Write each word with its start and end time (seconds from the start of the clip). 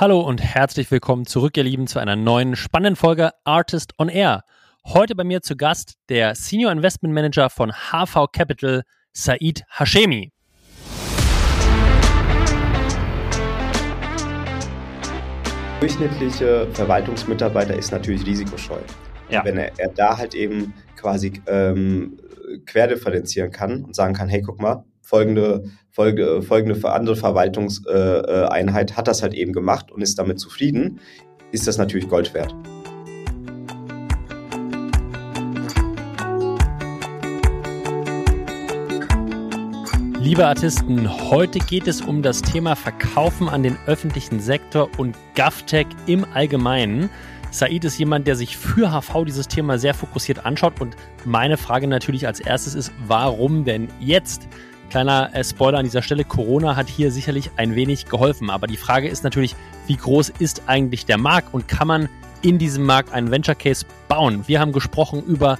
Hallo 0.00 0.20
und 0.20 0.42
herzlich 0.42 0.90
willkommen 0.90 1.26
zurück, 1.26 1.58
ihr 1.58 1.62
Lieben, 1.62 1.86
zu 1.86 1.98
einer 1.98 2.16
neuen 2.16 2.56
spannenden 2.56 2.96
Folge 2.96 3.32
Artist 3.44 3.92
on 3.98 4.08
Air. 4.08 4.44
Heute 4.82 5.14
bei 5.14 5.24
mir 5.24 5.42
zu 5.42 5.58
Gast 5.58 5.98
der 6.08 6.34
Senior 6.34 6.72
Investment 6.72 7.14
Manager 7.14 7.50
von 7.50 7.70
HV 7.70 8.32
Capital, 8.32 8.84
Said 9.12 9.62
Hashemi. 9.68 10.32
durchschnittliche 15.80 16.66
Verwaltungsmitarbeiter 16.72 17.74
ist 17.74 17.92
natürlich 17.92 18.24
risikoscheu. 18.24 18.80
Ja. 19.28 19.44
Wenn 19.44 19.58
er, 19.58 19.78
er, 19.78 19.88
da 19.88 20.16
halt 20.16 20.34
eben 20.34 20.72
quasi 20.96 21.42
ähm, 21.46 22.18
querdifferenzieren 22.64 23.50
kann 23.50 23.84
und 23.84 23.94
sagen 23.94 24.14
kann, 24.14 24.30
hey, 24.30 24.40
guck 24.40 24.62
mal, 24.62 24.82
folgende, 25.10 25.64
folgende, 25.90 26.40
folgende 26.40 26.88
andere 26.88 27.16
Verwaltungseinheit 27.16 28.96
hat 28.96 29.08
das 29.08 29.22
halt 29.22 29.34
eben 29.34 29.52
gemacht 29.52 29.90
und 29.90 30.02
ist 30.02 30.18
damit 30.20 30.38
zufrieden, 30.38 31.00
ist 31.50 31.66
das 31.66 31.78
natürlich 31.78 32.08
Gold 32.08 32.32
wert. 32.32 32.54
Liebe 40.20 40.46
Artisten, 40.46 41.08
heute 41.28 41.58
geht 41.58 41.88
es 41.88 42.02
um 42.02 42.22
das 42.22 42.40
Thema 42.42 42.76
Verkaufen 42.76 43.48
an 43.48 43.64
den 43.64 43.76
öffentlichen 43.86 44.38
Sektor 44.38 44.88
und 44.96 45.16
GovTech 45.34 45.86
im 46.06 46.24
Allgemeinen. 46.34 47.10
Said 47.50 47.84
ist 47.84 47.98
jemand, 47.98 48.28
der 48.28 48.36
sich 48.36 48.56
für 48.56 48.92
HV 48.92 49.24
dieses 49.24 49.48
Thema 49.48 49.76
sehr 49.76 49.92
fokussiert 49.94 50.46
anschaut 50.46 50.80
und 50.80 50.94
meine 51.24 51.56
Frage 51.56 51.88
natürlich 51.88 52.28
als 52.28 52.38
erstes 52.38 52.76
ist, 52.76 52.92
warum 53.08 53.64
denn 53.64 53.88
jetzt? 53.98 54.46
Kleiner 54.90 55.30
äh, 55.32 55.44
Spoiler 55.44 55.78
an 55.78 55.84
dieser 55.84 56.02
Stelle, 56.02 56.24
Corona 56.24 56.74
hat 56.74 56.88
hier 56.88 57.12
sicherlich 57.12 57.52
ein 57.56 57.76
wenig 57.76 58.06
geholfen, 58.06 58.50
aber 58.50 58.66
die 58.66 58.76
Frage 58.76 59.08
ist 59.08 59.22
natürlich, 59.22 59.54
wie 59.86 59.96
groß 59.96 60.30
ist 60.40 60.62
eigentlich 60.66 61.06
der 61.06 61.16
Markt 61.16 61.54
und 61.54 61.68
kann 61.68 61.86
man 61.86 62.08
in 62.42 62.58
diesem 62.58 62.84
Markt 62.84 63.12
einen 63.12 63.30
Venture 63.30 63.54
Case 63.54 63.86
bauen? 64.08 64.42
Wir 64.48 64.58
haben 64.58 64.72
gesprochen 64.72 65.22
über 65.22 65.58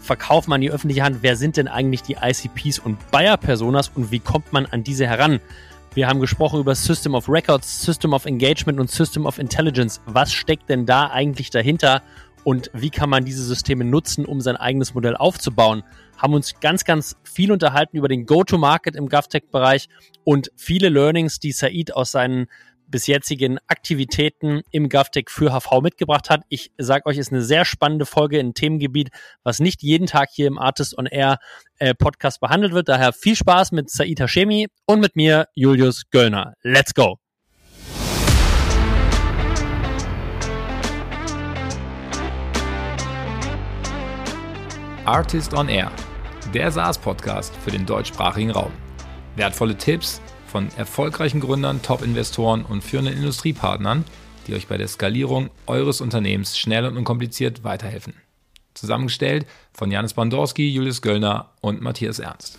Verkaufen 0.00 0.54
an 0.54 0.62
die 0.62 0.70
öffentliche 0.70 1.02
Hand, 1.02 1.18
wer 1.20 1.36
sind 1.36 1.58
denn 1.58 1.68
eigentlich 1.68 2.02
die 2.02 2.16
ICPs 2.22 2.78
und 2.78 3.10
Buyer-Personas 3.10 3.90
und 3.94 4.10
wie 4.10 4.18
kommt 4.18 4.50
man 4.54 4.64
an 4.64 4.82
diese 4.82 5.06
heran? 5.06 5.40
Wir 5.92 6.08
haben 6.08 6.20
gesprochen 6.20 6.60
über 6.60 6.74
System 6.74 7.14
of 7.14 7.28
Records, 7.28 7.82
System 7.82 8.14
of 8.14 8.24
Engagement 8.24 8.80
und 8.80 8.90
System 8.90 9.26
of 9.26 9.38
Intelligence. 9.38 10.00
Was 10.06 10.32
steckt 10.32 10.70
denn 10.70 10.86
da 10.86 11.10
eigentlich 11.10 11.50
dahinter 11.50 12.02
und 12.44 12.70
wie 12.72 12.88
kann 12.88 13.10
man 13.10 13.26
diese 13.26 13.44
Systeme 13.44 13.84
nutzen, 13.84 14.24
um 14.24 14.40
sein 14.40 14.56
eigenes 14.56 14.94
Modell 14.94 15.16
aufzubauen? 15.16 15.82
Haben 16.20 16.34
uns 16.34 16.60
ganz, 16.60 16.84
ganz 16.84 17.16
viel 17.24 17.50
unterhalten 17.50 17.96
über 17.96 18.08
den 18.08 18.26
Go-to-Market 18.26 18.94
im 18.94 19.08
GovTech-Bereich 19.08 19.88
und 20.22 20.50
viele 20.56 20.90
Learnings, 20.90 21.38
die 21.38 21.52
Said 21.52 21.94
aus 21.94 22.10
seinen 22.12 22.46
bis 22.86 23.06
jetzigen 23.06 23.58
Aktivitäten 23.68 24.62
im 24.70 24.88
GovTech 24.88 25.26
für 25.28 25.52
HV 25.52 25.80
mitgebracht 25.80 26.28
hat. 26.28 26.42
Ich 26.48 26.72
sage 26.76 27.06
euch, 27.06 27.18
ist 27.18 27.32
eine 27.32 27.42
sehr 27.42 27.64
spannende 27.64 28.04
Folge 28.04 28.38
in 28.38 28.52
Themengebiet, 28.52 29.10
was 29.44 29.60
nicht 29.60 29.82
jeden 29.82 30.06
Tag 30.06 30.28
hier 30.32 30.48
im 30.48 30.58
Artist 30.58 30.98
on 30.98 31.06
Air 31.06 31.38
äh, 31.78 31.94
Podcast 31.94 32.40
behandelt 32.40 32.74
wird. 32.74 32.88
Daher 32.88 33.12
viel 33.12 33.36
Spaß 33.36 33.72
mit 33.72 33.90
Said 33.90 34.20
Hashemi 34.20 34.66
und 34.86 35.00
mit 35.00 35.16
mir, 35.16 35.46
Julius 35.54 36.02
Göllner. 36.10 36.54
Let's 36.62 36.92
go! 36.92 37.18
Artist 45.10 45.54
on 45.54 45.68
Air, 45.68 45.90
der 46.52 46.72
SaaS-Podcast 46.72 47.54
für 47.56 47.70
den 47.70 47.86
deutschsprachigen 47.86 48.50
Raum. 48.50 48.72
Wertvolle 49.36 49.76
Tipps 49.76 50.20
von 50.46 50.68
erfolgreichen 50.76 51.40
Gründern, 51.40 51.80
Top-Investoren 51.80 52.64
und 52.64 52.82
führenden 52.82 53.14
Industriepartnern, 53.14 54.04
die 54.46 54.54
euch 54.54 54.66
bei 54.66 54.76
der 54.76 54.88
Skalierung 54.88 55.50
eures 55.66 56.00
Unternehmens 56.00 56.58
schnell 56.58 56.84
und 56.86 56.96
unkompliziert 56.96 57.62
weiterhelfen. 57.62 58.14
Zusammengestellt 58.74 59.46
von 59.72 59.92
Janis 59.92 60.14
Bandorski, 60.14 60.68
Julius 60.68 61.02
Göllner 61.02 61.50
und 61.60 61.82
Matthias 61.82 62.18
Ernst. 62.18 62.58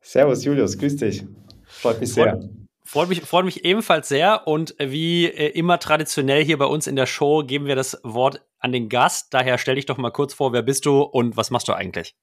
Servus 0.00 0.44
Julius, 0.44 0.76
grüß 0.76 0.96
dich. 0.96 1.24
Freut 1.64 2.00
mich 2.00 2.12
sehr. 2.12 2.32
Freut, 2.32 2.50
Freut 2.92 3.08
mich, 3.08 3.22
freut 3.22 3.46
mich 3.46 3.64
ebenfalls 3.64 4.10
sehr 4.10 4.46
und 4.46 4.74
wie 4.78 5.24
äh, 5.24 5.48
immer 5.58 5.78
traditionell 5.78 6.44
hier 6.44 6.58
bei 6.58 6.66
uns 6.66 6.86
in 6.86 6.94
der 6.94 7.06
Show 7.06 7.42
geben 7.42 7.64
wir 7.64 7.74
das 7.74 7.98
Wort 8.02 8.44
an 8.58 8.70
den 8.70 8.90
Gast. 8.90 9.32
Daher 9.32 9.56
stell 9.56 9.76
dich 9.76 9.86
doch 9.86 9.96
mal 9.96 10.10
kurz 10.10 10.34
vor, 10.34 10.52
wer 10.52 10.60
bist 10.60 10.84
du 10.84 11.00
und 11.00 11.34
was 11.34 11.50
machst 11.50 11.68
du 11.68 11.72
eigentlich? 11.72 12.14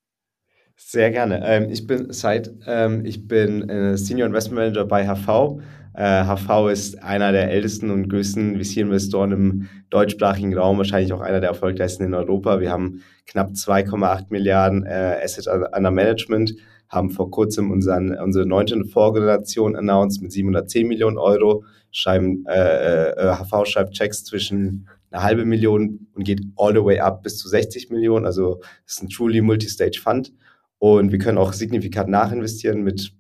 Sehr 0.76 1.10
gerne. 1.10 1.42
Ähm, 1.44 1.72
ich 1.72 1.88
bin 1.88 2.14
Said, 2.14 2.52
ähm, 2.68 3.04
ich 3.04 3.28
bin 3.28 3.68
äh, 3.68 3.98
Senior 3.98 4.28
Investment 4.28 4.60
Manager 4.60 4.86
bei 4.86 5.08
HV. 5.08 5.60
Äh, 5.96 6.26
HV 6.26 6.70
ist 6.72 7.02
einer 7.02 7.32
der 7.32 7.50
ältesten 7.50 7.90
und 7.90 8.08
größten 8.08 8.64
VC-Investoren 8.64 9.32
im 9.32 9.70
deutschsprachigen 9.90 10.56
Raum, 10.56 10.78
wahrscheinlich 10.78 11.14
auch 11.14 11.22
einer 11.22 11.40
der 11.40 11.50
erfolgreichsten 11.50 12.04
in 12.04 12.14
Europa. 12.14 12.60
Wir 12.60 12.70
haben 12.70 13.04
knapp 13.26 13.54
2,8 13.54 14.26
Milliarden 14.30 14.86
äh, 14.86 15.20
Assets 15.24 15.48
under 15.48 15.90
Management 15.90 16.54
haben 16.90 17.12
vor 17.12 17.32
kurzem 17.32 17.72
unseren, 17.72 18.18
unsere 18.18 18.46
neunte 18.46 18.84
Vorgeneration 18.86 19.76
announced 19.76 20.22
mit 20.22 20.32
710 20.32 20.88
Millionen 20.88 21.18
Euro, 21.18 21.64
schreiben, 21.92 22.46
äh, 22.48 23.12
äh, 23.12 23.36
HV 23.36 23.66
schreibt 23.66 23.94
Checks 23.94 24.24
zwischen 24.24 24.88
eine 25.12 25.24
halbe 25.24 25.46
Million 25.46 26.08
und 26.14 26.24
geht 26.24 26.42
all 26.56 26.74
the 26.74 26.84
way 26.84 27.00
up 27.00 27.24
bis 27.24 27.38
zu 27.38 27.48
60 27.48 27.90
Millionen. 27.90 28.26
Also 28.26 28.62
ist 28.86 29.02
ein 29.02 29.10
truly 29.10 29.42
Multistage 29.42 30.00
Fund. 30.02 30.34
Und 30.78 31.12
wir 31.12 31.20
können 31.20 31.38
auch 31.38 31.54
signifikant 31.54 32.10
nachinvestieren 32.10 32.84
mit 32.84 33.12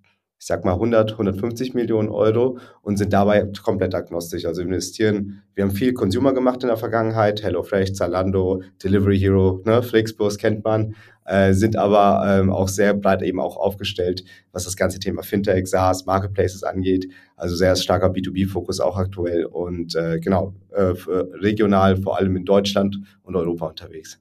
ich 0.41 0.45
sag 0.45 0.63
mal 0.63 0.73
100, 0.73 1.11
150 1.11 1.73
Millionen 1.73 2.07
Euro 2.07 2.59
und 2.81 2.95
sind 2.95 3.11
dabei 3.11 3.45
komplett 3.61 3.93
agnostisch. 3.93 4.45
Also 4.45 4.61
investieren, 4.61 5.43
wir 5.53 5.65
haben 5.65 5.71
viel 5.71 5.93
Consumer 5.93 6.33
gemacht 6.33 6.63
in 6.63 6.69
der 6.69 6.77
Vergangenheit, 6.77 7.43
HelloFresh, 7.43 7.91
Zalando, 7.91 8.63
Delivery 8.81 9.19
Hero, 9.19 9.61
ne, 9.65 9.83
Flixbus 9.83 10.37
kennt 10.37 10.63
man, 10.63 10.95
äh, 11.29 11.53
sind 11.53 11.75
aber 11.75 12.23
ähm, 12.27 12.51
auch 12.51 12.67
sehr 12.67 12.93
breit 12.93 13.21
eben 13.21 13.39
auch 13.39 13.55
aufgestellt, 13.55 14.23
was 14.51 14.63
das 14.63 14.75
ganze 14.75 14.99
Thema 14.99 15.21
Fintech, 15.21 15.67
SaaS, 15.67 16.05
Marketplaces 16.05 16.63
angeht. 16.63 17.11
Also 17.35 17.55
sehr 17.55 17.75
starker 17.75 18.07
B2B-Fokus 18.07 18.79
auch 18.79 18.97
aktuell 18.97 19.45
und 19.45 19.95
äh, 19.95 20.19
genau, 20.19 20.55
äh, 20.71 20.93
regional 21.39 21.97
vor 21.97 22.17
allem 22.17 22.35
in 22.35 22.45
Deutschland 22.45 22.97
und 23.21 23.35
Europa 23.35 23.67
unterwegs. 23.67 24.19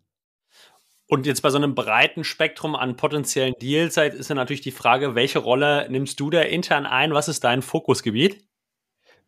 Und 1.11 1.25
jetzt 1.25 1.41
bei 1.41 1.49
so 1.49 1.57
einem 1.57 1.75
breiten 1.75 2.23
Spektrum 2.23 2.77
an 2.77 2.97
potenziellen 2.97 3.55
Deals 3.63 3.97
ist 3.97 4.29
ja 4.29 4.35
natürlich 4.35 4.61
die 4.61 4.71
Frage, 4.71 5.15
welche 5.15 5.39
Rolle 5.39 5.87
nimmst 5.89 6.21
du 6.21 6.29
da 6.29 6.43
intern 6.43 6.85
ein? 6.85 7.15
Was 7.15 7.29
ist 7.29 7.45
dein 7.45 7.63
Fokusgebiet? 7.63 8.45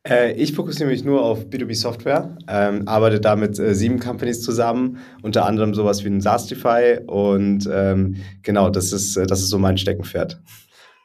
Äh, 0.09 0.33
ich 0.33 0.55
fokussiere 0.55 0.89
mich 0.89 1.05
nur 1.05 1.23
auf 1.23 1.45
B2B-Software, 1.47 2.39
ähm, 2.49 2.89
arbeite 2.89 3.21
da 3.21 3.37
mit 3.37 3.59
äh, 3.59 3.75
sieben 3.75 4.01
Companies 4.01 4.43
zusammen, 4.43 4.99
unter 5.23 5.45
anderem 5.45 5.75
sowas 5.75 6.05
wie 6.05 6.09
ein 6.09 6.23
SaaStify 6.23 7.01
und 7.07 7.69
ähm, 7.71 8.17
genau, 8.43 8.71
das 8.71 8.93
ist, 8.93 9.17
äh, 9.17 9.27
das 9.27 9.41
ist 9.41 9.51
so 9.51 9.59
mein 9.59 9.77
Steckenpferd. 9.77 10.41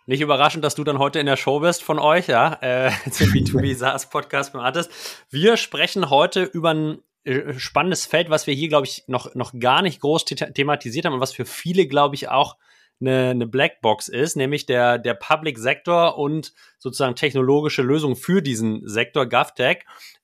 Nicht 0.08 0.22
überraschend, 0.22 0.64
dass 0.64 0.76
du 0.76 0.84
dann 0.84 1.00
heute 1.00 1.20
in 1.20 1.26
der 1.26 1.36
Show 1.36 1.60
bist 1.60 1.84
von 1.84 2.00
euch, 2.00 2.28
ja, 2.28 2.58
äh, 2.62 2.92
zum 3.12 3.28
B2B 3.28 3.76
SaaS 3.76 4.10
Podcast 4.10 4.54
beim 4.54 4.62
Artist. 4.62 4.90
Wir 5.30 5.58
sprechen 5.58 6.10
heute 6.10 6.44
über 6.44 6.74
ein 6.74 7.00
äh, 7.26 7.54
spannendes 7.58 8.06
Feld, 8.06 8.30
was 8.30 8.48
wir 8.48 8.54
hier, 8.54 8.70
glaube 8.70 8.86
ich, 8.86 9.04
noch, 9.08 9.36
noch 9.36 9.60
gar 9.60 9.82
nicht 9.82 10.00
groß 10.00 10.26
thematisiert 10.26 11.06
haben 11.06 11.14
und 11.14 11.22
was 11.22 11.34
für 11.34 11.46
viele, 11.46 11.88
glaube 11.88 12.16
ich, 12.16 12.30
auch 12.30 12.56
eine, 13.02 13.30
eine 13.30 13.48
Blackbox 13.48 14.08
ist, 14.08 14.36
nämlich 14.36 14.66
der, 14.66 14.98
der 14.98 15.14
Public 15.14 15.58
Sektor 15.58 16.18
und 16.18 16.54
sozusagen 16.78 17.16
technologische 17.16 17.82
Lösungen 17.82 18.16
für 18.16 18.42
diesen 18.42 18.88
Sektor, 18.88 19.28
GovTech. 19.28 19.80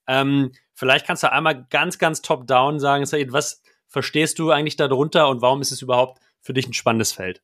Ähm, 0.07 0.51
vielleicht 0.73 1.05
kannst 1.05 1.23
du 1.23 1.31
einmal 1.31 1.65
ganz, 1.69 1.97
ganz 1.97 2.21
top-down 2.21 2.79
sagen, 2.79 3.05
Said, 3.05 3.33
was 3.33 3.61
verstehst 3.87 4.39
du 4.39 4.51
eigentlich 4.51 4.77
darunter 4.77 5.29
und 5.29 5.41
warum 5.41 5.61
ist 5.61 5.71
es 5.71 5.81
überhaupt 5.81 6.21
für 6.39 6.53
dich 6.53 6.67
ein 6.67 6.73
spannendes 6.73 7.11
Feld? 7.11 7.41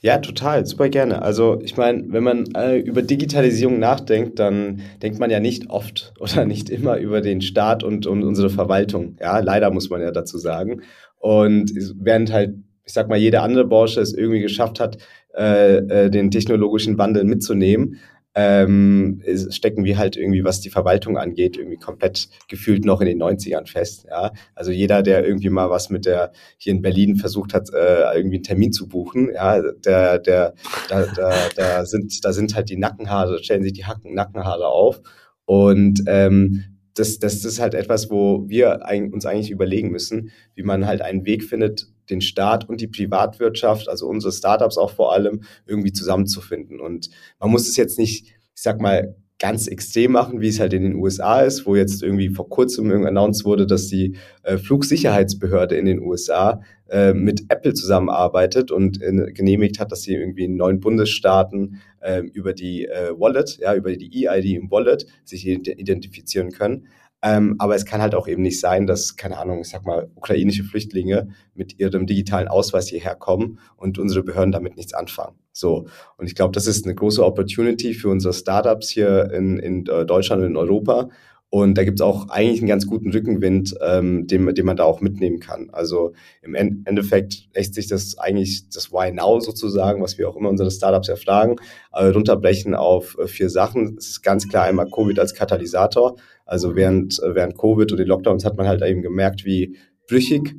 Ja, 0.00 0.18
total, 0.18 0.66
super 0.66 0.88
gerne. 0.88 1.22
Also 1.22 1.58
ich 1.62 1.76
meine, 1.76 2.04
wenn 2.12 2.22
man 2.22 2.54
äh, 2.54 2.76
über 2.78 3.02
Digitalisierung 3.02 3.78
nachdenkt, 3.78 4.38
dann 4.38 4.82
denkt 5.02 5.18
man 5.18 5.30
ja 5.30 5.40
nicht 5.40 5.70
oft 5.70 6.12
oder 6.20 6.44
nicht 6.44 6.68
immer 6.68 6.98
über 6.98 7.20
den 7.20 7.40
Staat 7.40 7.82
und, 7.82 8.06
und 8.06 8.22
unsere 8.22 8.50
Verwaltung. 8.50 9.16
Ja, 9.20 9.38
leider 9.38 9.70
muss 9.70 9.88
man 9.88 10.02
ja 10.02 10.10
dazu 10.10 10.38
sagen. 10.38 10.82
Und 11.18 11.72
während 11.96 12.32
halt, 12.32 12.54
ich 12.86 12.92
sag 12.92 13.08
mal, 13.08 13.18
jede 13.18 13.42
andere 13.42 13.66
Branche 13.66 14.00
es 14.00 14.14
irgendwie 14.14 14.40
geschafft 14.40 14.80
hat, 14.80 14.98
äh, 15.36 15.76
äh, 15.76 16.10
den 16.10 16.30
technologischen 16.30 16.96
Wandel 16.98 17.24
mitzunehmen, 17.24 17.98
ähm, 18.36 19.22
stecken 19.48 19.84
wir 19.84 19.96
halt 19.96 20.16
irgendwie, 20.16 20.44
was 20.44 20.60
die 20.60 20.68
Verwaltung 20.68 21.16
angeht, 21.16 21.56
irgendwie 21.56 21.78
komplett 21.78 22.28
gefühlt 22.48 22.84
noch 22.84 23.00
in 23.00 23.06
den 23.06 23.22
90ern 23.22 23.66
fest. 23.66 24.06
Ja? 24.10 24.32
Also 24.54 24.70
jeder, 24.70 25.02
der 25.02 25.26
irgendwie 25.26 25.48
mal 25.48 25.70
was 25.70 25.88
mit 25.88 26.04
der 26.04 26.32
hier 26.58 26.74
in 26.74 26.82
Berlin 26.82 27.16
versucht 27.16 27.54
hat, 27.54 27.70
äh, 27.72 28.14
irgendwie 28.14 28.36
einen 28.36 28.44
Termin 28.44 28.72
zu 28.72 28.88
buchen, 28.88 29.30
ja, 29.34 29.62
der, 29.62 30.18
der, 30.18 30.54
da, 30.90 31.06
da, 31.06 31.34
da 31.56 31.86
sind, 31.86 32.22
da 32.24 32.34
sind 32.34 32.54
halt 32.54 32.68
die 32.68 32.76
Nackenhaare, 32.76 33.42
stellen 33.42 33.62
sich 33.62 33.72
die 33.72 33.86
Hacken, 33.86 34.12
Nackenhaare 34.12 34.68
auf. 34.68 35.00
Und 35.46 36.02
ähm, 36.06 36.75
das, 36.96 37.18
das 37.18 37.44
ist 37.44 37.60
halt 37.60 37.74
etwas, 37.74 38.10
wo 38.10 38.48
wir 38.48 38.80
uns 39.12 39.26
eigentlich 39.26 39.50
überlegen 39.50 39.90
müssen, 39.90 40.30
wie 40.54 40.62
man 40.62 40.86
halt 40.86 41.02
einen 41.02 41.26
Weg 41.26 41.44
findet, 41.44 41.86
den 42.08 42.20
Staat 42.20 42.68
und 42.68 42.80
die 42.80 42.88
Privatwirtschaft, 42.88 43.88
also 43.88 44.08
unsere 44.08 44.32
Startups 44.32 44.78
auch 44.78 44.90
vor 44.90 45.12
allem, 45.12 45.42
irgendwie 45.66 45.92
zusammenzufinden. 45.92 46.80
Und 46.80 47.10
man 47.38 47.50
muss 47.50 47.68
es 47.68 47.76
jetzt 47.76 47.98
nicht, 47.98 48.26
ich 48.26 48.62
sag 48.62 48.80
mal, 48.80 49.14
ganz 49.38 49.66
extrem 49.66 50.12
machen, 50.12 50.40
wie 50.40 50.48
es 50.48 50.60
halt 50.60 50.72
in 50.72 50.82
den 50.82 50.94
USA 50.94 51.40
ist, 51.40 51.66
wo 51.66 51.76
jetzt 51.76 52.02
irgendwie 52.02 52.30
vor 52.30 52.48
kurzem 52.48 52.90
announced 52.90 53.44
wurde, 53.44 53.66
dass 53.66 53.86
die 53.88 54.16
äh, 54.42 54.56
Flugsicherheitsbehörde 54.56 55.76
in 55.76 55.84
den 55.84 56.00
USA 56.00 56.62
äh, 56.88 57.12
mit 57.12 57.44
Apple 57.48 57.74
zusammenarbeitet 57.74 58.70
und 58.70 59.02
äh, 59.02 59.32
genehmigt 59.32 59.78
hat, 59.78 59.92
dass 59.92 60.02
sie 60.02 60.14
irgendwie 60.14 60.44
in 60.44 60.56
neun 60.56 60.80
Bundesstaaten 60.80 61.82
äh, 62.00 62.20
über 62.32 62.54
die 62.54 62.86
äh, 62.86 63.10
Wallet, 63.18 63.58
ja, 63.58 63.74
über 63.74 63.94
die 63.94 64.26
EID 64.26 64.56
im 64.56 64.70
Wallet 64.70 65.06
sich 65.24 65.46
identifizieren 65.46 66.52
können. 66.52 66.86
Ähm, 67.26 67.56
aber 67.58 67.74
es 67.74 67.84
kann 67.84 68.00
halt 68.00 68.14
auch 68.14 68.28
eben 68.28 68.42
nicht 68.42 68.60
sein, 68.60 68.86
dass, 68.86 69.16
keine 69.16 69.38
Ahnung, 69.38 69.60
ich 69.60 69.68
sag 69.68 69.84
mal, 69.84 70.08
ukrainische 70.14 70.62
Flüchtlinge 70.62 71.28
mit 71.54 71.80
ihrem 71.80 72.06
digitalen 72.06 72.46
Ausweis 72.46 72.86
hierher 72.86 73.16
kommen 73.16 73.58
und 73.76 73.98
unsere 73.98 74.22
Behörden 74.22 74.52
damit 74.52 74.76
nichts 74.76 74.94
anfangen. 74.94 75.36
So. 75.50 75.88
Und 76.18 76.26
ich 76.26 76.36
glaube, 76.36 76.52
das 76.52 76.68
ist 76.68 76.84
eine 76.84 76.94
große 76.94 77.24
Opportunity 77.24 77.94
für 77.94 78.10
unsere 78.10 78.32
Startups 78.32 78.90
hier 78.90 79.32
in, 79.32 79.58
in 79.58 79.86
äh, 79.86 80.06
Deutschland 80.06 80.42
und 80.42 80.50
in 80.50 80.56
Europa. 80.56 81.08
Und 81.48 81.78
da 81.78 81.84
gibt 81.84 82.00
es 82.00 82.02
auch 82.04 82.28
eigentlich 82.28 82.60
einen 82.60 82.68
ganz 82.68 82.86
guten 82.86 83.10
Rückenwind, 83.10 83.74
ähm, 83.80 84.26
den, 84.26 84.52
den 84.54 84.66
man 84.66 84.76
da 84.76 84.84
auch 84.84 85.00
mitnehmen 85.00 85.40
kann. 85.40 85.70
Also 85.72 86.12
im 86.42 86.54
Endeffekt 86.54 87.48
lässt 87.54 87.74
sich 87.74 87.86
das 87.86 88.18
eigentlich, 88.18 88.68
das 88.68 88.92
Why 88.92 89.12
Now 89.12 89.40
sozusagen, 89.40 90.02
was 90.02 90.18
wir 90.18 90.28
auch 90.28 90.36
immer 90.36 90.48
unsere 90.48 90.70
Startups 90.70 91.08
erfragen, 91.08 91.56
äh, 91.92 92.06
runterbrechen 92.06 92.74
auf 92.74 93.16
äh, 93.18 93.26
vier 93.26 93.48
Sachen. 93.48 93.96
Es 93.96 94.08
ist 94.08 94.22
ganz 94.22 94.48
klar 94.48 94.64
einmal 94.64 94.90
Covid 94.90 95.18
als 95.18 95.34
Katalysator. 95.34 96.16
Also 96.46 96.76
während, 96.76 97.22
äh, 97.22 97.34
während 97.34 97.58
Covid 97.58 97.92
und 97.92 97.98
den 97.98 98.08
Lockdowns 98.08 98.44
hat 98.44 98.56
man 98.56 98.66
halt 98.66 98.82
eben 98.82 99.02
gemerkt, 99.02 99.44
wie 99.44 99.76
brüchig 100.08 100.56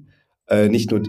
äh, 0.48 0.69
nicht 0.69 0.92
nur 0.92 1.01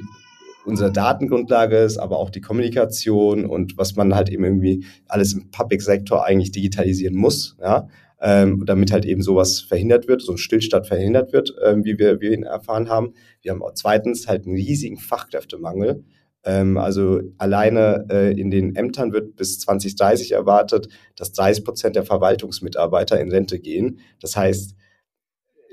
unsere 0.65 0.93
Datengrundlage 0.93 1.79
ist, 1.79 1.99
aber 1.99 2.19
auch 2.19 2.31
die 2.31 2.41
Kommunikation 2.41 3.45
und 3.45 3.77
was 3.77 3.97
man 3.97 4.15
halt 4.15 4.29
eben 4.29 4.45
irgendwie 4.45 4.85
alles 5.09 5.33
im 5.33 5.51
Public 5.51 5.83
Sektor 5.83 6.25
eigentlich 6.25 6.53
digitalisieren 6.53 7.17
muss, 7.17 7.57
ja, 7.61 7.89
ähm, 8.21 8.65
damit 8.67 8.93
halt 8.93 9.05
eben 9.05 9.23
sowas 9.23 9.61
verhindert 9.61 10.09
wird, 10.09 10.23
so 10.23 10.33
ein 10.33 10.39
Stillstand 10.39 10.87
verhindert 10.87 11.33
wird, 11.33 11.55
ähm, 11.65 11.85
wie 11.85 11.99
wir, 11.99 12.21
wir 12.21 12.33
ihn 12.33 12.43
erfahren 12.43 12.89
haben. 12.89 13.15
Wir 13.43 13.53
haben 13.53 13.63
auch 13.63 13.75
zweitens 13.75 14.29
halt 14.29 14.47
einen 14.47 14.57
riesigen 14.57 14.99
Fachkräftemangel. 14.99 16.05
Ähm, 16.45 16.77
also 16.77 17.21
alleine 17.39 18.07
äh, 18.11 18.39
in 18.39 18.51
den 18.51 18.77
Ämtern 18.77 19.13
wird 19.13 19.37
bis 19.37 19.59
2030 19.61 20.33
erwartet, 20.33 20.89
dass 21.17 21.33
30 21.33 21.65
Prozent 21.65 21.97
der 21.97 22.05
Verwaltungsmitarbeiter 22.05 23.21
in 23.21 23.31
Rente 23.31 23.59
gehen. 23.59 24.01
Das 24.21 24.37
heißt, 24.37 24.75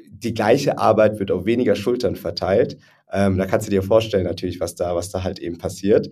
die 0.09 0.33
gleiche 0.33 0.77
Arbeit 0.77 1.19
wird 1.19 1.31
auf 1.31 1.45
weniger 1.45 1.75
Schultern 1.75 2.15
verteilt. 2.15 2.77
Ähm, 3.11 3.37
da 3.37 3.45
kannst 3.45 3.67
du 3.67 3.71
dir 3.71 3.83
vorstellen 3.83 4.25
natürlich, 4.25 4.59
was 4.59 4.75
da, 4.75 4.95
was 4.95 5.09
da 5.09 5.23
halt 5.23 5.39
eben 5.39 5.57
passiert. 5.57 6.09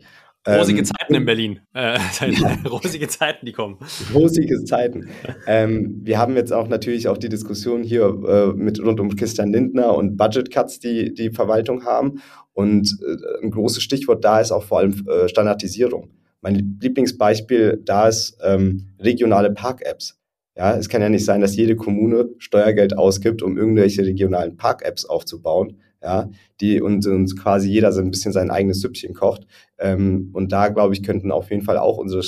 Rosige 0.47 0.79
ähm, 0.79 0.85
Zeiten 0.85 1.13
in 1.15 1.25
Berlin. 1.25 1.59
Äh, 1.73 1.97
rosige 2.69 3.07
Zeiten, 3.07 3.45
die 3.45 3.53
kommen. 3.53 3.77
Rosige 4.13 4.63
Zeiten. 4.65 5.09
ähm, 5.47 6.01
wir 6.03 6.17
haben 6.17 6.35
jetzt 6.35 6.51
auch 6.51 6.67
natürlich 6.67 7.07
auch 7.07 7.17
die 7.17 7.29
Diskussion 7.29 7.83
hier 7.83 8.05
äh, 8.05 8.47
mit 8.57 8.83
rund 8.83 8.99
um 8.99 9.15
Christian 9.15 9.53
Lindner 9.53 9.95
und 9.95 10.17
Budget 10.17 10.51
Cuts, 10.51 10.79
die 10.79 11.13
die 11.13 11.29
Verwaltung 11.31 11.85
haben. 11.85 12.21
Und 12.53 12.97
äh, 13.01 13.43
ein 13.43 13.51
großes 13.51 13.81
Stichwort 13.81 14.23
da 14.23 14.39
ist 14.39 14.51
auch 14.51 14.63
vor 14.63 14.79
allem 14.79 15.07
äh, 15.07 15.27
Standardisierung. 15.29 16.09
Mein 16.41 16.77
Lieblingsbeispiel 16.81 17.81
da 17.85 18.09
ist 18.09 18.37
ähm, 18.43 18.93
regionale 18.99 19.51
Park-Apps. 19.51 20.19
Ja, 20.55 20.77
es 20.77 20.89
kann 20.89 21.01
ja 21.01 21.09
nicht 21.09 21.25
sein, 21.25 21.41
dass 21.41 21.55
jede 21.55 21.75
Kommune 21.75 22.29
Steuergeld 22.37 22.95
ausgibt, 22.97 23.41
um 23.41 23.57
irgendwelche 23.57 24.05
regionalen 24.05 24.55
Park-Apps 24.55 25.05
aufzubauen, 25.05 25.77
ja, 26.03 26.29
die 26.59 26.81
und, 26.81 27.07
und 27.07 27.39
quasi 27.39 27.69
jeder 27.69 27.91
so 27.91 28.01
ein 28.01 28.11
bisschen 28.11 28.33
sein 28.33 28.51
eigenes 28.51 28.81
Süppchen 28.81 29.13
kocht. 29.13 29.47
Ähm, 29.79 30.29
und 30.33 30.51
da, 30.51 30.67
glaube 30.67 30.93
ich, 30.93 31.03
könnten 31.03 31.31
auf 31.31 31.49
jeden 31.49 31.63
Fall 31.63 31.77
auch 31.77 31.97
unsere, 31.97 32.23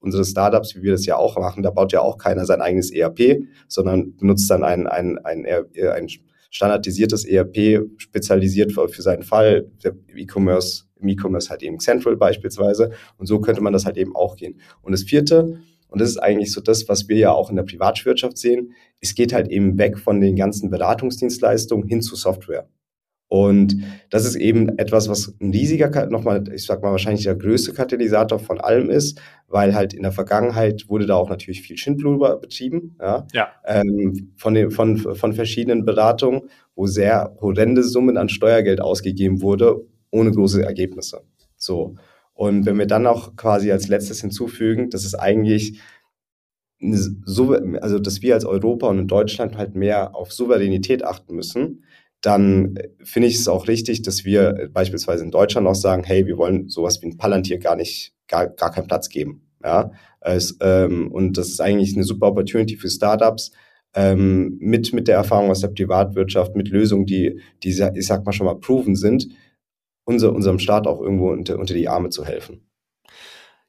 unsere 0.00 0.24
Startups, 0.24 0.76
wie 0.76 0.82
wir 0.82 0.92
das 0.92 1.06
ja 1.06 1.16
auch 1.16 1.38
machen, 1.38 1.62
da 1.62 1.70
baut 1.70 1.92
ja 1.92 2.00
auch 2.00 2.18
keiner 2.18 2.44
sein 2.44 2.60
eigenes 2.60 2.90
ERP, 2.90 3.44
sondern 3.66 4.14
benutzt 4.16 4.50
dann 4.50 4.62
ein, 4.62 4.86
ein, 4.86 5.18
ein, 5.18 5.46
ein, 5.46 5.66
ein 5.88 6.08
standardisiertes 6.50 7.24
ERP, 7.24 7.88
spezialisiert 7.96 8.72
für, 8.72 8.88
für 8.88 9.02
seinen 9.02 9.22
Fall, 9.22 9.70
E-Commerce, 10.14 10.84
im 11.00 11.08
E-Commerce 11.08 11.50
halt 11.50 11.62
eben 11.62 11.78
Central 11.78 12.16
beispielsweise. 12.16 12.90
Und 13.16 13.26
so 13.26 13.40
könnte 13.40 13.62
man 13.62 13.72
das 13.72 13.86
halt 13.86 13.96
eben 13.96 14.14
auch 14.14 14.36
gehen. 14.36 14.60
Und 14.82 14.92
das 14.92 15.02
vierte, 15.02 15.60
und 15.88 16.00
das 16.00 16.10
ist 16.10 16.18
eigentlich 16.18 16.52
so 16.52 16.60
das, 16.60 16.88
was 16.88 17.08
wir 17.08 17.16
ja 17.16 17.32
auch 17.32 17.48
in 17.50 17.56
der 17.56 17.62
Privatwirtschaft 17.62 18.36
sehen, 18.36 18.72
es 19.00 19.14
geht 19.14 19.32
halt 19.32 19.48
eben 19.48 19.78
weg 19.78 19.98
von 19.98 20.20
den 20.20 20.36
ganzen 20.36 20.70
Beratungsdienstleistungen 20.70 21.88
hin 21.88 22.02
zu 22.02 22.16
Software. 22.16 22.68
Und 23.28 23.82
das 24.08 24.24
ist 24.24 24.36
eben 24.36 24.78
etwas, 24.78 25.08
was 25.08 25.34
ein 25.40 25.50
riesiger, 25.50 26.06
nochmal, 26.06 26.44
ich 26.52 26.64
sag 26.64 26.82
mal 26.82 26.92
wahrscheinlich 26.92 27.24
der 27.24 27.36
größte 27.36 27.74
Katalysator 27.74 28.38
von 28.38 28.58
allem 28.58 28.88
ist, 28.88 29.20
weil 29.48 29.74
halt 29.74 29.92
in 29.92 30.02
der 30.02 30.12
Vergangenheit 30.12 30.88
wurde 30.88 31.04
da 31.04 31.16
auch 31.16 31.28
natürlich 31.28 31.60
viel 31.60 31.76
Schindluder 31.76 32.36
betrieben, 32.36 32.96
ja, 32.98 33.26
ja. 33.34 33.48
Ähm, 33.66 34.32
von, 34.36 34.54
den, 34.54 34.70
von, 34.70 34.96
von 34.96 35.32
verschiedenen 35.34 35.84
Beratungen, 35.84 36.48
wo 36.74 36.86
sehr 36.86 37.36
horrende 37.40 37.82
Summen 37.82 38.16
an 38.16 38.30
Steuergeld 38.30 38.80
ausgegeben 38.80 39.42
wurde, 39.42 39.84
ohne 40.10 40.30
große 40.30 40.62
Ergebnisse. 40.62 41.20
So. 41.56 41.96
Und 42.32 42.64
wenn 42.64 42.78
wir 42.78 42.86
dann 42.86 43.06
auch 43.06 43.36
quasi 43.36 43.70
als 43.72 43.88
letztes 43.88 44.20
hinzufügen, 44.22 44.88
dass 44.88 45.04
es 45.04 45.14
eigentlich 45.14 45.80
so, 47.24 47.52
also 47.80 47.98
dass 47.98 48.22
wir 48.22 48.34
als 48.34 48.44
Europa 48.44 48.86
und 48.86 49.00
in 49.00 49.08
Deutschland 49.08 49.58
halt 49.58 49.74
mehr 49.74 50.14
auf 50.14 50.32
Souveränität 50.32 51.04
achten 51.04 51.34
müssen, 51.34 51.84
dann 52.20 52.76
äh, 52.76 52.88
finde 53.02 53.28
ich 53.28 53.36
es 53.36 53.48
auch 53.48 53.68
richtig, 53.68 54.02
dass 54.02 54.24
wir 54.24 54.56
äh, 54.56 54.68
beispielsweise 54.68 55.24
in 55.24 55.30
Deutschland 55.30 55.66
auch 55.66 55.74
sagen, 55.74 56.04
hey, 56.04 56.26
wir 56.26 56.38
wollen 56.38 56.68
sowas 56.68 57.00
wie 57.02 57.06
ein 57.06 57.16
Palantir 57.16 57.58
gar 57.58 57.76
nicht, 57.76 58.14
gar, 58.26 58.48
gar 58.48 58.70
keinen 58.70 58.88
Platz 58.88 59.08
geben. 59.08 59.42
Ja, 59.62 59.90
es, 60.20 60.56
ähm, 60.60 61.10
und 61.10 61.36
das 61.36 61.48
ist 61.48 61.60
eigentlich 61.60 61.94
eine 61.94 62.04
super 62.04 62.28
Opportunity 62.28 62.76
für 62.76 62.88
Startups, 62.88 63.50
ähm, 63.94 64.56
mit, 64.60 64.92
mit 64.92 65.08
der 65.08 65.16
Erfahrung 65.16 65.50
aus 65.50 65.60
der 65.60 65.68
Privatwirtschaft, 65.68 66.54
mit 66.54 66.68
Lösungen, 66.68 67.06
die, 67.06 67.40
die, 67.62 67.70
ich 67.70 68.06
sag 68.06 68.24
mal 68.24 68.32
schon 68.32 68.46
mal 68.46 68.58
proven 68.58 68.94
sind, 68.94 69.28
unser, 70.04 70.32
unserem 70.32 70.58
Staat 70.58 70.86
auch 70.86 71.00
irgendwo 71.00 71.30
unter, 71.30 71.58
unter 71.58 71.74
die 71.74 71.88
Arme 71.88 72.10
zu 72.10 72.24
helfen. 72.24 72.68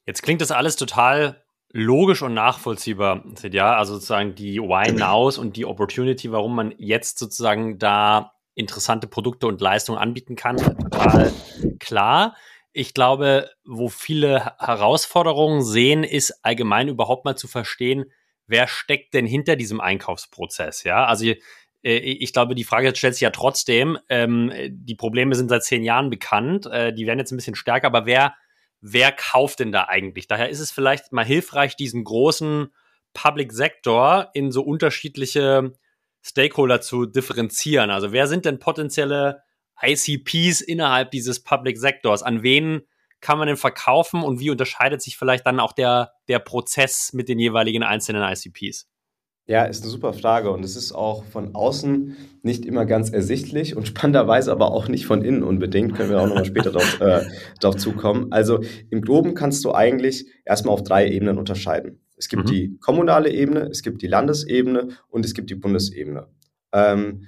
Jetzt 0.05 0.21
klingt 0.21 0.41
das 0.41 0.51
alles 0.51 0.75
total 0.75 1.43
logisch 1.71 2.21
und 2.21 2.33
nachvollziehbar, 2.33 3.23
ja, 3.51 3.75
also 3.75 3.95
sozusagen 3.95 4.35
die 4.35 4.59
Why 4.59 4.91
Nows 4.97 5.37
und 5.37 5.55
die 5.55 5.65
Opportunity, 5.65 6.31
warum 6.31 6.55
man 6.55 6.73
jetzt 6.77 7.19
sozusagen 7.19 7.77
da 7.77 8.33
interessante 8.59 9.07
Produkte 9.07 9.47
und 9.47 9.61
Leistungen 9.61 9.97
anbieten 9.97 10.35
kann, 10.35 10.57
total 10.57 11.33
klar. 11.79 12.35
Ich 12.71 12.93
glaube, 12.93 13.49
wo 13.65 13.89
viele 13.89 14.53
Herausforderungen 14.59 15.63
sehen, 15.63 16.03
ist 16.03 16.43
allgemein 16.43 16.87
überhaupt 16.87 17.25
mal 17.25 17.35
zu 17.35 17.47
verstehen, 17.47 18.11
wer 18.45 18.67
steckt 18.67 19.13
denn 19.13 19.25
hinter 19.25 19.55
diesem 19.55 19.81
Einkaufsprozess? 19.81 20.83
Ja, 20.83 21.05
also 21.05 21.25
äh, 21.25 21.35
ich 21.83 22.33
glaube, 22.33 22.55
die 22.55 22.63
Frage 22.63 22.95
stellt 22.95 23.15
sich 23.15 23.21
ja 23.21 23.31
trotzdem. 23.31 23.97
Ähm, 24.09 24.51
die 24.69 24.95
Probleme 24.95 25.35
sind 25.35 25.49
seit 25.49 25.63
zehn 25.63 25.83
Jahren 25.83 26.09
bekannt. 26.09 26.65
Äh, 26.67 26.93
die 26.93 27.07
werden 27.07 27.19
jetzt 27.19 27.31
ein 27.31 27.37
bisschen 27.37 27.55
stärker, 27.55 27.87
aber 27.87 28.05
wer, 28.05 28.35
wer 28.81 29.11
kauft 29.11 29.59
denn 29.59 29.71
da 29.71 29.85
eigentlich? 29.87 30.27
Daher 30.27 30.49
ist 30.49 30.59
es 30.59 30.71
vielleicht 30.71 31.11
mal 31.11 31.25
hilfreich, 31.25 31.75
diesen 31.75 32.03
großen 32.03 32.73
Public 33.13 33.51
Sector 33.51 34.29
in 34.33 34.51
so 34.51 34.61
unterschiedliche 34.61 35.73
Stakeholder 36.21 36.81
zu 36.81 37.05
differenzieren. 37.05 37.89
Also 37.89 38.11
wer 38.11 38.27
sind 38.27 38.45
denn 38.45 38.59
potenzielle 38.59 39.41
ICPs 39.81 40.61
innerhalb 40.61 41.11
dieses 41.11 41.43
Public 41.43 41.77
Sectors? 41.77 42.23
An 42.23 42.43
wen 42.43 42.81
kann 43.21 43.37
man 43.37 43.47
denn 43.47 43.57
verkaufen 43.57 44.23
und 44.23 44.39
wie 44.39 44.49
unterscheidet 44.49 45.01
sich 45.01 45.17
vielleicht 45.17 45.45
dann 45.45 45.59
auch 45.59 45.73
der, 45.73 46.11
der 46.27 46.39
Prozess 46.39 47.11
mit 47.13 47.29
den 47.29 47.39
jeweiligen 47.39 47.83
einzelnen 47.83 48.23
ICPs? 48.23 48.87
Ja, 49.49 49.63
ist 49.63 49.81
eine 49.81 49.89
super 49.89 50.13
Frage 50.13 50.51
und 50.51 50.63
es 50.63 50.75
ist 50.75 50.91
auch 50.91 51.23
von 51.23 51.55
außen 51.55 52.15
nicht 52.43 52.67
immer 52.67 52.85
ganz 52.85 53.09
ersichtlich 53.09 53.75
und 53.75 53.87
spannenderweise 53.87 54.51
aber 54.51 54.71
auch 54.71 54.87
nicht 54.87 55.07
von 55.07 55.23
innen 55.23 55.41
unbedingt. 55.41 55.95
Können 55.95 56.11
wir 56.11 56.21
auch 56.21 56.27
nochmal 56.27 56.45
später 56.45 56.71
darauf, 56.71 57.01
äh, 57.01 57.77
zukommen. 57.77 58.31
Also 58.31 58.59
im 58.91 59.01
Groben 59.01 59.33
kannst 59.33 59.65
du 59.65 59.73
eigentlich 59.73 60.27
erstmal 60.45 60.75
auf 60.75 60.83
drei 60.83 61.09
Ebenen 61.09 61.39
unterscheiden. 61.39 61.99
Es 62.19 62.27
gibt 62.27 62.43
mhm. 62.43 62.47
die 62.47 62.77
kommunale 62.79 63.31
Ebene, 63.31 63.69
es 63.71 63.81
gibt 63.81 64.01
die 64.01 64.07
Landesebene 64.07 64.89
und 65.07 65.25
es 65.25 65.33
gibt 65.33 65.49
die 65.49 65.55
Bundesebene. 65.55 66.27
Ähm, 66.73 67.25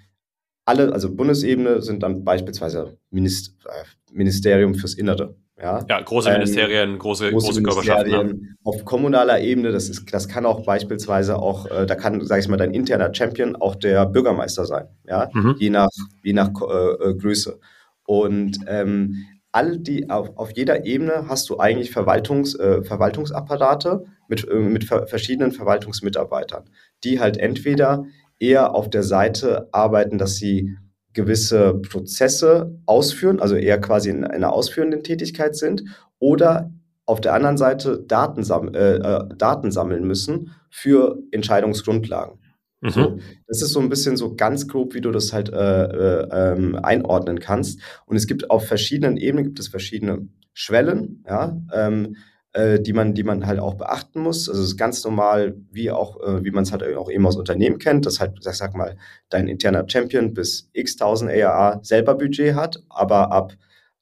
alle, 0.66 0.92
also 0.94 1.16
Bundesebene 1.16 1.82
sind 1.82 2.04
dann 2.04 2.24
beispielsweise 2.24 2.98
Minist 3.10 3.56
äh, 3.66 3.84
Ministerium 4.14 4.76
fürs 4.76 4.94
Innere. 4.94 5.36
Ja, 5.60 5.86
ja 5.88 6.02
große 6.02 6.30
ähm, 6.30 6.40
Ministerien, 6.40 7.00
große, 7.00 7.32
große, 7.32 7.48
große 7.48 7.64
Körperschaften. 7.64 8.12
Ne? 8.12 8.56
Auf 8.66 8.84
kommunaler 8.84 9.40
Ebene, 9.40 9.72
das, 9.72 9.88
ist, 9.90 10.14
das 10.14 10.28
kann 10.28 10.46
auch 10.46 10.66
beispielsweise 10.66 11.40
auch, 11.40 11.68
äh, 11.68 11.86
da 11.86 11.96
kann, 11.96 12.24
sage 12.26 12.42
ich 12.42 12.48
mal, 12.50 12.58
dein 12.58 12.74
interner 12.74 13.14
Champion 13.14 13.56
auch 13.56 13.76
der 13.76 14.06
Bürgermeister 14.06 14.66
sein, 14.66 14.88
ja, 15.08 15.30
mhm. 15.34 15.56
je 15.58 15.70
nach, 15.70 15.90
je 16.24 16.34
nach 16.34 16.50
äh, 16.50 17.10
äh 17.10 17.16
Größe. 17.16 17.60
Und 18.06 18.58
ähm, 18.68 19.26
all 19.52 19.78
die, 19.78 20.10
auf, 20.10 20.36
auf 20.36 20.52
jeder 20.52 20.86
Ebene 20.86 21.28
hast 21.28 21.50
du 21.50 21.60
eigentlich 21.60 21.92
Verwaltungs, 21.92 22.56
äh, 22.56 22.84
Verwaltungsapparate 22.84 24.06
mit, 24.32 24.48
äh, 24.50 24.56
mit 24.56 24.86
ver 24.86 25.06
verschiedenen 25.06 25.52
Verwaltungsmitarbeitern, 25.52 26.64
die 27.04 27.20
halt 27.20 27.38
entweder 27.38 28.06
eher 28.40 28.74
auf 28.74 28.90
der 28.90 29.04
Seite 29.04 29.68
arbeiten, 29.72 30.18
dass 30.18 30.38
sie 30.38 30.78
gewisse 31.14 31.76
Prozesse 31.76 32.80
ausführen, 32.86 33.42
also 33.42 33.56
eher 33.56 33.80
quasi 33.80 34.10
in 34.10 34.24
einer 34.24 34.54
ausführenden 34.54 35.04
Tätigkeit 35.04 35.56
sind, 35.56 35.84
oder 36.18 36.72
auf 37.06 37.20
der 37.20 37.34
anderen 37.34 37.58
Seite 37.58 38.04
Daten, 38.08 38.44
sam 38.44 38.74
äh, 38.74 38.96
äh, 38.96 39.28
Daten 39.38 39.70
sammeln 39.72 40.08
müssen 40.08 40.52
für 40.70 41.18
Entscheidungsgrundlagen. 41.32 42.40
Mhm. 42.80 42.90
So, 42.90 43.20
das 43.48 43.62
ist 43.62 43.74
so 43.74 43.82
ein 43.82 43.90
bisschen 43.90 44.16
so 44.16 44.36
ganz 44.36 44.68
grob, 44.70 44.94
wie 44.94 45.02
du 45.02 45.12
das 45.12 45.34
halt 45.34 45.50
äh, 45.50 45.84
äh, 45.84 46.28
ähm, 46.32 46.76
einordnen 46.82 47.40
kannst. 47.40 47.82
Und 48.06 48.16
es 48.16 48.28
gibt 48.28 48.50
auf 48.50 48.66
verschiedenen 48.66 49.18
Ebenen 49.18 49.44
gibt 49.44 49.60
es 49.60 49.68
verschiedene 49.68 50.30
Schwellen, 50.54 51.24
ja, 51.28 51.58
ähm, 51.74 52.16
äh, 52.54 52.80
die 52.80 52.94
man, 52.94 53.14
die 53.14 53.24
man 53.24 53.46
halt 53.46 53.60
auch 53.60 53.76
beachten 53.76 54.22
muss. 54.22 54.50
Also 54.50 54.62
es 54.62 54.70
ist 54.70 54.78
ganz 54.78 55.04
normal, 55.04 55.56
wie 55.72 55.92
auch, 55.92 56.20
äh, 56.22 56.44
wie 56.44 56.52
man 56.52 56.64
es 56.64 56.72
halt 56.72 56.84
auch 56.96 57.10
eben 57.10 57.26
aus 57.26 57.38
Unternehmen 57.38 57.80
kennt, 57.80 58.06
dass 58.06 58.20
halt, 58.20 58.40
ich 58.40 58.52
sag 58.54 58.76
mal, 58.76 58.98
dein 59.30 59.48
interner 59.48 59.86
Champion 59.88 60.34
bis 60.34 60.70
x 60.74 60.96
tausend 60.96 61.32
ARA 61.32 61.80
selber 61.84 62.16
Budget 62.16 62.56
hat, 62.56 62.84
aber 62.90 63.32
ab, 63.32 63.54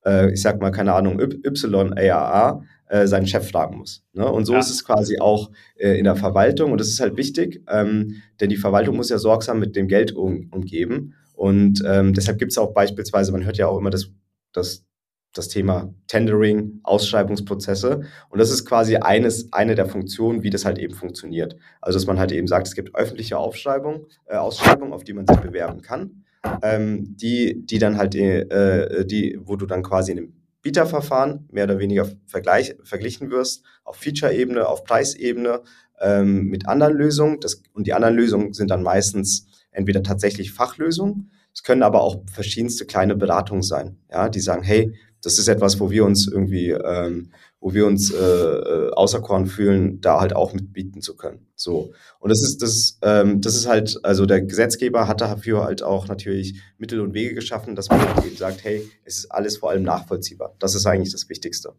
äh, 0.06 0.32
ich 0.32 0.42
sag 0.42 0.60
mal, 0.62 0.72
keine 0.72 0.94
Ahnung, 0.94 1.20
y 1.20 1.94
ARA 1.98 2.64
äh, 2.88 3.06
seinen 3.06 3.28
Chef 3.28 3.48
fragen 3.48 3.78
muss. 3.78 4.04
Ne? 4.14 4.28
Und 4.28 4.46
so 4.46 4.54
ja. 4.54 4.60
ist 4.60 4.72
es 4.72 4.84
quasi 4.84 5.20
auch 5.20 5.52
äh, 5.76 5.98
in 6.00 6.06
der 6.06 6.16
Verwaltung. 6.16 6.72
Und 6.72 6.82
das 6.82 6.88
ist 6.88 7.00
halt 7.00 7.18
wichtig, 7.18 7.64
ähm, 7.70 8.16
denn 8.40 8.50
die 8.50 8.58
Verwaltung 8.58 8.96
muss 8.96 9.10
ja 9.10 9.20
sorgsam 9.20 9.60
mit 9.60 9.76
dem 9.76 9.88
Geld 9.88 10.12
um, 10.12 10.50
umgeben. 10.52 11.14
Und 11.34 11.84
ähm, 11.86 12.14
deshalb 12.14 12.40
gibt 12.40 12.52
es 12.52 12.58
auch 12.58 12.74
beispielsweise, 12.74 13.32
man 13.32 13.46
hört 13.46 13.58
ja 13.58 13.68
auch 13.68 13.78
immer 13.78 13.92
das, 13.92 14.10
das 14.54 14.86
das 15.34 15.48
Thema 15.48 15.94
Tendering, 16.08 16.80
Ausschreibungsprozesse. 16.84 18.02
Und 18.30 18.40
das 18.40 18.50
ist 18.50 18.66
quasi 18.66 18.98
eines, 18.98 19.54
eine 19.54 19.76
der 19.76 19.86
Funktionen, 19.86 20.44
wie 20.44 20.50
das 20.50 20.66
halt 20.66 20.80
eben 20.80 20.94
funktioniert. 20.94 21.56
Also, 21.82 21.98
dass 21.98 22.08
man 22.08 22.20
halt 22.20 22.32
eben 22.32 22.48
sagt, 22.48 22.68
es 22.68 22.76
gibt 22.76 22.96
öffentliche 22.96 23.38
Aufschreibung, 23.38 24.08
äh, 24.26 24.36
Ausschreibungen, 24.36 24.94
auf 24.94 25.04
die 25.04 25.14
man 25.14 25.28
sich 25.28 25.38
bewerben 25.38 25.82
kann, 25.82 26.24
ähm, 26.64 27.16
die, 27.18 27.66
die 27.66 27.80
dann 27.80 27.98
halt, 27.98 28.16
äh, 28.16 29.06
die, 29.06 29.40
wo 29.42 29.56
du 29.56 29.66
dann 29.66 29.84
quasi 29.84 30.12
in 30.12 30.18
einem 30.18 30.34
Bieterverfahren 30.62 31.48
mehr 31.52 31.66
oder 31.66 31.80
weniger 31.80 32.08
vergleich, 32.26 32.76
verglichen 32.84 33.32
wirst, 33.32 33.64
auf 33.84 33.98
Feature-Ebene, 33.98 34.68
auf 34.68 34.84
Preisebene 34.84 35.62
ähm, 36.02 36.46
mit 36.46 36.68
anderen 36.68 36.96
Lösungen. 36.96 37.40
Das, 37.40 37.62
und 37.74 37.88
die 37.88 37.94
anderen 37.94 38.16
Lösungen 38.16 38.54
sind 38.54 38.70
dann 38.70 38.84
meistens 38.84 39.48
entweder 39.72 40.04
tatsächlich 40.04 40.52
Fachlösungen, 40.52 41.32
es 41.54 41.64
können 41.64 41.84
aber 41.84 42.02
auch 42.02 42.24
verschiedenste 42.32 42.86
kleine 42.86 43.16
Beratungen 43.16 43.64
sein, 43.64 43.98
ja, 44.10 44.30
die 44.30 44.40
sagen, 44.40 44.64
hey, 44.64 44.94
das 45.24 45.40
ist 45.40 45.48
etwas, 45.48 45.80
wo 45.80 45.92
wir 45.92 46.06
uns 46.06 46.28
irgendwie, 46.28 46.70
ähm, 46.70 47.32
wo 47.60 47.74
wir 47.74 47.86
uns 47.86 48.12
äh, 48.12 48.18
äh, 48.18 48.92
auserkoren 48.92 49.48
fühlen, 49.48 50.00
da 50.02 50.20
halt 50.20 50.34
auch 50.36 50.54
mitbieten 50.54 51.02
zu 51.02 51.16
können. 51.16 51.48
So. 51.56 51.94
Und 52.20 52.30
das 52.30 52.42
ist, 52.42 52.62
das, 52.62 52.98
ähm, 53.02 53.42
das 53.42 53.56
ist 53.56 53.68
halt, 53.68 54.00
also 54.04 54.26
der 54.26 54.42
Gesetzgeber 54.42 55.08
hat 55.08 55.22
dafür 55.22 55.64
halt 55.64 55.84
auch 55.84 56.08
natürlich 56.08 56.62
Mittel 56.78 57.02
und 57.02 57.14
Wege 57.14 57.36
geschaffen, 57.36 57.76
dass 57.76 57.90
man 57.90 58.02
eben 58.26 58.38
sagt, 58.38 58.64
hey, 58.64 58.90
es 59.04 59.18
ist 59.18 59.32
alles 59.32 59.58
vor 59.58 59.72
allem 59.72 59.84
nachvollziehbar. 59.84 60.56
Das 60.60 60.76
ist 60.76 60.86
eigentlich 60.86 61.12
das 61.12 61.28
Wichtigste. 61.28 61.74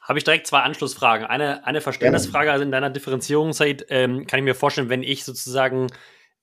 Habe 0.00 0.18
ich 0.18 0.24
direkt 0.24 0.46
zwei 0.46 0.60
Anschlussfragen. 0.60 1.26
Eine, 1.26 1.66
eine 1.66 1.80
Verständnisfrage, 1.80 2.52
also 2.52 2.62
in 2.62 2.70
deiner 2.70 2.90
Differenzierung, 2.90 3.54
Said, 3.54 3.86
ähm, 3.88 4.26
kann 4.26 4.38
ich 4.38 4.44
mir 4.44 4.54
vorstellen, 4.54 4.90
wenn 4.90 5.02
ich 5.02 5.24
sozusagen 5.24 5.86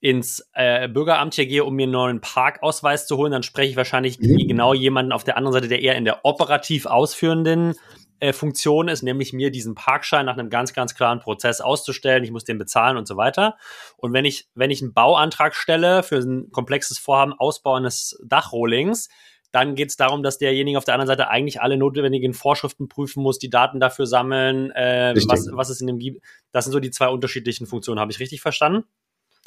ins 0.01 0.45
äh, 0.53 0.89
Bürgeramt 0.89 1.35
hier 1.35 1.45
gehe, 1.45 1.63
um 1.63 1.75
mir 1.75 1.83
einen 1.83 1.91
neuen 1.91 2.21
Parkausweis 2.21 3.05
zu 3.05 3.17
holen, 3.17 3.31
dann 3.31 3.43
spreche 3.43 3.69
ich 3.69 3.75
wahrscheinlich 3.77 4.19
mhm. 4.19 4.47
genau 4.47 4.73
jemanden 4.73 5.11
auf 5.11 5.23
der 5.23 5.37
anderen 5.37 5.53
Seite, 5.53 5.67
der 5.67 5.81
eher 5.81 5.95
in 5.95 6.05
der 6.05 6.25
operativ 6.25 6.87
ausführenden 6.87 7.75
äh, 8.19 8.33
Funktion 8.33 8.87
ist, 8.87 9.03
nämlich 9.03 9.31
mir 9.31 9.51
diesen 9.51 9.75
Parkschein 9.75 10.25
nach 10.25 10.37
einem 10.37 10.49
ganz, 10.49 10.73
ganz 10.73 10.95
klaren 10.95 11.19
Prozess 11.19 11.61
auszustellen. 11.61 12.23
Ich 12.23 12.31
muss 12.31 12.43
den 12.43 12.57
bezahlen 12.57 12.97
und 12.97 13.07
so 13.07 13.15
weiter. 13.15 13.57
Und 13.95 14.11
wenn 14.11 14.25
ich, 14.25 14.49
wenn 14.55 14.71
ich 14.71 14.81
einen 14.81 14.93
Bauantrag 14.93 15.53
stelle 15.55 16.01
für 16.01 16.17
ein 16.17 16.51
komplexes 16.51 16.97
Vorhaben, 16.97 17.33
Ausbau 17.33 17.75
eines 17.75 18.19
Dachrohlings, 18.25 19.07
dann 19.51 19.75
geht 19.75 19.89
es 19.89 19.97
darum, 19.97 20.23
dass 20.23 20.37
derjenige 20.37 20.77
auf 20.77 20.85
der 20.85 20.95
anderen 20.95 21.09
Seite 21.09 21.29
eigentlich 21.29 21.61
alle 21.61 21.77
notwendigen 21.77 22.33
Vorschriften 22.33 22.87
prüfen 22.87 23.21
muss, 23.21 23.37
die 23.37 23.49
Daten 23.49 23.79
dafür 23.79 24.07
sammeln, 24.07 24.71
äh, 24.71 25.13
was, 25.27 25.49
was 25.51 25.69
es 25.69 25.81
in 25.81 25.87
dem 25.87 25.99
gibt. 25.99 26.25
Das 26.51 26.65
sind 26.65 26.71
so 26.71 26.79
die 26.79 26.91
zwei 26.91 27.09
unterschiedlichen 27.09 27.67
Funktionen. 27.67 27.99
Habe 27.99 28.11
ich 28.11 28.19
richtig 28.19 28.41
verstanden? 28.41 28.85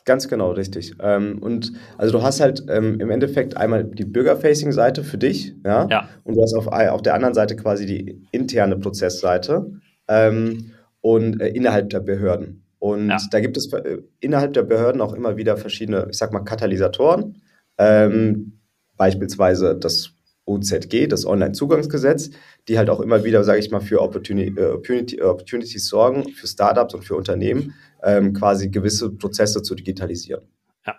Ganz 0.05 0.29
genau, 0.29 0.53
richtig. 0.53 0.95
Ähm, 1.01 1.39
und 1.41 1.73
also 1.97 2.13
du 2.13 2.23
hast 2.23 2.41
halt 2.41 2.65
ähm, 2.69 3.01
im 3.01 3.11
Endeffekt 3.11 3.57
einmal 3.57 3.85
die 3.85 4.05
Bürger-Facing-Seite 4.05 5.03
für 5.03 5.17
dich, 5.17 5.55
ja? 5.65 5.87
ja. 5.89 6.09
Und 6.25 6.37
du 6.37 6.43
hast 6.43 6.55
auf, 6.55 6.67
auf 6.67 7.03
der 7.03 7.15
anderen 7.15 7.35
Seite 7.35 7.57
quasi 7.57 7.87
die 7.87 8.23
interne 8.31 8.77
Prozessseite 8.77 9.71
ähm, 10.09 10.73
und 11.01 11.41
äh, 11.41 11.49
innerhalb 11.49 11.89
der 11.89 12.01
Behörden. 12.01 12.65
Und 12.79 13.09
ja. 13.09 13.19
da 13.31 13.41
gibt 13.41 13.57
es 13.57 13.73
äh, 13.73 13.99
innerhalb 14.21 14.53
der 14.53 14.63
Behörden 14.63 15.01
auch 15.01 15.15
immer 15.15 15.39
wieder 15.39 15.57
verschiedene, 15.57 16.07
ich 16.11 16.19
sag 16.19 16.35
mal, 16.35 16.41
Katalysatoren. 16.41 17.41
Ähm, 17.79 18.61
beispielsweise 18.97 19.75
das 19.75 20.11
OZG, 20.47 21.09
das 21.09 21.25
Online-Zugangsgesetz, 21.25 22.31
die 22.69 22.77
halt 22.77 22.91
auch 22.91 23.01
immer 23.01 23.25
wieder, 23.25 23.43
sage 23.45 23.61
ich 23.61 23.71
mal, 23.71 23.81
für 23.81 24.03
Opportunity, 24.03 24.61
äh, 24.61 24.67
Opportunity, 24.67 25.23
Opportunities 25.23 25.87
sorgen, 25.87 26.29
für 26.31 26.47
Startups 26.47 26.95
und 26.95 27.05
für 27.05 27.17
Unternehmen, 27.17 27.73
ähm, 28.05 28.33
quasi 28.33 28.69
gewisse 28.69 29.11
Prozesse 29.11 29.63
zu 29.63 29.75
digitalisieren. 29.75 30.43
Ja. 30.87 30.97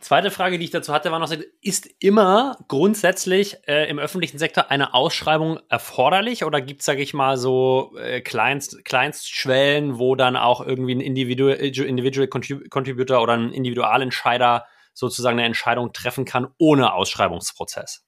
Zweite 0.00 0.30
Frage, 0.30 0.58
die 0.58 0.64
ich 0.64 0.70
dazu 0.70 0.94
hatte, 0.94 1.10
war 1.12 1.18
noch, 1.18 1.30
ist 1.60 1.88
immer 2.00 2.56
grundsätzlich 2.68 3.58
äh, 3.66 3.88
im 3.90 3.98
öffentlichen 3.98 4.38
Sektor 4.38 4.70
eine 4.70 4.94
Ausschreibung 4.94 5.60
erforderlich 5.68 6.44
oder 6.44 6.62
gibt 6.62 6.80
es, 6.80 6.86
sage 6.86 7.02
ich 7.02 7.12
mal, 7.12 7.36
so 7.36 7.92
äh, 7.98 8.22
Kleinst, 8.22 8.84
Kleinstschwellen, 8.84 9.98
wo 9.98 10.16
dann 10.16 10.36
auch 10.36 10.66
irgendwie 10.66 10.94
ein 10.94 11.00
Individual, 11.00 11.54
Individual 11.54 12.28
Contributor 12.28 13.22
oder 13.22 13.34
ein 13.34 13.52
Individualentscheider 13.52 14.64
sozusagen 14.94 15.38
eine 15.38 15.46
Entscheidung 15.46 15.92
treffen 15.92 16.24
kann 16.24 16.48
ohne 16.58 16.94
Ausschreibungsprozess? 16.94 18.02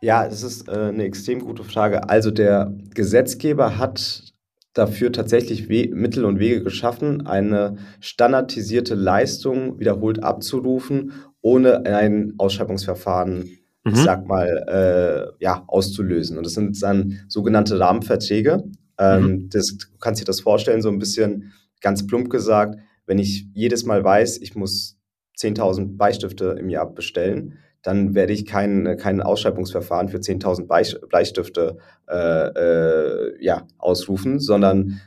Ja, 0.00 0.28
das 0.28 0.42
ist 0.42 0.68
äh, 0.68 0.72
eine 0.72 1.04
extrem 1.04 1.40
gute 1.40 1.64
Frage. 1.64 2.08
Also 2.08 2.30
der 2.30 2.72
Gesetzgeber 2.94 3.78
hat 3.78 4.32
dafür 4.74 5.12
tatsächlich 5.12 5.68
We 5.68 5.88
Mittel 5.94 6.24
und 6.24 6.38
Wege 6.38 6.62
geschaffen, 6.62 7.26
eine 7.26 7.76
standardisierte 8.00 8.94
Leistung 8.94 9.78
wiederholt 9.80 10.22
abzurufen, 10.22 11.12
ohne 11.40 11.84
ein 11.86 12.34
Ausschreibungsverfahren, 12.38 13.38
mhm. 13.84 13.92
ich 13.92 13.96
sag 13.96 14.26
mal, 14.26 15.34
äh, 15.38 15.42
ja, 15.42 15.64
auszulösen. 15.66 16.36
Und 16.38 16.44
das 16.44 16.54
sind 16.54 16.82
dann 16.82 17.20
sogenannte 17.28 17.78
Rahmenverträge. 17.78 18.64
Ähm, 18.98 19.22
mhm. 19.22 19.48
das, 19.50 19.76
du 19.78 19.98
kannst 20.00 20.20
dir 20.20 20.26
das 20.26 20.40
vorstellen, 20.40 20.82
so 20.82 20.88
ein 20.88 20.98
bisschen 20.98 21.52
ganz 21.80 22.06
plump 22.06 22.30
gesagt, 22.30 22.78
wenn 23.06 23.18
ich 23.18 23.48
jedes 23.54 23.84
Mal 23.84 24.04
weiß, 24.04 24.38
ich 24.38 24.54
muss 24.54 24.98
10.000 25.38 25.96
Beistifte 25.96 26.56
im 26.58 26.68
Jahr 26.68 26.92
bestellen, 26.92 27.58
dann 27.82 28.14
werde 28.14 28.32
ich 28.32 28.46
kein, 28.46 28.96
kein 28.98 29.22
Ausschreibungsverfahren 29.22 30.08
für 30.08 30.18
10.000 30.18 31.08
Bleistifte 31.08 31.78
äh, 32.08 32.14
äh, 32.16 33.44
ja, 33.44 33.66
ausrufen, 33.78 34.40
sondern 34.40 35.00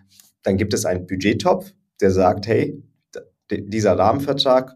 dann 0.43 0.57
gibt 0.57 0.73
es 0.73 0.85
einen 0.85 1.05
Budgettopf, 1.05 1.73
der 1.99 2.11
sagt, 2.11 2.47
hey, 2.47 2.81
dieser 3.51 3.97
Rahmenvertrag 3.97 4.75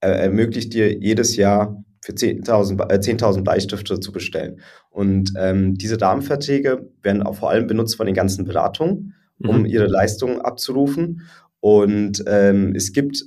äh, 0.00 0.08
ermöglicht 0.08 0.74
dir 0.74 0.92
jedes 0.98 1.36
Jahr 1.36 1.82
für 2.04 2.12
10.000 2.12 2.92
äh, 2.92 3.00
10 3.00 3.44
Bleistifte 3.44 4.00
zu 4.00 4.12
bestellen. 4.12 4.60
Und 4.90 5.32
ähm, 5.38 5.74
diese 5.74 6.00
Rahmenverträge 6.00 6.90
werden 7.02 7.22
auch 7.22 7.36
vor 7.36 7.50
allem 7.50 7.66
benutzt 7.66 7.96
von 7.96 8.06
den 8.06 8.14
ganzen 8.14 8.44
Beratungen, 8.44 9.14
um 9.38 9.60
mhm. 9.60 9.66
ihre 9.66 9.86
Leistungen 9.86 10.40
abzurufen. 10.40 11.22
Und 11.60 12.24
ähm, 12.26 12.74
es 12.74 12.92
gibt 12.92 13.24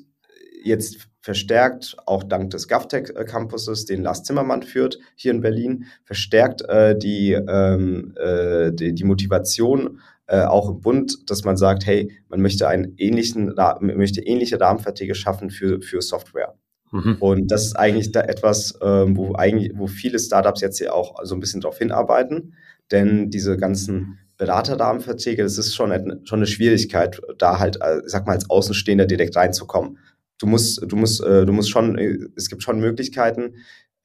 jetzt 0.63 1.07
verstärkt, 1.25 1.97
auch 2.05 2.23
dank 2.23 2.51
des 2.51 2.67
GovTech 2.67 3.11
Campuses, 3.25 3.85
den 3.85 4.03
Lars 4.03 4.21
Zimmermann 4.21 4.61
führt 4.61 4.99
hier 5.15 5.31
in 5.31 5.41
Berlin, 5.41 5.85
verstärkt 6.03 6.61
äh, 6.69 6.95
die, 6.95 7.31
ähm, 7.31 8.13
äh, 8.15 8.71
die, 8.71 8.93
die, 8.93 9.03
Motivation 9.03 10.01
äh, 10.27 10.43
auch 10.43 10.69
im 10.69 10.81
Bund, 10.81 11.27
dass 11.31 11.43
man 11.43 11.57
sagt, 11.57 11.87
hey, 11.87 12.11
man 12.29 12.41
möchte 12.41 12.67
einen 12.67 12.93
ähnlichen, 12.97 13.55
möchte 13.79 14.21
ähnliche 14.21 14.61
Rahmenverträge 14.61 15.15
schaffen 15.15 15.49
für, 15.49 15.81
für 15.81 15.99
Software. 15.99 16.53
Mhm. 16.91 17.17
Und 17.19 17.47
das 17.49 17.65
ist 17.65 17.75
eigentlich 17.75 18.11
da 18.11 18.21
etwas, 18.21 18.77
ähm, 18.83 19.17
wo 19.17 19.33
eigentlich, 19.33 19.71
wo 19.73 19.87
viele 19.87 20.19
Startups 20.19 20.61
jetzt 20.61 20.77
hier 20.77 20.93
auch 20.93 21.15
so 21.23 21.33
ein 21.33 21.39
bisschen 21.39 21.61
darauf 21.61 21.79
hinarbeiten, 21.79 22.53
denn 22.91 23.31
diese 23.31 23.57
ganzen 23.57 24.19
Beraterrahmenverträge, 24.37 25.41
das 25.41 25.57
ist 25.57 25.73
schon, 25.73 26.21
schon 26.25 26.39
eine 26.39 26.45
Schwierigkeit, 26.45 27.19
da 27.39 27.57
halt, 27.57 27.77
äh, 27.81 28.01
sag 28.05 28.27
mal, 28.27 28.33
als 28.33 28.47
Außenstehender 28.47 29.07
direkt 29.07 29.35
reinzukommen 29.35 29.97
du 30.39 30.47
musst, 30.47 30.81
du 30.85 30.95
musst, 30.95 31.23
äh, 31.23 31.45
du 31.45 31.53
musst 31.53 31.69
schon, 31.69 31.97
äh, 31.97 32.17
es 32.35 32.49
gibt 32.49 32.63
schon 32.63 32.79
Möglichkeiten, 32.79 33.55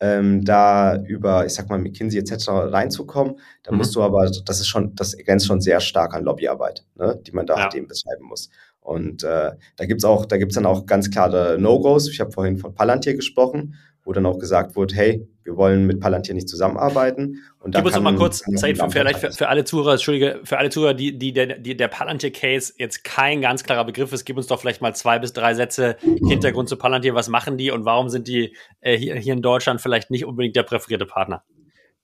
ähm, 0.01 0.45
da 0.45 0.97
über, 1.03 1.45
ich 1.45 1.53
sag 1.53 1.69
mal, 1.69 1.79
McKinsey 1.79 2.19
etc. 2.19 2.49
reinzukommen. 2.49 3.39
Da 3.63 3.73
mhm. 3.73 3.79
musst 3.79 3.95
du 3.95 4.03
aber, 4.03 4.31
das 4.47 4.61
ist 4.61 4.69
schon, 4.69 4.95
das 4.95 5.17
grenzt 5.17 5.47
schon 5.47 5.61
sehr 5.61 5.81
stark 5.81 6.15
an 6.15 6.25
Lobbyarbeit, 6.25 6.87
ne, 6.95 7.21
die 7.27 7.33
man 7.33 7.47
da 7.47 7.57
ja. 7.57 7.63
halt 7.65 7.75
eben 7.75 7.87
betreiben 7.87 8.25
muss. 8.27 8.49
Und 8.81 9.23
äh, 9.25 9.53
da 9.77 9.85
gibt's 9.85 10.05
auch, 10.05 10.25
da 10.25 10.39
gibt's 10.39 10.55
dann 10.55 10.65
auch 10.67 10.87
ganz 10.87 11.11
klare 11.11 11.59
No-Gos. 11.61 12.09
Ich 12.09 12.19
habe 12.19 12.33
vorhin 12.33 12.57
von 12.57 12.75
Palantir 12.75 13.15
gesprochen 13.15 13.75
wo 14.11 14.13
dann 14.13 14.27
auch 14.27 14.41
gesagt 14.41 14.75
wurde, 14.75 14.93
hey, 14.97 15.29
wir 15.45 15.57
wollen 15.57 15.87
mit 15.87 16.01
Palantir 16.01 16.35
nicht 16.35 16.49
zusammenarbeiten. 16.49 17.39
Und 17.61 17.77
Gib 17.77 17.85
uns 17.85 17.95
noch 17.95 18.03
mal 18.03 18.17
kurz 18.17 18.43
Zeit 18.57 18.77
für, 18.77 18.91
vielleicht 18.91 19.21
für, 19.21 19.31
für, 19.31 19.49
alle 19.49 19.63
Zuhörer, 19.63 19.93
Entschuldige, 19.93 20.41
für 20.43 20.59
alle 20.59 20.69
Zuhörer, 20.69 20.95
die, 20.95 21.17
die, 21.17 21.33
der, 21.33 21.59
die 21.61 21.77
der 21.77 21.87
Palantir-Case 21.87 22.73
jetzt 22.77 23.05
kein 23.05 23.41
ganz 23.41 23.63
klarer 23.63 23.85
Begriff 23.85 24.13
ist, 24.13 24.25
gib 24.25 24.37
uns 24.37 24.49
doch 24.49 24.61
vielleicht 24.61 24.83
mal 24.83 24.97
zwei 24.97 25.21
bis 25.21 25.33
drei 25.33 25.55
Sätze 25.55 25.95
Hintergrund 26.27 26.69
zu 26.69 26.77
Palantir. 26.77 27.15
Was 27.15 27.29
machen 27.29 27.57
die 27.57 27.71
und 27.71 27.85
warum 27.85 28.09
sind 28.09 28.27
die 28.27 28.57
äh, 28.81 28.99
hier, 28.99 29.15
hier 29.15 29.35
in 29.35 29.43
Deutschland 29.43 29.81
vielleicht 29.81 30.11
nicht 30.11 30.25
unbedingt 30.25 30.57
der 30.57 30.65
präferierte 30.65 31.07
Partner? 31.07 31.45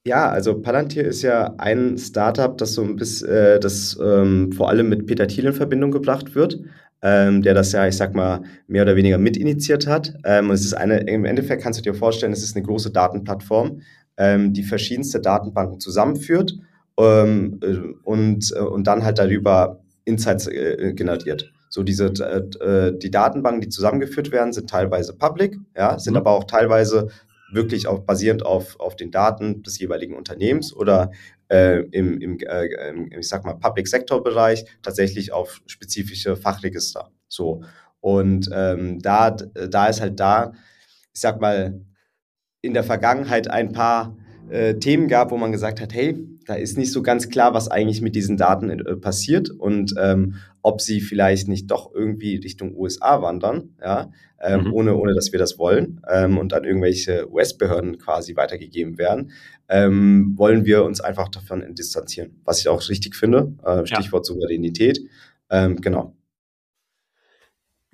Ja, 0.05 0.29
also 0.29 0.61
Palantir 0.61 1.05
ist 1.05 1.23
ja 1.23 1.55
ein 1.59 1.99
Startup, 1.99 2.57
das 2.57 2.75
so 2.75 2.83
ein 2.83 2.95
bisschen, 2.95 3.29
äh, 3.29 3.59
das 3.59 3.99
ähm, 4.01 4.53
vor 4.53 4.69
allem 4.69 4.89
mit 4.89 5.09
Peter 5.09 5.27
Thiel 5.27 5.47
in 5.47 5.53
Verbindung 5.53 5.91
gebracht 5.91 6.37
wird 6.37 6.61
ähm, 7.07 7.41
der 7.41 7.55
das 7.55 7.71
ja, 7.71 7.87
ich 7.87 7.97
sag 7.97 8.17
mal, 8.17 8.43
mehr 8.67 8.83
oder 8.83 8.97
weniger 8.97 9.17
mitinitiiert 9.17 9.87
hat. 9.87 10.15
Ähm, 10.25 10.49
und 10.49 10.57
es 10.57 10.65
ist 10.65 10.75
eine, 10.75 10.99
im 11.09 11.25
Endeffekt 11.25 11.63
kannst 11.63 11.79
du 11.79 11.83
dir 11.85 11.95
vorstellen, 11.95 12.33
es 12.33 12.43
ist 12.43 12.57
eine 12.57 12.67
große 12.67 12.91
Datenplattform, 12.91 13.81
ähm, 14.17 14.53
die 14.53 14.65
verschiedenste 14.65 15.21
Datenbanken 15.21 15.79
zusammenführt 15.79 16.55
ähm, 16.99 17.61
äh, 17.63 17.77
und, 18.03 18.53
äh, 18.57 18.59
und 18.59 18.89
dann 18.89 19.05
halt 19.05 19.21
darüber 19.21 19.85
Insights 20.05 20.49
äh, 20.49 20.95
generiert. 20.95 21.53
So 21.69 21.85
diese 21.85 22.07
äh, 22.07 22.93
die 22.99 23.11
Datenbanken, 23.13 23.61
die 23.61 23.69
zusammengeführt 23.69 24.33
werden, 24.33 24.53
sind 24.53 24.69
teilweise 24.69 25.13
public, 25.15 25.59
ja, 25.77 26.01
sind 26.01 26.15
mhm. 26.15 26.19
aber 26.19 26.33
auch 26.33 26.45
teilweise 26.45 27.09
wirklich 27.53 27.87
auch 27.87 28.01
basierend 28.01 28.45
auf, 28.45 28.81
auf 28.81 28.97
den 28.97 29.13
Daten 29.13 29.63
des 29.63 29.79
jeweiligen 29.79 30.17
Unternehmens 30.17 30.75
oder 30.75 31.13
äh, 31.49 31.81
im, 31.91 32.21
im, 32.21 32.39
äh, 32.41 32.89
im, 32.89 33.11
ich 33.13 33.29
sag 33.29 33.45
mal, 33.45 33.55
Public 33.55 33.89
Sector 33.89 34.23
Bereich 34.23 34.65
tatsächlich 34.83 35.33
auf 35.33 35.61
spezifische 35.67 36.37
Fachregister. 36.37 37.11
So. 37.29 37.63
Und 38.01 38.49
ähm, 38.53 39.01
da, 39.01 39.31
da 39.31 39.87
ist 39.87 40.01
halt 40.01 40.21
da, 40.21 40.53
ich 41.13 41.21
sag 41.21 41.41
mal, 41.41 41.81
in 42.61 42.75
der 42.75 42.85
Vergangenheit 42.85 43.49
ein 43.49 43.73
paar 43.73 44.17
äh, 44.51 44.75
Themen 44.75 45.09
gab, 45.09 45.31
wo 45.31 45.37
man 45.37 45.53
gesagt 45.53 45.81
hat, 45.81 45.93
hey, 45.95 46.17
da 46.47 46.55
ist 46.55 46.79
nicht 46.79 46.93
so 46.93 47.03
ganz 47.03 47.29
klar, 47.29 47.55
was 47.55 47.69
eigentlich 47.69 48.01
mit 48.01 48.15
diesen 48.15 48.37
Daten 48.37 48.71
äh, 48.71 48.97
passiert 48.97 49.51
und 49.51 49.95
ähm, 49.99 50.37
ob 50.63 50.81
sie 50.81 51.01
vielleicht 51.01 51.49
nicht 51.49 51.71
doch 51.71 51.95
irgendwie 51.95 52.37
Richtung 52.37 52.77
USA 52.77 53.23
wandern, 53.23 53.75
ja, 53.81 54.11
ähm, 54.41 54.65
mhm. 54.65 54.73
ohne, 54.73 54.97
ohne 54.97 55.15
dass 55.15 55.33
wir 55.33 55.39
das 55.39 55.59
wollen 55.59 56.01
ähm, 56.11 56.39
und 56.39 56.53
an 56.53 56.65
irgendwelche 56.65 57.31
US-Behörden 57.33 57.99
quasi 57.99 58.37
weitergegeben 58.37 58.99
werden, 58.99 59.31
ähm, 59.69 60.35
wollen 60.37 60.65
wir 60.65 60.85
uns 60.85 61.01
einfach 61.01 61.29
davon 61.29 61.65
distanzieren, 61.75 62.41
was 62.45 62.61
ich 62.61 62.69
auch 62.69 62.89
richtig 62.89 63.17
finde. 63.17 63.53
Äh, 63.65 63.87
Stichwort 63.87 64.29
ja. 64.29 64.35
Souveränität. 64.35 65.01
Ähm, 65.51 65.77
genau. 65.81 66.15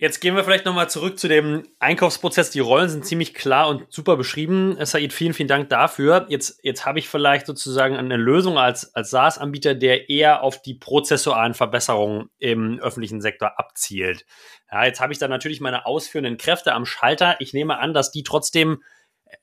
Jetzt 0.02 0.18
gehen 0.18 0.34
wir 0.34 0.42
vielleicht 0.42 0.64
nochmal 0.64 0.90
zurück 0.90 1.16
zu 1.16 1.28
dem 1.28 1.62
Einkaufsprozess. 1.78 2.50
Die 2.50 2.58
Rollen 2.58 2.88
sind 2.88 3.06
ziemlich 3.06 3.34
klar 3.34 3.68
und 3.68 3.84
super 3.88 4.16
beschrieben. 4.16 4.76
Said, 4.84 5.12
vielen, 5.12 5.32
vielen 5.32 5.46
Dank 5.48 5.68
dafür. 5.68 6.26
Jetzt, 6.28 6.58
jetzt 6.64 6.84
habe 6.84 6.98
ich 6.98 7.08
vielleicht 7.08 7.46
sozusagen 7.46 7.94
eine 7.94 8.16
Lösung 8.16 8.58
als, 8.58 8.92
als 8.96 9.10
SaaS-Anbieter, 9.10 9.76
der 9.76 10.10
eher 10.10 10.42
auf 10.42 10.60
die 10.60 10.74
prozessualen 10.74 11.54
Verbesserungen 11.54 12.30
im 12.40 12.80
öffentlichen 12.80 13.20
Sektor 13.20 13.60
abzielt. 13.60 14.26
Ja, 14.72 14.84
jetzt 14.84 15.00
habe 15.00 15.12
ich 15.12 15.20
da 15.20 15.28
natürlich 15.28 15.60
meine 15.60 15.86
ausführenden 15.86 16.36
Kräfte 16.36 16.72
am 16.72 16.84
Schalter. 16.84 17.36
Ich 17.38 17.52
nehme 17.52 17.78
an, 17.78 17.94
dass 17.94 18.10
die 18.10 18.24
trotzdem, 18.24 18.82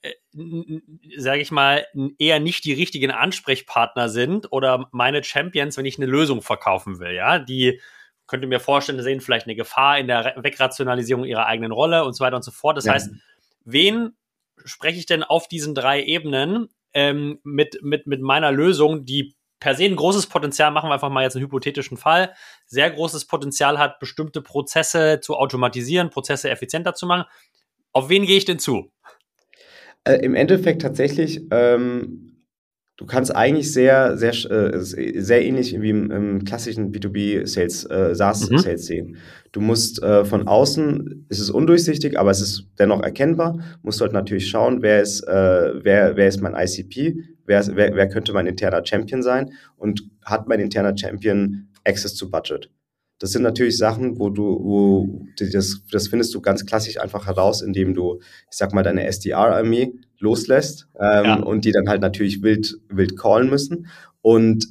äh, 0.01 0.11
sage 1.15 1.39
ich 1.39 1.51
mal, 1.51 1.85
eher 2.17 2.41
nicht 2.41 2.65
die 2.65 2.73
richtigen 2.73 3.11
Ansprechpartner 3.11 4.09
sind 4.09 4.51
oder 4.51 4.89
meine 4.91 5.23
Champions, 5.23 5.77
wenn 5.77 5.85
ich 5.85 5.97
eine 5.99 6.07
Lösung 6.07 6.41
verkaufen 6.41 6.99
will. 6.99 7.13
Ja, 7.13 7.39
die 7.39 7.79
könnte 8.29 8.47
mir 8.47 8.59
vorstellen, 8.59 9.01
sehen 9.01 9.19
vielleicht 9.19 9.47
eine 9.47 9.55
Gefahr 9.55 9.99
in 9.99 10.07
der 10.07 10.35
Wegrationalisierung 10.37 11.25
ihrer 11.25 11.47
eigenen 11.47 11.71
Rolle 11.71 12.05
und 12.05 12.13
so 12.13 12.23
weiter 12.23 12.37
und 12.37 12.43
so 12.43 12.51
fort. 12.51 12.77
Das 12.77 12.85
ja. 12.85 12.93
heißt, 12.93 13.11
wen 13.65 14.15
spreche 14.63 14.99
ich 14.99 15.05
denn 15.05 15.23
auf 15.23 15.47
diesen 15.47 15.75
drei 15.75 16.03
Ebenen 16.03 16.69
ähm, 16.93 17.39
mit, 17.43 17.79
mit, 17.81 18.07
mit 18.07 18.21
meiner 18.21 18.51
Lösung, 18.51 19.05
die 19.05 19.35
per 19.59 19.75
se 19.75 19.83
ein 19.83 19.95
großes 19.95 20.27
Potenzial, 20.27 20.71
machen 20.71 20.89
wir 20.89 20.93
einfach 20.93 21.09
mal 21.09 21.23
jetzt 21.23 21.35
einen 21.35 21.45
hypothetischen 21.45 21.97
Fall, 21.97 22.33
sehr 22.65 22.89
großes 22.89 23.25
Potenzial 23.25 23.77
hat, 23.77 23.99
bestimmte 23.99 24.41
Prozesse 24.41 25.19
zu 25.21 25.35
automatisieren, 25.35 26.09
Prozesse 26.09 26.49
effizienter 26.49 26.93
zu 26.93 27.05
machen. 27.05 27.25
Auf 27.91 28.09
wen 28.09 28.25
gehe 28.25 28.37
ich 28.37 28.45
denn 28.45 28.59
zu? 28.59 28.91
Äh, 30.05 30.15
Im 30.23 30.35
Endeffekt 30.35 30.81
tatsächlich 30.81 31.41
ähm, 31.51 32.38
du 32.99 33.05
kannst 33.05 33.33
eigentlich 33.33 33.71
sehr, 33.71 34.17
sehr, 34.17 34.33
äh, 34.51 34.77
sehr 34.81 35.45
ähnlich 35.45 35.79
wie 35.81 35.89
im, 35.89 36.11
im 36.11 36.43
klassischen 36.43 36.91
B2B-Sales, 36.91 37.85
äh, 37.85 38.13
SaaS-Sales 38.13 38.65
mhm. 38.65 38.77
sehen. 38.77 39.17
Du 39.53 39.61
musst 39.61 40.03
äh, 40.03 40.25
von 40.25 40.47
außen, 40.47 41.25
es 41.29 41.39
ist 41.39 41.49
undurchsichtig, 41.49 42.19
aber 42.19 42.29
es 42.31 42.41
ist 42.41 42.67
dennoch 42.77 43.01
erkennbar, 43.01 43.57
musst 43.83 44.01
halt 44.01 44.11
natürlich 44.11 44.49
schauen, 44.49 44.81
wer 44.81 45.01
ist, 45.01 45.21
äh, 45.21 45.81
wer, 45.81 46.17
wer 46.17 46.27
ist 46.27 46.41
mein 46.41 46.55
ICP, 46.55 47.15
wer, 47.45 47.65
wer, 47.73 47.95
wer 47.95 48.09
könnte 48.09 48.33
mein 48.33 48.47
interner 48.47 48.85
Champion 48.85 49.23
sein 49.23 49.53
und 49.77 50.03
hat 50.25 50.49
mein 50.49 50.59
interner 50.59 50.95
Champion 50.95 51.69
Access 51.85 52.15
to 52.15 52.29
Budget. 52.29 52.69
Das 53.19 53.31
sind 53.31 53.41
natürlich 53.43 53.77
Sachen, 53.77 54.17
wo 54.17 54.29
du, 54.29 54.43
wo 54.43 55.25
das, 55.37 55.83
das 55.91 56.07
findest 56.07 56.33
du 56.33 56.41
ganz 56.41 56.65
klassisch 56.65 56.99
einfach 56.99 57.27
heraus, 57.27 57.61
indem 57.61 57.93
du, 57.93 58.19
ich 58.49 58.57
sag 58.57 58.73
mal, 58.73 58.83
deine 58.83 59.05
SDR-Armee 59.05 59.93
loslässt 60.19 60.87
ähm, 60.97 61.25
ja. 61.25 61.35
und 61.35 61.65
die 61.65 61.71
dann 61.71 61.89
halt 61.89 62.01
natürlich 62.01 62.41
wild, 62.41 62.79
wild 62.87 63.17
callen 63.17 63.49
müssen. 63.49 63.87
Und 64.21 64.67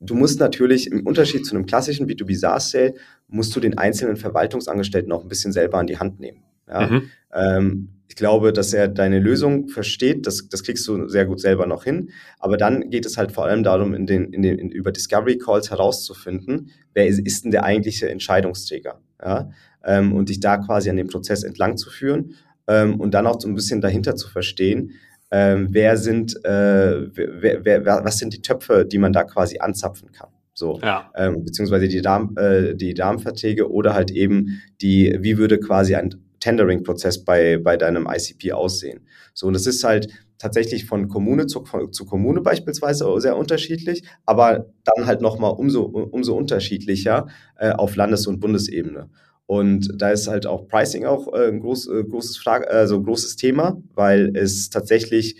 du 0.00 0.14
musst 0.14 0.40
natürlich 0.40 0.90
im 0.90 1.06
Unterschied 1.06 1.46
zu 1.46 1.54
einem 1.54 1.66
klassischen 1.66 2.08
B2B 2.08 2.36
SaaS-Sale, 2.36 2.94
musst 3.28 3.54
du 3.54 3.60
den 3.60 3.78
einzelnen 3.78 4.16
Verwaltungsangestellten 4.16 5.12
auch 5.12 5.22
ein 5.22 5.28
bisschen 5.28 5.52
selber 5.52 5.78
an 5.78 5.86
die 5.86 5.98
Hand 5.98 6.20
nehmen. 6.20 6.42
Ja? 6.68 6.86
Mhm. 6.86 7.10
Ähm, 7.32 7.88
ich 8.14 8.16
glaube, 8.16 8.52
dass 8.52 8.72
er 8.72 8.86
deine 8.86 9.18
Lösung 9.18 9.66
versteht, 9.66 10.28
das, 10.28 10.48
das 10.48 10.62
kriegst 10.62 10.86
du 10.86 11.08
sehr 11.08 11.26
gut 11.26 11.40
selber 11.40 11.66
noch 11.66 11.82
hin. 11.82 12.10
Aber 12.38 12.56
dann 12.56 12.88
geht 12.88 13.06
es 13.06 13.16
halt 13.16 13.32
vor 13.32 13.44
allem 13.44 13.64
darum, 13.64 13.92
in 13.92 14.06
den, 14.06 14.32
in 14.32 14.40
den, 14.40 14.56
in, 14.56 14.70
über 14.70 14.92
Discovery 14.92 15.36
Calls 15.36 15.72
herauszufinden, 15.72 16.70
wer 16.92 17.08
ist, 17.08 17.18
ist 17.18 17.42
denn 17.42 17.50
der 17.50 17.64
eigentliche 17.64 18.08
Entscheidungsträger. 18.08 19.00
Ja? 19.20 19.50
Ähm, 19.84 20.12
und 20.12 20.28
dich 20.28 20.38
da 20.38 20.58
quasi 20.58 20.90
an 20.90 20.96
dem 20.96 21.08
Prozess 21.08 21.42
entlang 21.42 21.76
zu 21.76 21.90
führen 21.90 22.36
ähm, 22.68 23.00
und 23.00 23.14
dann 23.14 23.26
auch 23.26 23.40
so 23.40 23.48
ein 23.48 23.56
bisschen 23.56 23.80
dahinter 23.80 24.14
zu 24.14 24.30
verstehen, 24.30 24.92
ähm, 25.32 25.70
wer 25.72 25.96
sind, 25.96 26.36
äh, 26.44 27.08
wer, 27.16 27.64
wer, 27.64 27.84
wer, 27.84 28.04
was 28.04 28.18
sind 28.18 28.32
die 28.32 28.42
Töpfe, 28.42 28.86
die 28.86 28.98
man 28.98 29.12
da 29.12 29.24
quasi 29.24 29.58
anzapfen 29.58 30.12
kann. 30.12 30.28
So, 30.52 30.78
ja. 30.84 31.10
ähm, 31.16 31.44
beziehungsweise 31.44 31.88
die, 31.88 32.00
Darm, 32.00 32.36
äh, 32.38 32.76
die 32.76 32.94
Darmverträge 32.94 33.68
oder 33.72 33.92
halt 33.92 34.12
eben 34.12 34.62
die, 34.80 35.16
wie 35.18 35.36
würde 35.36 35.58
quasi 35.58 35.96
ein 35.96 36.14
Tendering-Prozess 36.44 37.24
bei, 37.24 37.56
bei 37.56 37.76
deinem 37.78 38.06
ICP 38.06 38.52
aussehen. 38.52 39.00
So, 39.32 39.46
und 39.46 39.54
das 39.54 39.66
ist 39.66 39.82
halt 39.82 40.08
tatsächlich 40.36 40.84
von 40.84 41.08
Kommune 41.08 41.46
zu, 41.46 41.64
zu 41.90 42.04
Kommune 42.04 42.42
beispielsweise 42.42 43.06
sehr 43.18 43.36
unterschiedlich, 43.36 44.04
aber 44.26 44.66
dann 44.84 45.06
halt 45.06 45.22
nochmal 45.22 45.52
umso, 45.52 45.82
umso 45.82 46.36
unterschiedlicher 46.36 47.28
äh, 47.58 47.70
auf 47.70 47.96
Landes- 47.96 48.26
und 48.26 48.40
Bundesebene. 48.40 49.08
Und 49.46 49.90
da 49.96 50.10
ist 50.10 50.28
halt 50.28 50.46
auch 50.46 50.68
Pricing 50.68 51.06
auch 51.06 51.32
äh, 51.32 51.48
ein 51.48 51.60
groß, 51.60 51.88
äh, 51.88 52.04
großes, 52.04 52.36
Frage, 52.36 52.68
also 52.70 53.02
großes 53.02 53.36
Thema, 53.36 53.82
weil 53.94 54.36
es 54.36 54.68
tatsächlich 54.68 55.36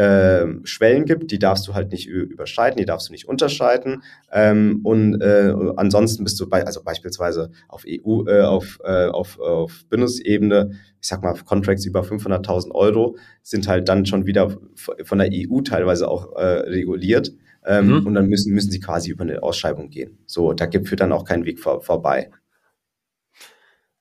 äh, 0.00 0.46
Schwellen 0.64 1.04
gibt, 1.04 1.30
die 1.30 1.38
darfst 1.38 1.68
du 1.68 1.74
halt 1.74 1.92
nicht 1.92 2.08
überschreiten, 2.08 2.78
die 2.78 2.86
darfst 2.86 3.08
du 3.08 3.12
nicht 3.12 3.28
unterschreiten. 3.28 4.02
Ähm, 4.32 4.80
und 4.82 5.20
äh, 5.20 5.52
ansonsten 5.76 6.24
bist 6.24 6.40
du 6.40 6.48
bei, 6.48 6.64
also 6.64 6.82
beispielsweise 6.82 7.50
auf 7.68 7.84
EU, 7.86 8.26
äh, 8.26 8.40
auf, 8.40 8.78
äh, 8.82 9.08
auf, 9.08 9.38
auf 9.38 9.84
Bundesebene, 9.90 10.70
ich 11.02 11.06
sag 11.06 11.22
mal, 11.22 11.34
Contracts 11.44 11.84
über 11.84 12.00
500.000 12.00 12.70
Euro 12.70 13.18
sind 13.42 13.68
halt 13.68 13.90
dann 13.90 14.06
schon 14.06 14.24
wieder 14.24 14.56
von 15.04 15.18
der 15.18 15.28
EU 15.30 15.60
teilweise 15.60 16.08
auch 16.08 16.34
äh, 16.34 16.44
reguliert. 16.44 17.32
Ähm, 17.66 17.88
mhm. 17.88 18.06
Und 18.06 18.14
dann 18.14 18.26
müssen, 18.26 18.54
müssen 18.54 18.70
sie 18.70 18.80
quasi 18.80 19.10
über 19.10 19.24
eine 19.24 19.42
Ausschreibung 19.42 19.90
gehen. 19.90 20.18
So, 20.24 20.54
da 20.54 20.64
gibt 20.64 20.88
führt 20.88 21.02
dann 21.02 21.12
auch 21.12 21.26
kein 21.26 21.44
Weg 21.44 21.60
vor, 21.60 21.82
vorbei. 21.82 22.30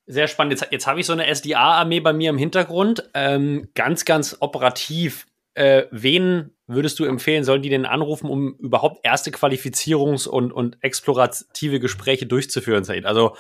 Sehr 0.08 0.28
spannend. 0.28 0.54
Jetzt, 0.54 0.72
jetzt 0.72 0.88
habe 0.88 1.02
ich 1.02 1.06
so 1.06 1.14
eine 1.14 1.28
SDA-Armee 1.28 2.00
bei 2.00 2.14
mir 2.14 2.30
im 2.30 2.38
Hintergrund. 2.38 3.10
Ähm, 3.14 3.68
ganz, 3.76 4.06
ganz 4.06 4.38
operativ. 4.40 5.26
Äh, 5.60 5.90
wen 5.92 6.56
würdest 6.68 7.00
du 7.00 7.04
empfehlen, 7.04 7.44
sollen 7.44 7.62
die 7.62 7.68
denn 7.68 7.86
anrufen, 7.86 8.30
um 8.30 8.56
überhaupt 8.60 9.02
erste 9.04 9.30
Qualifizierungs- 9.30 10.26
und, 10.26 10.54
und 10.54 10.78
explorative 10.80 11.82
Gespräche 11.82 12.26
durchzuführen, 12.26 12.86
Said? 12.86 13.06
Also 13.06 13.36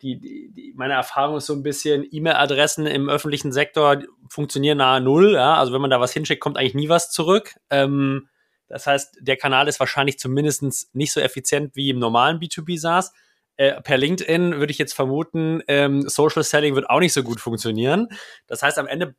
die, 0.00 0.20
die, 0.20 0.72
meine 0.76 0.94
Erfahrung 0.94 1.38
ist 1.38 1.46
so 1.46 1.54
ein 1.54 1.64
bisschen, 1.64 2.06
E-Mail-Adressen 2.08 2.86
im 2.86 3.08
öffentlichen 3.08 3.50
Sektor 3.50 4.00
funktionieren 4.28 4.78
nahe 4.78 5.00
Null. 5.00 5.32
Ja? 5.32 5.56
Also 5.56 5.72
wenn 5.72 5.80
man 5.80 5.90
da 5.90 5.98
was 5.98 6.12
hinschickt, 6.12 6.40
kommt 6.40 6.56
eigentlich 6.56 6.76
nie 6.76 6.88
was 6.88 7.10
zurück. 7.10 7.56
Ähm, 7.68 8.28
das 8.68 8.86
heißt, 8.86 9.18
der 9.20 9.36
Kanal 9.36 9.66
ist 9.66 9.80
wahrscheinlich 9.80 10.20
zumindest 10.20 10.94
nicht 10.94 11.12
so 11.12 11.18
effizient 11.18 11.74
wie 11.74 11.90
im 11.90 11.98
normalen 11.98 12.38
B2B-SaaS. 12.38 13.12
Äh, 13.56 13.82
per 13.82 13.98
LinkedIn 13.98 14.60
würde 14.60 14.70
ich 14.70 14.78
jetzt 14.78 14.92
vermuten, 14.92 15.64
ähm, 15.66 16.08
Social 16.08 16.44
Selling 16.44 16.76
wird 16.76 16.88
auch 16.88 17.00
nicht 17.00 17.12
so 17.12 17.24
gut 17.24 17.40
funktionieren. 17.40 18.06
Das 18.46 18.62
heißt, 18.62 18.78
am 18.78 18.86
Ende 18.86 19.16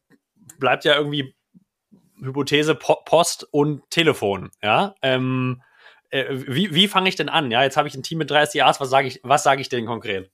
bleibt 0.58 0.86
ja 0.86 0.96
irgendwie 0.96 1.36
Hypothese 2.22 2.76
po 2.76 2.98
Post 3.06 3.48
und 3.52 3.90
Telefon. 3.90 4.52
Ja. 4.62 4.96
Ähm, 5.02 5.62
äh, 6.10 6.26
wie 6.30 6.74
wie 6.74 6.88
fange 6.88 7.10
ich 7.10 7.16
denn 7.16 7.30
an? 7.30 7.52
Ja, 7.52 7.64
jetzt 7.64 7.78
habe 7.78 7.88
ich 7.88 7.96
ein 7.96 8.04
Team 8.04 8.20
mit 8.20 8.30
30 8.30 8.56
Jahres. 8.56 8.80
Was 8.80 8.90
sage 8.90 9.08
ich, 9.08 9.20
was 9.24 9.44
sage 9.44 9.62
ich 9.62 9.70
denn 9.70 9.86
konkret? 9.86 10.30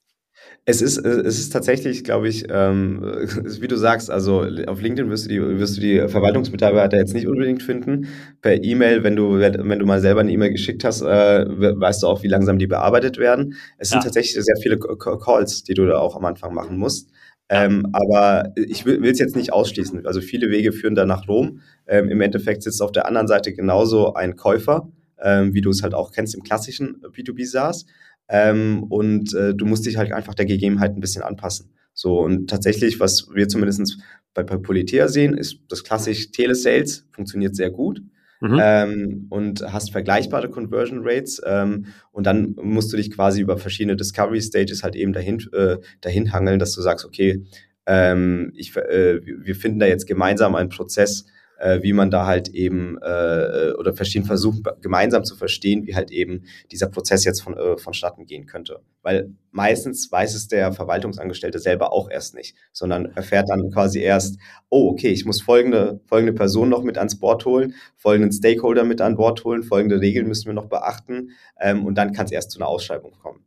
Es 0.66 0.82
ist, 0.82 0.98
äh, 0.98 1.10
es 1.10 1.40
ist 1.40 1.52
tatsächlich, 1.52 2.04
glaube 2.04 2.28
ich, 2.28 2.46
ähm, 2.50 3.02
wie 3.62 3.68
du 3.68 3.78
sagst, 3.78 4.12
also 4.12 4.46
auf 4.68 4.82
LinkedIn 4.82 5.10
wirst 5.10 5.26
du 5.26 5.30
die, 5.30 5.60
wirst 5.60 5.78
du 5.78 5.82
die 5.82 6.08
Verwaltungsmitarbeiter 6.08 6.98
jetzt 6.98 7.14
nicht 7.14 7.28
unbedingt 7.28 7.64
finden. 7.64 8.08
Per 8.42 8.64
E-Mail, 8.64 9.04
wenn 9.04 9.16
du, 9.16 9.40
wenn 9.40 9.80
du 9.80 9.86
mal 9.86 10.02
selber 10.02 10.22
eine 10.22 10.32
E-Mail 10.32 10.52
geschickt 10.52 10.84
hast, 10.84 11.02
äh, 11.02 11.46
weißt 11.48 12.04
du 12.04 12.08
auch, 12.08 12.22
wie 12.24 12.28
langsam 12.28 12.60
die 12.60 12.68
bearbeitet 12.68 13.18
werden. 13.18 13.56
Es 13.78 13.90
sind 13.90 14.04
tatsächlich 14.04 14.44
sehr 14.44 14.58
viele 14.62 14.78
Calls, 14.78 15.64
die 15.64 15.74
du 15.74 15.86
da 15.86 16.00
auch 16.00 16.16
am 16.16 16.26
Anfang 16.26 16.54
machen 16.54 16.78
musst. 16.78 17.10
Ähm, 17.50 17.88
aber 17.94 18.52
ich 18.56 18.86
will 18.86 19.06
es 19.06 19.20
jetzt 19.20 19.36
nicht 19.36 19.54
ausschließen. 19.54 20.06
Also 20.06 20.20
viele 20.20 20.50
Wege 20.50 20.74
führen 20.74 20.96
da 20.96 21.06
nach 21.06 21.28
Rom. 21.28 21.62
Ähm, 21.88 22.10
Im 22.10 22.22
Endeffekt 22.22 22.64
sitzt 22.64 22.82
auf 22.82 22.92
der 22.92 23.08
anderen 23.08 23.28
Seite 23.28 23.54
genauso 23.54 24.14
ein 24.14 24.36
Käufer, 24.36 24.92
ähm, 25.22 25.54
wie 25.54 25.62
du 25.62 25.70
es 25.70 25.82
halt 25.82 25.94
auch 25.94 26.12
kennst 26.12 26.36
im 26.36 26.44
klassischen 26.44 27.02
B2B 27.02 27.46
SaaS. 27.46 27.86
Ähm, 28.30 28.84
und 28.84 29.34
äh, 29.34 29.56
du 29.56 29.66
musst 29.66 29.86
dich 29.86 29.98
halt 29.98 30.12
einfach 30.12 30.36
der 30.36 30.46
Gegebenheit 30.46 30.96
ein 30.96 31.00
bisschen 31.00 31.24
anpassen. 31.24 31.72
So, 31.94 32.20
und 32.20 32.50
tatsächlich, 32.50 33.00
was 33.00 33.30
wir 33.34 33.48
zumindest 33.48 33.98
bei, 34.34 34.44
bei 34.44 34.58
Politea 34.58 35.08
sehen, 35.08 35.34
ist 35.34 35.60
das 35.70 35.84
klassisch 35.84 36.32
Telesales, 36.32 37.06
funktioniert 37.12 37.56
sehr 37.56 37.72
gut. 37.72 38.02
Mhm. 38.40 38.60
Ähm, 38.62 39.28
und 39.30 39.62
hast 39.62 39.92
vergleichbare 39.92 40.50
Conversion 40.50 41.00
Rates 41.04 41.42
ähm, 41.46 41.88
und 42.12 42.28
dann 42.28 42.56
musst 42.62 42.94
du 42.94 42.98
dich 42.98 43.12
quasi 43.12 43.42
über 43.42 43.58
verschiedene 43.58 43.96
Discovery 43.96 44.42
Stages 44.42 44.84
halt 44.84 44.96
eben 44.96 45.14
dahin, 45.14 45.40
äh, 45.54 45.78
dahin 46.02 46.34
hangeln, 46.34 46.60
dass 46.60 46.74
du 46.74 46.82
sagst, 46.82 47.06
okay, 47.06 47.44
ähm, 47.88 48.52
ich, 48.56 48.76
äh, 48.76 49.22
wir 49.26 49.56
finden 49.56 49.80
da 49.80 49.88
jetzt 49.88 50.06
gemeinsam 50.06 50.56
einen 50.56 50.70
Prozess, 50.70 51.26
äh, 51.60 51.82
wie 51.82 51.94
man 51.94 52.12
da 52.12 52.26
halt 52.26 52.50
eben 52.50 52.98
äh, 53.02 53.74
oder 53.78 53.94
verschieden 53.94 54.26
versuchen, 54.26 54.64
gemeinsam 54.82 55.24
zu 55.24 55.36
verstehen, 55.36 55.86
wie 55.86 55.96
halt 55.96 56.12
eben 56.12 56.44
dieser 56.72 56.88
Prozess 56.88 57.24
jetzt 57.26 57.42
von, 57.42 57.58
äh, 57.58 57.78
vonstatten 57.78 58.26
gehen 58.26 58.46
könnte. 58.46 58.82
Weil 59.02 59.32
meistens 59.52 60.12
weiß 60.12 60.36
es 60.36 60.48
der 60.48 60.72
Verwaltungsangestellte 60.72 61.60
selber 61.60 61.92
auch 61.94 62.10
erst 62.10 62.36
nicht, 62.36 62.56
sondern 62.72 63.06
erfährt 63.06 63.50
dann 63.50 63.72
quasi 63.72 64.00
erst, 64.00 64.40
oh, 64.70 64.90
okay, 64.90 65.10
ich 65.10 65.26
muss 65.26 65.42
folgende, 65.42 66.00
folgende 66.06 66.34
Person 66.34 66.70
noch 66.70 66.84
mit 66.84 66.98
ans 66.98 67.20
Board 67.20 67.46
holen, 67.46 67.74
folgenden 67.96 68.32
Stakeholder 68.32 68.84
mit 68.84 69.02
an 69.02 69.16
Bord 69.16 69.44
holen, 69.44 69.64
folgende 69.64 70.02
Regeln 70.02 70.28
müssen 70.28 70.48
wir 70.48 70.54
noch 70.54 70.70
beachten 70.70 71.32
ähm, 71.60 71.86
und 71.86 71.96
dann 71.96 72.14
kann 72.14 72.26
es 72.26 72.32
erst 72.32 72.52
zu 72.52 72.60
einer 72.60 72.68
Ausschreibung 72.68 73.14
kommen. 73.14 73.46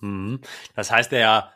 Mhm. 0.00 0.40
Das 0.74 0.90
heißt, 0.90 1.12
der 1.12 1.50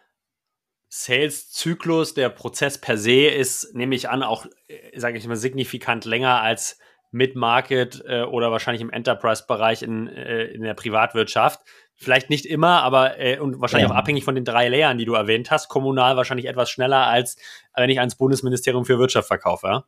Sales-Zyklus, 0.89 2.15
der 2.15 2.29
Prozess 2.29 2.79
per 2.79 2.97
se 2.97 3.27
ist, 3.27 3.75
nehme 3.75 3.95
ich 3.95 4.09
an, 4.09 4.23
auch, 4.23 4.47
äh, 4.69 4.99
sage 4.99 5.19
ich 5.19 5.27
mal, 5.27 5.37
signifikant 5.37 6.05
länger 6.05 6.41
als 6.41 6.79
Mid-Market 7.11 8.05
äh, 8.07 8.23
oder 8.23 8.51
wahrscheinlich 8.51 8.83
im 8.83 8.91
Enterprise-Bereich 8.91 9.83
in, 9.83 10.09
äh, 10.09 10.45
in 10.45 10.63
der 10.63 10.75
Privatwirtschaft. 10.75 11.61
Vielleicht 11.95 12.29
nicht 12.29 12.45
immer, 12.45 12.83
aber 12.83 13.19
äh, 13.19 13.39
und 13.39 13.61
wahrscheinlich 13.61 13.89
ja. 13.89 13.95
auch 13.95 13.99
abhängig 13.99 14.25
von 14.25 14.35
den 14.35 14.45
drei 14.45 14.69
Layern, 14.69 14.99
die 14.99 15.07
du 15.07 15.15
erwähnt 15.15 15.51
hast. 15.51 15.69
Kommunal 15.69 16.17
wahrscheinlich 16.17 16.47
etwas 16.47 16.71
schneller, 16.71 17.07
als 17.07 17.37
wenn 17.75 17.91
ich 17.91 17.99
ans 18.01 18.17
Bundesministerium 18.17 18.85
für 18.85 18.99
Wirtschaft 18.99 19.29
verkaufe. 19.29 19.67
Ja? 19.67 19.85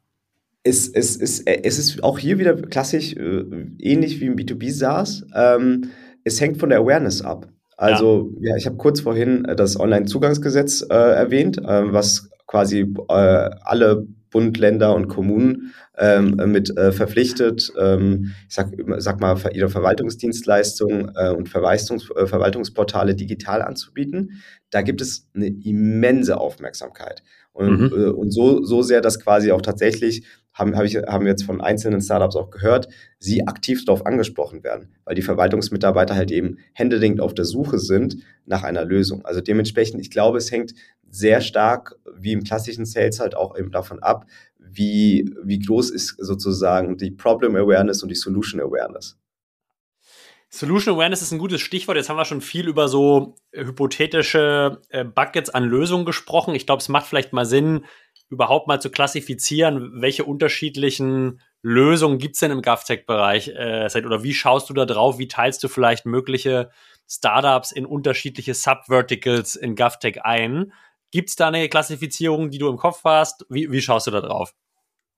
Es, 0.62 0.88
es, 0.88 1.16
es, 1.16 1.40
es 1.40 1.78
ist 1.78 2.02
auch 2.02 2.18
hier 2.18 2.38
wieder 2.38 2.54
klassisch 2.54 3.14
äh, 3.14 3.44
ähnlich 3.78 4.20
wie 4.20 4.26
im 4.26 4.36
B2B 4.36 4.72
SaaS. 4.72 5.24
Ähm, 5.34 5.90
es 6.24 6.40
hängt 6.40 6.58
von 6.58 6.70
der 6.70 6.78
Awareness 6.80 7.22
ab. 7.22 7.48
Also, 7.78 8.32
ja, 8.40 8.50
ja 8.50 8.56
ich 8.56 8.66
habe 8.66 8.76
kurz 8.76 9.00
vorhin 9.00 9.44
äh, 9.44 9.56
das 9.56 9.78
Onlinezugangsgesetz 9.78 10.84
äh, 10.90 10.94
erwähnt, 10.94 11.58
äh, 11.58 11.92
was 11.92 12.28
quasi 12.46 12.80
äh, 13.08 13.12
alle 13.12 14.06
Bund, 14.30 14.58
Länder 14.58 14.94
und 14.94 15.08
Kommunen 15.08 15.72
ähm, 15.96 16.36
mit 16.46 16.76
äh, 16.76 16.92
verpflichtet, 16.92 17.72
ähm, 17.78 18.34
ich 18.46 18.54
sag, 18.54 18.68
sag 18.98 19.20
mal, 19.20 19.38
ihre 19.52 19.70
Verwaltungsdienstleistungen 19.70 21.12
äh, 21.14 21.30
und 21.30 21.48
Verwaltungs 21.48 22.10
äh, 22.10 22.26
Verwaltungsportale 22.26 23.14
digital 23.14 23.62
anzubieten. 23.62 24.42
Da 24.70 24.82
gibt 24.82 25.00
es 25.00 25.28
eine 25.34 25.46
immense 25.46 26.38
Aufmerksamkeit. 26.38 27.22
Und, 27.58 27.80
mhm. 27.80 27.92
Äh, 27.92 28.10
und 28.10 28.30
so, 28.30 28.62
so 28.62 28.82
sehr, 28.82 29.00
dass 29.00 29.18
quasi 29.18 29.50
auch 29.50 29.60
tatsächlich 29.60 30.24
haben, 30.52 30.76
hab 30.76 30.84
ich, 30.84 30.96
haben 30.96 31.24
wir 31.24 31.32
jetzt 31.32 31.42
von 31.42 31.60
einzelnen 31.60 32.00
Startups 32.00 32.36
auch 32.36 32.50
gehört, 32.50 32.88
sie 33.18 33.46
aktiv 33.48 33.84
darauf 33.84 34.06
angesprochen 34.06 34.62
werden, 34.62 34.90
weil 35.04 35.16
die 35.16 35.22
Verwaltungsmitarbeiter 35.22 36.14
halt 36.14 36.30
eben 36.30 36.58
händeringend 36.72 37.20
auf 37.20 37.34
der 37.34 37.44
Suche 37.44 37.80
sind 37.80 38.18
nach 38.46 38.62
einer 38.62 38.84
Lösung. 38.84 39.24
Also 39.24 39.40
dementsprechend, 39.40 40.00
ich 40.00 40.10
glaube, 40.10 40.38
es 40.38 40.52
hängt 40.52 40.74
sehr 41.10 41.40
stark, 41.40 41.96
wie 42.16 42.32
im 42.32 42.44
klassischen 42.44 42.86
Sales 42.86 43.18
halt 43.18 43.36
auch 43.36 43.58
eben 43.58 43.72
davon 43.72 43.98
ab, 44.00 44.26
wie, 44.58 45.34
wie 45.42 45.58
groß 45.58 45.90
ist 45.90 46.14
sozusagen 46.18 46.96
die 46.96 47.10
Problem 47.10 47.56
Awareness 47.56 48.04
und 48.04 48.08
die 48.08 48.14
Solution 48.14 48.60
Awareness. 48.60 49.16
Solution 50.50 50.94
Awareness 50.94 51.22
ist 51.22 51.32
ein 51.32 51.38
gutes 51.38 51.60
Stichwort. 51.60 51.96
Jetzt 51.96 52.08
haben 52.08 52.16
wir 52.16 52.24
schon 52.24 52.40
viel 52.40 52.68
über 52.68 52.88
so 52.88 53.36
hypothetische 53.52 54.80
äh, 54.88 55.04
Buckets 55.04 55.50
an 55.50 55.64
Lösungen 55.64 56.06
gesprochen. 56.06 56.54
Ich 56.54 56.66
glaube, 56.66 56.80
es 56.80 56.88
macht 56.88 57.06
vielleicht 57.06 57.32
mal 57.32 57.44
Sinn, 57.44 57.84
überhaupt 58.30 58.66
mal 58.66 58.80
zu 58.80 58.90
klassifizieren, 58.90 60.00
welche 60.00 60.24
unterschiedlichen 60.24 61.40
Lösungen 61.62 62.18
gibt 62.18 62.34
es 62.34 62.40
denn 62.40 62.50
im 62.50 62.62
GovTech-Bereich? 62.62 63.48
Äh, 63.48 64.02
oder 64.04 64.22
wie 64.22 64.34
schaust 64.34 64.70
du 64.70 64.74
da 64.74 64.86
drauf? 64.86 65.18
Wie 65.18 65.28
teilst 65.28 65.62
du 65.64 65.68
vielleicht 65.68 66.06
mögliche 66.06 66.70
Startups 67.08 67.72
in 67.72 67.84
unterschiedliche 67.84 68.54
Subverticals 68.54 69.56
in 69.56 69.76
GovTech 69.76 70.22
ein? 70.22 70.72
Gibt 71.10 71.30
es 71.30 71.36
da 71.36 71.48
eine 71.48 71.68
Klassifizierung, 71.68 72.50
die 72.50 72.58
du 72.58 72.68
im 72.68 72.76
Kopf 72.76 73.02
hast? 73.04 73.44
Wie, 73.48 73.70
wie 73.70 73.80
schaust 73.80 74.06
du 74.06 74.10
da 74.10 74.20
drauf? 74.20 74.54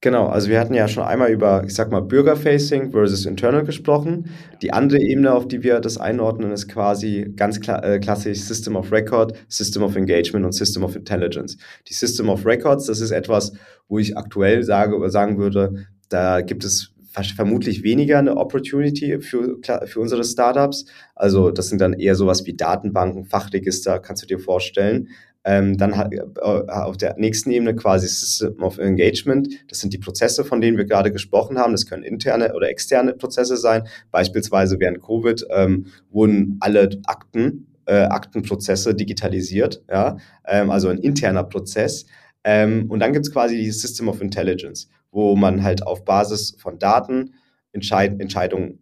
Genau, 0.03 0.25
also 0.25 0.49
wir 0.49 0.59
hatten 0.59 0.73
ja 0.73 0.87
schon 0.87 1.03
einmal 1.03 1.29
über, 1.29 1.63
ich 1.63 1.75
sag 1.75 1.91
mal, 1.91 2.01
Bürgerfacing 2.01 2.89
versus 2.89 3.27
Internal 3.27 3.63
gesprochen. 3.63 4.31
Die 4.63 4.73
andere 4.73 4.99
Ebene, 4.99 5.31
auf 5.31 5.47
die 5.47 5.61
wir 5.61 5.79
das 5.79 5.99
einordnen, 5.99 6.51
ist 6.51 6.67
quasi 6.67 7.31
ganz 7.35 7.59
kla 7.59 7.83
äh, 7.83 7.99
klassisch 7.99 8.39
System 8.39 8.75
of 8.75 8.91
Record, 8.91 9.33
System 9.47 9.83
of 9.83 9.95
Engagement 9.95 10.43
und 10.43 10.53
System 10.53 10.83
of 10.83 10.95
Intelligence. 10.95 11.55
Die 11.87 11.93
System 11.93 12.29
of 12.29 12.47
Records, 12.47 12.87
das 12.87 12.99
ist 12.99 13.11
etwas, 13.11 13.53
wo 13.87 13.99
ich 13.99 14.17
aktuell 14.17 14.63
sage, 14.63 15.07
sagen 15.11 15.37
würde, 15.37 15.85
da 16.09 16.41
gibt 16.41 16.63
es 16.63 16.90
vermutlich 17.11 17.83
weniger 17.83 18.19
eine 18.19 18.37
Opportunity 18.37 19.19
für, 19.19 19.57
für 19.85 19.99
unsere 19.99 20.23
Startups. 20.23 20.85
Also 21.15 21.51
das 21.51 21.69
sind 21.69 21.81
dann 21.81 21.93
eher 21.93 22.15
sowas 22.15 22.45
wie 22.45 22.53
Datenbanken, 22.53 23.25
Fachregister, 23.25 23.99
kannst 23.99 24.23
du 24.23 24.27
dir 24.27 24.39
vorstellen. 24.39 25.09
Ähm, 25.43 25.75
dann 25.77 25.93
äh, 25.93 26.21
auf 26.39 26.97
der 26.97 27.15
nächsten 27.17 27.49
Ebene 27.49 27.75
quasi 27.75 28.07
System 28.07 28.61
of 28.61 28.77
Engagement. 28.77 29.49
Das 29.69 29.79
sind 29.79 29.91
die 29.91 29.97
Prozesse, 29.97 30.45
von 30.45 30.61
denen 30.61 30.77
wir 30.77 30.85
gerade 30.85 31.11
gesprochen 31.11 31.57
haben. 31.57 31.71
Das 31.71 31.87
können 31.87 32.03
interne 32.03 32.53
oder 32.53 32.69
externe 32.69 33.13
Prozesse 33.13 33.57
sein. 33.57 33.87
Beispielsweise 34.11 34.79
während 34.79 35.01
Covid 35.01 35.45
ähm, 35.49 35.87
wurden 36.11 36.57
alle 36.59 36.89
Akten, 37.05 37.65
äh, 37.87 38.03
Aktenprozesse 38.03 38.93
digitalisiert. 38.93 39.83
Ja? 39.89 40.17
Ähm, 40.45 40.69
also 40.69 40.89
ein 40.89 40.99
interner 40.99 41.43
Prozess. 41.43 42.05
Ähm, 42.43 42.85
und 42.89 42.99
dann 42.99 43.13
gibt 43.13 43.25
es 43.25 43.33
quasi 43.33 43.57
die 43.57 43.71
System 43.71 44.09
of 44.09 44.21
Intelligence, 44.21 44.89
wo 45.11 45.35
man 45.35 45.63
halt 45.63 45.85
auf 45.85 46.05
Basis 46.05 46.55
von 46.59 46.79
Daten 46.79 47.35
Entscheid 47.73 48.19
Entscheidungen 48.19 48.79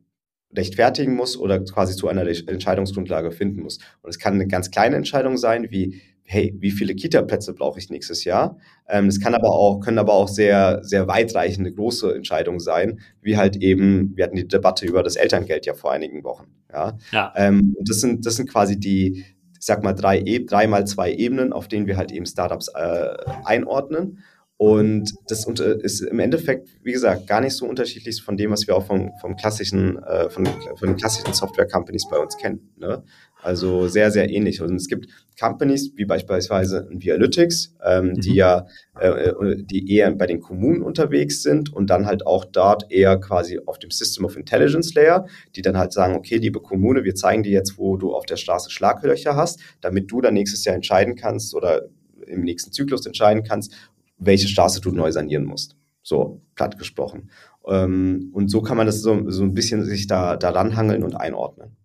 rechtfertigen 0.55 1.15
muss 1.15 1.37
oder 1.37 1.59
quasi 1.63 1.95
zu 1.95 2.07
einer 2.07 2.25
Entscheidungsgrundlage 2.25 3.31
finden 3.31 3.61
muss. 3.61 3.77
Und 4.01 4.09
es 4.09 4.17
kann 4.17 4.33
eine 4.33 4.47
ganz 4.47 4.71
kleine 4.71 4.95
Entscheidung 4.95 5.37
sein, 5.37 5.69
wie 5.69 6.01
hey, 6.29 6.53
wie 6.59 6.69
viele 6.69 6.93
Kita-Plätze 6.93 7.55
brauche 7.55 7.79
ich 7.79 7.89
nächstes 7.89 8.23
Jahr? 8.23 8.57
Ähm, 8.87 9.07
das 9.07 9.19
kann 9.19 9.33
aber 9.33 9.49
auch, 9.49 9.79
können 9.79 9.97
aber 9.97 10.13
auch 10.13 10.27
sehr, 10.27 10.79
sehr 10.83 11.07
weitreichende, 11.07 11.73
große 11.73 12.13
Entscheidungen 12.13 12.59
sein, 12.59 12.99
wie 13.21 13.35
halt 13.35 13.55
eben, 13.55 14.15
wir 14.15 14.25
hatten 14.25 14.35
die 14.35 14.47
Debatte 14.47 14.85
über 14.85 15.01
das 15.01 15.15
Elterngeld 15.15 15.65
ja 15.65 15.73
vor 15.73 15.91
einigen 15.91 16.23
Wochen. 16.23 16.45
Ja. 16.71 16.99
ja. 17.11 17.33
Ähm, 17.35 17.75
das 17.81 17.99
sind, 17.99 18.27
das 18.27 18.35
sind 18.35 18.47
quasi 18.47 18.79
die, 18.79 19.25
ich 19.59 19.65
sag 19.65 19.83
mal, 19.83 19.93
drei, 19.93 20.19
e, 20.19 20.45
drei 20.45 20.67
mal 20.67 20.85
zwei 20.85 21.11
Ebenen, 21.11 21.51
auf 21.51 21.67
denen 21.67 21.87
wir 21.87 21.97
halt 21.97 22.11
eben 22.11 22.27
Startups 22.27 22.67
äh, 22.75 23.07
einordnen. 23.43 24.19
Und 24.61 25.15
das 25.29 25.45
ist 25.45 26.01
im 26.01 26.19
Endeffekt, 26.19 26.67
wie 26.83 26.91
gesagt, 26.91 27.27
gar 27.27 27.39
nicht 27.39 27.53
so 27.53 27.65
unterschiedlich 27.65 28.21
von 28.21 28.35
dem, 28.35 28.51
was 28.51 28.67
wir 28.67 28.75
auch 28.75 28.85
vom, 28.85 29.13
vom 29.21 29.37
klassischen, 29.37 30.03
äh, 30.03 30.29
von, 30.29 30.45
von 30.45 30.89
den 30.89 30.97
klassischen 30.97 31.33
Software-Companies 31.33 32.09
bei 32.09 32.17
uns 32.17 32.35
kennen. 32.35 32.69
Ne? 32.75 33.01
Also 33.41 33.87
sehr, 33.87 34.11
sehr 34.11 34.29
ähnlich. 34.29 34.61
Und 34.61 34.75
es 34.75 34.89
gibt 34.89 35.07
Companies 35.39 35.93
wie 35.95 36.03
beispielsweise 36.03 36.89
Vialytics, 36.91 37.73
ähm, 37.85 38.07
mhm. 38.07 38.13
die 38.15 38.35
ja, 38.35 38.67
äh, 38.99 39.31
die 39.63 39.95
eher 39.95 40.11
bei 40.11 40.27
den 40.27 40.41
Kommunen 40.41 40.81
unterwegs 40.81 41.41
sind 41.41 41.71
und 41.71 41.89
dann 41.89 42.05
halt 42.05 42.27
auch 42.27 42.43
dort 42.43 42.91
eher 42.91 43.17
quasi 43.17 43.61
auf 43.65 43.79
dem 43.79 43.91
System 43.91 44.25
of 44.25 44.35
Intelligence 44.35 44.93
Layer, 44.93 45.25
die 45.55 45.61
dann 45.61 45.77
halt 45.77 45.93
sagen, 45.93 46.15
okay, 46.17 46.35
liebe 46.35 46.59
Kommune, 46.59 47.05
wir 47.05 47.15
zeigen 47.15 47.43
dir 47.43 47.53
jetzt, 47.53 47.77
wo 47.77 47.95
du 47.95 48.13
auf 48.13 48.25
der 48.25 48.35
Straße 48.35 48.71
Schlaglöcher 48.71 49.37
hast, 49.37 49.61
damit 49.79 50.11
du 50.11 50.19
dann 50.19 50.33
nächstes 50.33 50.65
Jahr 50.65 50.75
entscheiden 50.75 51.15
kannst 51.15 51.55
oder 51.55 51.87
im 52.29 52.41
nächsten 52.41 52.71
Zyklus 52.71 53.05
entscheiden 53.05 53.43
kannst, 53.43 53.73
welche 54.19 54.47
Straße 54.47 54.81
du 54.81 54.91
neu 54.91 55.11
sanieren 55.11 55.45
musst. 55.45 55.75
So 56.01 56.41
platt 56.55 56.77
gesprochen. 56.77 57.29
Ähm, 57.67 58.29
und 58.33 58.49
so 58.49 58.61
kann 58.61 58.77
man 58.77 58.85
das 58.85 59.01
so, 59.01 59.29
so 59.29 59.43
ein 59.43 59.53
bisschen 59.53 59.83
sich 59.83 60.07
da 60.07 60.37
daran 60.37 60.75
hangeln 60.75 61.03
und 61.03 61.15
einordnen. 61.15 61.77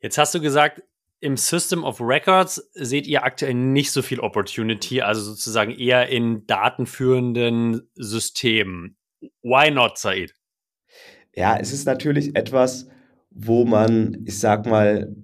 Jetzt 0.00 0.18
hast 0.18 0.34
du 0.34 0.40
gesagt, 0.40 0.82
im 1.20 1.36
System 1.36 1.82
of 1.82 2.00
Records 2.00 2.70
seht 2.74 3.06
ihr 3.06 3.24
aktuell 3.24 3.54
nicht 3.54 3.90
so 3.90 4.02
viel 4.02 4.20
Opportunity, 4.20 5.00
also 5.00 5.22
sozusagen 5.22 5.72
eher 5.72 6.08
in 6.08 6.46
datenführenden 6.46 7.88
Systemen. 7.94 8.96
Why 9.42 9.70
not, 9.70 9.98
Said? 9.98 10.34
Ja, 11.34 11.56
es 11.58 11.72
ist 11.72 11.86
natürlich 11.86 12.36
etwas, 12.36 12.88
wo 13.30 13.64
man, 13.64 14.22
ich 14.24 14.38
sag 14.38 14.66
mal, 14.66 15.14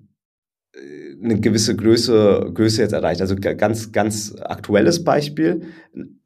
eine 1.23 1.39
gewisse 1.41 1.77
Größe, 1.77 2.51
Größe 2.55 2.83
jetzt 2.83 2.93
erreicht. 2.93 3.21
Also 3.21 3.37
ganz, 3.37 3.93
ganz 3.93 4.35
aktuelles 4.41 5.05
Beispiel. 5.05 5.63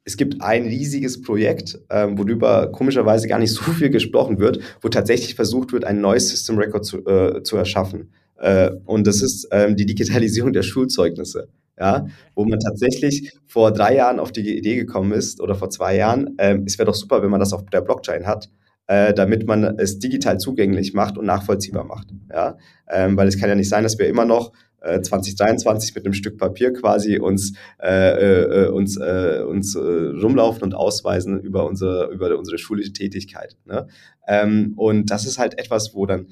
Es 0.05 0.15
gibt 0.15 0.41
ein 0.41 0.63
riesiges 0.63 1.21
Projekt, 1.21 1.79
ähm, 1.89 2.17
worüber 2.17 2.71
komischerweise 2.71 3.27
gar 3.27 3.39
nicht 3.39 3.53
so 3.53 3.63
viel 3.71 3.89
gesprochen 3.89 4.39
wird, 4.39 4.59
wo 4.81 4.89
tatsächlich 4.89 5.35
versucht 5.35 5.73
wird, 5.73 5.83
ein 5.83 5.99
neues 5.99 6.29
System 6.29 6.57
Record 6.57 6.85
zu, 6.85 7.05
äh, 7.05 7.43
zu 7.43 7.57
erschaffen. 7.57 8.13
Äh, 8.37 8.71
und 8.85 9.05
das 9.05 9.21
ist 9.21 9.47
ähm, 9.51 9.75
die 9.75 9.85
Digitalisierung 9.85 10.53
der 10.53 10.63
Schulzeugnisse. 10.63 11.49
Ja, 11.79 12.07
wo 12.33 12.43
man 12.43 12.59
tatsächlich 12.59 13.37
vor 13.45 13.71
drei 13.71 13.93
Jahren 13.93 14.19
auf 14.19 14.31
die 14.31 14.57
Idee 14.57 14.77
gekommen 14.77 15.11
ist 15.11 15.39
oder 15.39 15.53
vor 15.53 15.69
zwei 15.69 15.95
Jahren, 15.95 16.33
ähm, 16.39 16.63
es 16.65 16.79
wäre 16.79 16.87
doch 16.87 16.95
super, 16.95 17.21
wenn 17.21 17.29
man 17.29 17.39
das 17.39 17.53
auf 17.53 17.65
der 17.65 17.81
Blockchain 17.81 18.25
hat 18.25 18.49
äh, 18.87 19.13
damit 19.13 19.45
man 19.47 19.63
es 19.77 19.99
digital 19.99 20.39
zugänglich 20.39 20.93
macht 20.93 21.17
und 21.17 21.25
nachvollziehbar 21.25 21.83
macht. 21.83 22.07
Ja? 22.31 22.57
Ähm, 22.89 23.17
weil 23.17 23.27
es 23.27 23.39
kann 23.39 23.49
ja 23.49 23.55
nicht 23.55 23.69
sein, 23.69 23.83
dass 23.83 23.99
wir 23.99 24.07
immer 24.07 24.25
noch 24.25 24.53
äh, 24.81 25.01
2023 25.01 25.95
mit 25.95 26.05
einem 26.05 26.13
Stück 26.13 26.37
Papier 26.37 26.73
quasi 26.73 27.19
uns, 27.19 27.53
äh, 27.81 28.65
äh, 28.65 28.69
uns, 28.69 28.97
äh, 28.97 29.43
uns 29.47 29.75
äh, 29.75 29.79
rumlaufen 29.79 30.63
und 30.63 30.73
ausweisen 30.73 31.39
über 31.39 31.65
unsere, 31.65 32.09
über 32.11 32.37
unsere 32.37 32.57
schulische 32.57 32.93
Tätigkeit. 32.93 33.57
Ne? 33.65 33.87
Ähm, 34.27 34.73
und 34.77 35.11
das 35.11 35.25
ist 35.25 35.37
halt 35.37 35.59
etwas, 35.59 35.93
wo 35.93 36.05
dann 36.05 36.27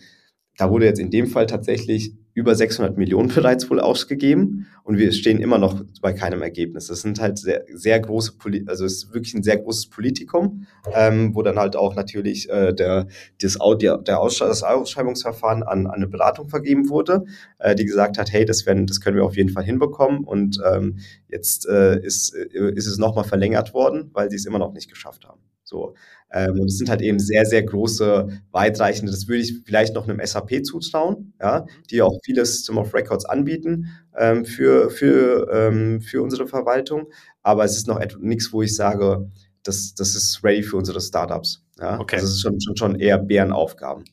da 0.57 0.69
wurde 0.69 0.85
jetzt 0.85 0.99
in 0.99 1.11
dem 1.11 1.27
Fall 1.27 1.47
tatsächlich 1.47 2.13
über 2.35 2.53
600 2.53 2.97
Millionen 2.97 3.29
bereits 3.29 3.69
wohl 3.69 3.79
ausgegeben 3.79 4.67
und 4.83 4.97
wir 4.97 5.11
stehen 5.13 5.39
immer 5.39 5.57
noch 5.57 5.81
bei 6.01 6.11
keinem 6.11 6.41
Ergebnis. 6.41 6.87
Das 6.87 7.01
sind 7.01 7.19
halt 7.19 7.39
sehr, 7.39 7.63
sehr 7.73 7.99
große, 7.99 8.33
Poli 8.37 8.65
also 8.67 8.85
es 8.85 9.05
ist 9.05 9.13
wirklich 9.13 9.33
ein 9.33 9.43
sehr 9.43 9.57
großes 9.57 9.89
Politikum, 9.89 10.67
ähm, 10.93 11.33
wo 11.33 11.41
dann 11.41 11.57
halt 11.57 11.77
auch 11.77 11.95
natürlich 11.95 12.49
äh, 12.49 12.73
der, 12.73 13.07
das, 13.41 13.57
der, 13.79 13.97
der 13.99 14.19
Aussch 14.19 14.39
das 14.39 14.63
Ausschreibungsverfahren 14.63 15.63
an, 15.63 15.87
an 15.87 15.93
eine 15.93 16.07
Beratung 16.07 16.49
vergeben 16.49 16.89
wurde, 16.89 17.25
äh, 17.59 17.73
die 17.73 17.85
gesagt 17.85 18.17
hat, 18.17 18.31
hey, 18.31 18.43
das, 18.43 18.65
werden, 18.65 18.85
das 18.85 18.99
können 18.99 19.15
wir 19.15 19.23
auf 19.23 19.37
jeden 19.37 19.49
Fall 19.49 19.63
hinbekommen 19.63 20.25
und 20.25 20.59
ähm, 20.69 20.99
jetzt 21.29 21.67
äh, 21.67 21.99
ist, 22.01 22.35
äh, 22.35 22.71
ist 22.75 22.87
es 22.87 22.97
nochmal 22.97 23.23
verlängert 23.23 23.73
worden, 23.73 24.09
weil 24.13 24.29
sie 24.29 24.35
es 24.35 24.45
immer 24.45 24.59
noch 24.59 24.73
nicht 24.73 24.89
geschafft 24.89 25.25
haben. 25.25 25.39
So. 25.63 25.95
Ähm, 26.31 26.59
und 26.59 26.67
es 26.67 26.77
sind 26.77 26.89
halt 26.89 27.01
eben 27.01 27.19
sehr, 27.19 27.45
sehr 27.45 27.63
große, 27.63 28.27
weitreichende, 28.51 29.11
das 29.11 29.27
würde 29.27 29.41
ich 29.41 29.61
vielleicht 29.65 29.93
noch 29.95 30.07
einem 30.07 30.19
SAP 30.25 30.65
zutrauen, 30.65 31.33
ja, 31.39 31.65
die 31.89 32.01
auch 32.01 32.17
vieles 32.23 32.63
zum 32.63 32.77
of 32.77 32.93
Records 32.93 33.25
anbieten 33.25 33.87
ähm, 34.17 34.45
für, 34.45 34.89
für, 34.89 35.49
ähm, 35.51 36.01
für 36.01 36.21
unsere 36.21 36.47
Verwaltung. 36.47 37.07
Aber 37.43 37.63
es 37.63 37.77
ist 37.77 37.87
noch 37.87 37.99
nichts, 38.19 38.51
wo 38.51 38.61
ich 38.61 38.75
sage, 38.75 39.29
das, 39.63 39.95
das 39.95 40.15
ist 40.15 40.43
ready 40.43 40.63
für 40.63 40.77
unsere 40.77 41.01
Startups. 41.01 41.63
Ja? 41.79 41.99
Okay. 41.99 42.15
Also 42.15 42.27
es 42.27 42.33
ist 42.35 42.41
schon, 42.41 42.59
schon, 42.59 42.77
schon 42.77 42.99
eher 42.99 43.17
Bärenaufgaben. 43.17 44.05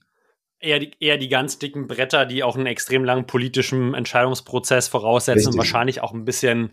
Eher 0.59 0.79
die, 0.79 0.93
eher 1.01 1.19
die 1.19 1.29
ganz 1.29 1.59
dicken 1.59 1.89
Bretter, 1.89 2.25
die 2.25 2.45
auch 2.45 2.57
einen 2.57 2.67
extrem 2.67 3.05
langen 3.05 3.27
politischen 3.27 3.95
Entscheidungsprozess 3.95 4.87
voraussetzen 4.87 5.39
Richtig. 5.39 5.53
und 5.53 5.59
wahrscheinlich 5.59 6.03
auch 6.03 6.13
ein 6.13 6.25
bisschen 6.25 6.71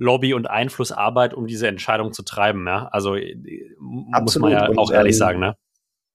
Lobby- 0.00 0.32
und 0.32 0.48
Einflussarbeit, 0.48 1.34
um 1.34 1.46
diese 1.46 1.68
Entscheidung 1.68 2.14
zu 2.14 2.22
treiben. 2.22 2.66
Ja? 2.66 2.88
Also 2.90 3.14
Absolut. 3.14 4.22
muss 4.22 4.38
man 4.38 4.52
ja 4.52 4.66
und, 4.66 4.78
auch 4.78 4.90
ehrlich 4.90 5.14
ähm, 5.14 5.18
sagen. 5.18 5.40
Ne? 5.40 5.56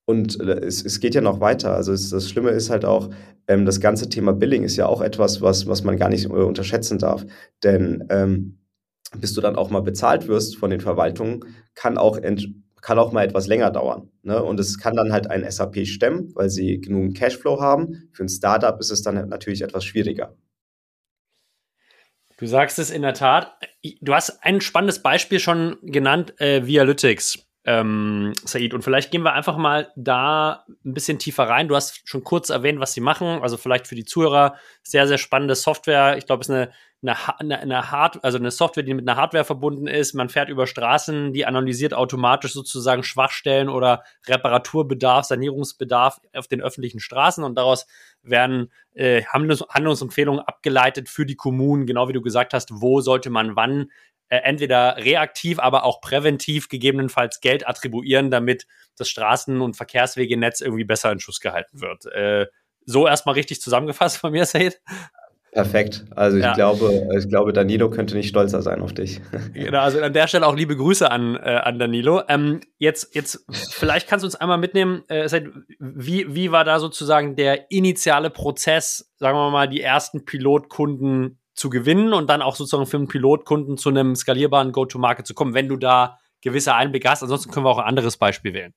Und 0.06 0.40
äh, 0.40 0.60
es, 0.60 0.84
es 0.84 1.00
geht 1.00 1.14
ja 1.14 1.22
noch 1.22 1.40
weiter. 1.40 1.76
Also 1.76 1.94
es, 1.94 2.10
das 2.10 2.28
Schlimme 2.28 2.50
ist 2.50 2.72
halt 2.72 2.84
auch, 2.84 3.12
ähm, 3.48 3.66
das 3.66 3.80
ganze 3.80 4.10
Thema 4.10 4.34
Billing 4.34 4.64
ist 4.64 4.76
ja 4.76 4.88
auch 4.88 5.02
etwas, 5.02 5.42
was, 5.44 5.68
was 5.68 5.84
man 5.84 5.98
gar 5.98 6.10
nicht 6.10 6.26
äh, 6.26 6.30
unterschätzen 6.30 6.98
darf. 6.98 7.28
Denn 7.64 8.04
ähm, 8.10 8.58
bis 9.20 9.34
du 9.34 9.42
dann 9.42 9.56
auch 9.56 9.70
mal 9.70 9.82
bezahlt 9.84 10.28
wirst 10.28 10.58
von 10.58 10.72
den 10.72 10.82
Verwaltungen, 10.82 11.46
kann 11.76 12.00
auch, 12.00 12.20
kann 12.82 12.98
auch 12.98 13.12
mal 13.12 13.24
etwas 13.24 13.46
länger 13.46 13.70
dauern. 13.70 14.10
Ne? 14.24 14.42
Und 14.42 14.60
es 14.60 14.80
kann 14.80 14.96
dann 14.96 15.14
halt 15.14 15.30
ein 15.30 15.50
SAP 15.50 15.86
stemmen, 15.86 16.32
weil 16.34 16.50
sie 16.50 16.82
genug 16.82 17.14
Cashflow 17.14 17.62
haben. 17.62 18.10
Für 18.14 18.24
ein 18.24 18.30
Startup 18.30 18.80
ist 18.80 18.90
es 18.90 19.04
dann 19.04 19.30
natürlich 19.30 19.62
etwas 19.62 19.86
schwieriger. 19.86 20.36
Du 22.38 22.48
sagst 22.48 22.80
es 22.80 22.92
in 22.92 23.02
der 23.02 23.14
Tat. 23.14 23.58
Du 24.02 24.14
hast 24.14 24.44
ein 24.44 24.62
spannendes 24.62 25.02
Beispiel 25.02 25.40
schon 25.40 25.78
genannt, 25.82 26.40
äh, 26.40 26.66
Vialytics, 26.66 27.46
ähm, 27.66 28.34
Said. 28.44 28.74
Und 28.74 28.84
vielleicht 28.84 29.12
gehen 29.12 29.24
wir 29.24 29.34
einfach 29.34 29.58
mal 29.58 29.92
da 29.96 30.66
ein 30.68 30.94
bisschen 30.94 31.18
tiefer 31.18 31.44
rein. 31.44 31.68
Du 31.68 31.76
hast 31.76 32.08
schon 32.08 32.24
kurz 32.24 32.50
erwähnt, 32.50 32.80
was 32.80 32.94
sie 32.94 33.02
machen. 33.02 33.42
Also 33.42 33.58
vielleicht 33.58 33.88
für 33.88 33.96
die 33.96 34.06
Zuhörer 34.06 34.56
sehr, 34.84 35.08
sehr 35.08 35.18
spannende 35.18 35.56
Software. 35.56 36.18
Ich 36.18 36.26
glaube, 36.26 36.42
es 36.42 36.50
ist 36.50 36.70
eine 37.08 37.40
eine, 37.40 37.60
eine 37.60 37.92
Hard 37.92 38.24
also 38.24 38.38
eine 38.38 38.52
Software, 38.52 38.84
die 38.84 38.94
mit 38.94 39.08
einer 39.08 39.18
Hardware 39.18 39.46
verbunden 39.46 39.88
ist. 39.88 40.14
Man 40.14 40.30
fährt 40.30 40.50
über 40.50 40.68
Straßen, 40.68 41.34
die 41.34 41.46
analysiert 41.46 41.94
automatisch 41.94 42.54
sozusagen 42.54 43.04
Schwachstellen 43.04 43.70
oder 43.70 44.04
Reparaturbedarf, 44.28 45.26
Sanierungsbedarf 45.26 46.20
auf 46.34 46.48
den 46.48 46.62
öffentlichen 46.62 47.00
Straßen 47.00 47.44
und 47.44 47.56
daraus 47.56 47.86
werden 48.24 48.72
äh, 48.94 49.24
Handlungs 49.26 49.64
Handlungsempfehlungen 49.70 50.42
abgeleitet 50.42 51.10
für 51.10 51.26
die 51.26 51.36
Kommunen, 51.36 51.86
genau 51.86 52.10
wie 52.10 52.14
du 52.14 52.22
gesagt 52.22 52.54
hast, 52.54 52.70
wo 52.82 53.02
sollte 53.02 53.30
man 53.30 53.56
wann 53.56 53.92
äh, 54.30 54.38
entweder 54.38 54.98
reaktiv, 54.98 55.60
aber 55.60 55.84
auch 55.84 56.02
präventiv 56.02 56.68
gegebenenfalls 56.68 57.42
Geld 57.42 57.68
attribuieren, 57.68 58.32
damit 58.32 58.66
das 58.98 59.08
Straßen- 59.10 59.62
und 59.62 59.78
Verkehrswegenetz 59.78 60.62
irgendwie 60.62 60.84
besser 60.84 61.12
in 61.12 61.20
Schuss 61.20 61.40
gehalten 61.40 61.80
wird. 61.80 62.06
Äh, 62.08 62.48
so 62.86 63.08
erstmal 63.08 63.36
richtig 63.36 63.62
zusammengefasst 63.62 64.18
von 64.18 64.32
mir, 64.32 64.46
Said? 64.46 64.82
Perfekt. 65.56 66.04
Also 66.14 66.36
ich 66.36 66.44
ja. 66.44 66.54
glaube, 66.54 67.08
ich 67.18 67.30
glaube, 67.30 67.54
Danilo 67.54 67.90
könnte 67.90 68.18
nicht 68.18 68.28
stolzer 68.28 68.62
sein 68.62 68.82
auf 68.82 68.94
dich. 68.94 69.22
Genau, 69.54 69.80
also 69.80 70.02
an 70.02 70.12
der 70.12 70.28
Stelle 70.28 70.46
auch 70.46 70.56
liebe 70.56 70.76
Grüße 70.76 71.10
an, 71.10 71.38
äh, 71.38 71.62
an 71.64 71.80
Danilo. 71.80 72.22
Ähm, 72.28 72.60
jetzt, 72.78 73.16
jetzt, 73.16 73.46
vielleicht 73.72 74.10
kannst 74.10 74.24
du 74.24 74.28
uns 74.28 74.36
einmal 74.36 74.58
mitnehmen, 74.58 75.04
äh, 75.08 75.30
wie, 75.80 76.36
wie 76.36 76.52
war 76.52 76.66
da 76.66 76.80
sozusagen 76.80 77.38
der 77.38 77.72
initiale 77.72 78.30
Prozess, 78.30 79.14
sagen 79.16 79.38
wir 79.38 79.50
mal, 79.50 79.70
die 79.70 79.80
ersten 79.80 80.26
Pilotkunden 80.26 81.40
zu 81.54 81.70
gewinnen 81.70 82.14
und 82.14 82.30
dann 82.30 82.42
auch 82.42 82.58
sozusagen 82.58 82.86
für 82.86 82.98
einen 82.98 83.08
Pilotkunden 83.08 83.78
zu 83.78 83.88
einem 83.88 84.14
skalierbaren 84.16 84.74
Go-to-Market 84.74 85.26
zu 85.26 85.34
kommen, 85.34 85.54
wenn 85.54 85.70
du 85.70 85.78
da 85.78 86.18
gewisse 86.42 86.76
Einblicke 86.76 87.10
hast. 87.10 87.24
Ansonsten 87.24 87.50
können 87.52 87.66
wir 87.66 87.70
auch 87.70 87.78
ein 87.80 87.88
anderes 87.88 88.18
Beispiel 88.18 88.54
wählen. 88.54 88.74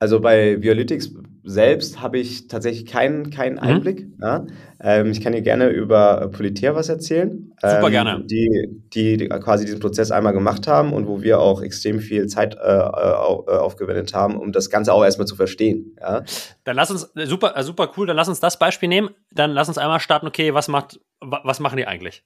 Also 0.00 0.20
bei 0.20 0.62
Violytics 0.62 1.12
selbst 1.42 2.00
habe 2.00 2.18
ich 2.18 2.46
tatsächlich 2.46 2.86
keinen, 2.86 3.30
keinen 3.30 3.54
mhm. 3.54 3.62
Einblick. 3.62 4.06
Ja. 4.20 4.46
Ähm, 4.80 5.10
ich 5.10 5.20
kann 5.20 5.32
dir 5.32 5.42
gerne 5.42 5.68
über 5.70 6.28
Politär 6.28 6.76
was 6.76 6.88
erzählen. 6.88 7.52
Super 7.60 7.86
ähm, 7.86 7.90
gerne. 7.90 8.24
Die, 8.24 8.68
die, 8.94 9.28
quasi 9.28 9.64
diesen 9.64 9.80
Prozess 9.80 10.12
einmal 10.12 10.32
gemacht 10.32 10.68
haben 10.68 10.92
und 10.92 11.08
wo 11.08 11.22
wir 11.22 11.40
auch 11.40 11.62
extrem 11.62 11.98
viel 11.98 12.26
Zeit 12.28 12.54
äh, 12.54 12.58
äh, 12.58 12.78
äh 12.78 13.58
aufgewendet 13.58 14.14
haben, 14.14 14.38
um 14.38 14.52
das 14.52 14.70
Ganze 14.70 14.92
auch 14.92 15.02
erstmal 15.02 15.26
zu 15.26 15.34
verstehen. 15.34 15.96
Ja. 16.00 16.22
Dann 16.62 16.76
lass 16.76 16.92
uns, 16.92 17.10
super, 17.14 17.60
super 17.64 17.90
cool, 17.96 18.06
dann 18.06 18.16
lass 18.16 18.28
uns 18.28 18.38
das 18.38 18.58
Beispiel 18.58 18.88
nehmen. 18.88 19.10
Dann 19.32 19.50
lass 19.50 19.68
uns 19.68 19.78
einmal 19.78 19.98
starten, 19.98 20.28
okay, 20.28 20.54
was 20.54 20.68
macht, 20.68 21.00
was 21.20 21.58
machen 21.58 21.76
die 21.76 21.86
eigentlich? 21.86 22.22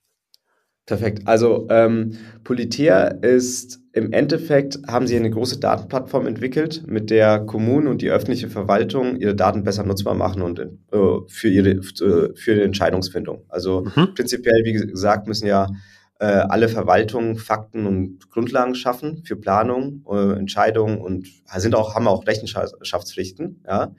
Perfekt. 0.87 1.23
Also 1.27 1.69
ähm, 1.71 2.19
Politier 2.43 3.19
ist 3.23 3.81
im 3.93 4.13
Endeffekt, 4.13 4.81
haben 4.89 5.07
sie 5.07 5.17
eine 5.17 5.31
große 5.31 5.61
Datenplattform 5.61 6.27
entwickelt, 6.27 6.83
mit 6.87 7.11
der 7.11 7.41
Kommunen 7.41 7.87
und 7.87 8.03
die 8.03 8.11
öffentliche 8.11 8.49
Verwaltung 8.49 9.17
ihre 9.17 9.37
Daten 9.37 9.63
besser 9.63 9.85
nutzbar 9.85 10.15
machen 10.15 10.43
und 10.43 10.59
äh, 10.59 10.67
für 11.29 11.49
ihre 11.49 11.71
äh, 11.71 12.35
für 12.35 12.55
die 12.55 12.63
Entscheidungsfindung. 12.63 13.45
Also 13.49 13.85
mhm. 13.95 14.15
prinzipiell, 14.15 14.65
wie 14.65 14.73
gesagt, 14.73 15.29
müssen 15.29 15.47
ja 15.47 15.69
äh, 16.19 16.25
alle 16.25 16.69
Verwaltungen 16.69 17.37
Fakten 17.37 17.87
und 17.87 18.31
Grundlagen 18.31 18.75
schaffen 18.75 19.23
für 19.25 19.37
Planung, 19.37 20.05
äh, 20.11 20.33
Entscheidungen 20.39 21.01
und 21.01 21.29
sind 21.57 21.75
auch, 21.75 21.95
haben 21.95 22.09
auch 22.09 22.27
Rechenschaftspflichten, 22.27 23.63
ja. 23.67 23.95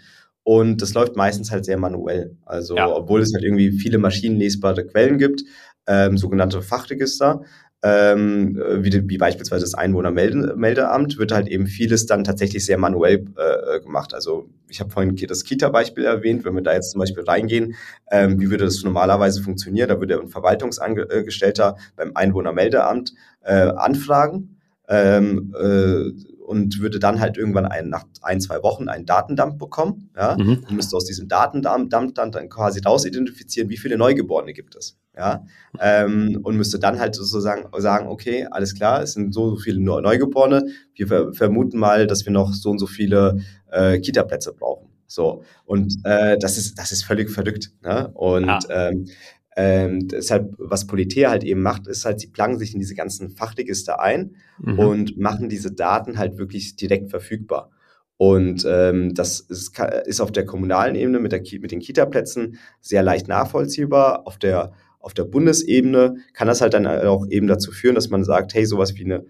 Und 0.45 0.81
das 0.81 0.93
läuft 0.93 1.15
meistens 1.15 1.51
halt 1.51 1.63
sehr 1.63 1.77
manuell. 1.77 2.35
Also, 2.45 2.75
ja. 2.75 2.93
obwohl 2.93 3.21
es 3.21 3.33
halt 3.33 3.45
irgendwie 3.45 3.71
viele 3.71 3.97
maschinenlesbare 3.97 4.85
Quellen 4.85 5.17
gibt, 5.17 5.43
ähm, 5.87 6.17
sogenannte 6.17 6.61
Fachregister, 6.61 7.41
ähm, 7.83 8.57
wie, 8.79 9.09
wie, 9.09 9.17
beispielsweise 9.17 9.65
das 9.65 9.73
Einwohnermeldeamt, 9.73 11.17
wird 11.17 11.33
halt 11.33 11.49
eben 11.49 11.67
vieles 11.67 12.05
dann 12.05 12.23
tatsächlich 12.23 12.65
sehr 12.65 12.77
manuell 12.77 13.25
äh, 13.35 13.81
gemacht. 13.81 14.13
Also 14.13 14.49
ich 14.69 14.79
habe 14.79 14.89
vorhin 14.89 15.15
das 15.27 15.43
Kita-Beispiel 15.43 16.05
erwähnt, 16.05 16.45
wenn 16.45 16.55
wir 16.55 16.61
da 16.61 16.73
jetzt 16.73 16.91
zum 16.91 16.99
Beispiel 16.99 17.25
reingehen, 17.25 17.75
ähm, 18.09 18.39
wie 18.39 18.49
würde 18.49 18.63
das 18.63 18.83
normalerweise 18.83 19.43
funktionieren? 19.43 19.89
Da 19.89 19.99
würde 19.99 20.19
ein 20.19 20.29
Verwaltungsangestellter 20.29 21.75
beim 21.97 22.11
Einwohnermeldeamt 22.15 23.13
äh, 23.41 23.53
anfragen. 23.53 24.57
Ähm, 24.87 25.53
äh, 25.59 26.11
und 26.43 26.79
würde 26.79 26.99
dann 26.99 27.19
halt 27.19 27.37
irgendwann 27.37 27.65
ein, 27.65 27.89
nach 27.89 28.05
ein, 28.21 28.41
zwei 28.41 28.61
Wochen 28.61 28.89
einen 28.89 29.05
Datendump 29.05 29.57
bekommen. 29.57 30.09
Ja? 30.15 30.35
Mhm. 30.37 30.65
Und 30.67 30.71
müsste 30.71 30.95
aus 30.95 31.05
diesem 31.05 31.27
Datendump 31.27 31.89
dann, 31.89 32.31
dann 32.31 32.49
quasi 32.49 32.81
rausidentifizieren, 32.81 33.69
wie 33.69 33.77
viele 33.77 33.97
Neugeborene 33.97 34.53
gibt 34.53 34.75
es. 34.75 34.97
Ja? 35.15 35.45
Ähm, 35.79 36.39
und 36.43 36.57
müsste 36.57 36.79
dann 36.79 36.99
halt 36.99 37.15
sozusagen 37.15 37.67
sagen, 37.81 38.07
okay, 38.07 38.47
alles 38.51 38.75
klar, 38.75 39.01
es 39.01 39.13
sind 39.13 39.33
so, 39.33 39.51
so 39.51 39.55
viele 39.57 39.79
Neugeborene. 39.79 40.65
Wir 40.95 41.07
ver 41.07 41.33
vermuten 41.33 41.79
mal, 41.79 42.07
dass 42.07 42.25
wir 42.25 42.33
noch 42.33 42.53
so 42.53 42.69
und 42.69 42.79
so 42.79 42.87
viele 42.87 43.39
äh, 43.71 43.99
Kita-Plätze 43.99 44.53
brauchen. 44.53 44.89
So. 45.07 45.43
Und 45.65 45.93
äh, 46.03 46.37
das 46.39 46.57
ist, 46.57 46.77
das 46.77 46.91
ist 46.91 47.03
völlig 47.03 47.29
verrückt. 47.29 47.71
Ne? 47.83 48.09
Und 48.13 48.47
ja. 48.47 48.59
ähm, 48.69 49.05
ähm, 49.55 50.07
deshalb, 50.07 50.53
was 50.57 50.87
Politär 50.87 51.29
halt 51.29 51.43
eben 51.43 51.61
macht, 51.61 51.87
ist 51.87 52.05
halt, 52.05 52.19
sie 52.19 52.27
plagen 52.27 52.57
sich 52.57 52.73
in 52.73 52.79
diese 52.79 52.95
ganzen 52.95 53.29
Fachregister 53.29 54.01
ein 54.01 54.35
mhm. 54.59 54.79
und 54.79 55.17
machen 55.17 55.49
diese 55.49 55.71
Daten 55.71 56.17
halt 56.17 56.37
wirklich 56.37 56.75
direkt 56.75 57.09
verfügbar. 57.09 57.71
Und 58.17 58.65
ähm, 58.67 59.13
das 59.13 59.39
ist, 59.39 59.77
ist 60.05 60.21
auf 60.21 60.31
der 60.31 60.45
kommunalen 60.45 60.95
Ebene 60.95 61.19
mit, 61.19 61.31
der, 61.31 61.41
mit 61.59 61.71
den 61.71 61.79
Kita-Plätzen 61.79 62.57
sehr 62.79 63.03
leicht 63.03 63.27
nachvollziehbar. 63.27 64.27
Auf 64.27 64.37
der, 64.37 64.71
auf 64.99 65.13
der 65.13 65.25
Bundesebene 65.25 66.15
kann 66.33 66.47
das 66.47 66.61
halt 66.61 66.73
dann 66.73 66.87
auch 66.87 67.27
eben 67.27 67.47
dazu 67.47 67.71
führen, 67.71 67.95
dass 67.95 68.09
man 68.09 68.23
sagt, 68.23 68.53
hey, 68.53 68.65
sowas 68.65 68.95
wie 68.95 69.05
eine 69.05 69.25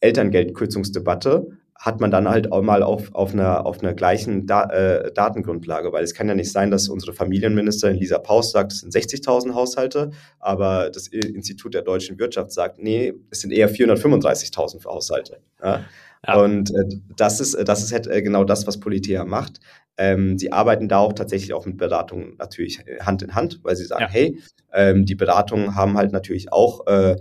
Elterngeldkürzungsdebatte 0.00 1.58
hat 1.82 2.00
man 2.00 2.12
dann 2.12 2.28
halt 2.28 2.52
auch 2.52 2.62
mal 2.62 2.84
auf, 2.84 3.12
auf, 3.12 3.32
einer, 3.32 3.66
auf 3.66 3.82
einer 3.82 3.92
gleichen 3.92 4.46
da 4.46 4.66
äh, 4.66 5.12
Datengrundlage, 5.12 5.92
weil 5.92 6.04
es 6.04 6.14
kann 6.14 6.28
ja 6.28 6.36
nicht 6.36 6.52
sein, 6.52 6.70
dass 6.70 6.88
unsere 6.88 7.12
Familienministerin 7.12 7.96
Lisa 7.96 8.18
Paus 8.18 8.52
sagt, 8.52 8.70
es 8.70 8.80
sind 8.82 8.94
60.000 8.94 9.54
Haushalte, 9.54 10.12
aber 10.38 10.90
das 10.90 11.08
Institut 11.08 11.74
der 11.74 11.82
deutschen 11.82 12.20
Wirtschaft 12.20 12.52
sagt, 12.52 12.78
nee, 12.78 13.12
es 13.30 13.40
sind 13.40 13.52
eher 13.52 13.68
435.000 13.68 14.84
Haushalte. 14.84 15.40
Ja? 15.60 15.84
Ja. 16.24 16.40
Und 16.40 16.70
äh, 16.70 16.84
das 17.16 17.40
ist, 17.40 17.56
das 17.66 17.82
ist 17.82 17.92
halt, 17.92 18.06
äh, 18.06 18.22
genau 18.22 18.44
das, 18.44 18.64
was 18.68 18.78
Politia 18.78 19.24
macht. 19.24 19.58
Ähm, 19.96 20.38
sie 20.38 20.52
arbeiten 20.52 20.88
da 20.88 20.98
auch 20.98 21.14
tatsächlich 21.14 21.52
auch 21.52 21.66
mit 21.66 21.78
Beratungen 21.78 22.36
natürlich 22.38 22.78
Hand 23.00 23.22
in 23.22 23.34
Hand, 23.34 23.58
weil 23.64 23.74
sie 23.74 23.86
sagen, 23.86 24.02
ja. 24.02 24.08
hey, 24.08 24.38
ähm, 24.72 25.04
die 25.04 25.16
Beratungen 25.16 25.74
haben 25.74 25.96
halt 25.96 26.12
natürlich 26.12 26.52
auch 26.52 26.86
äh, 26.86 27.16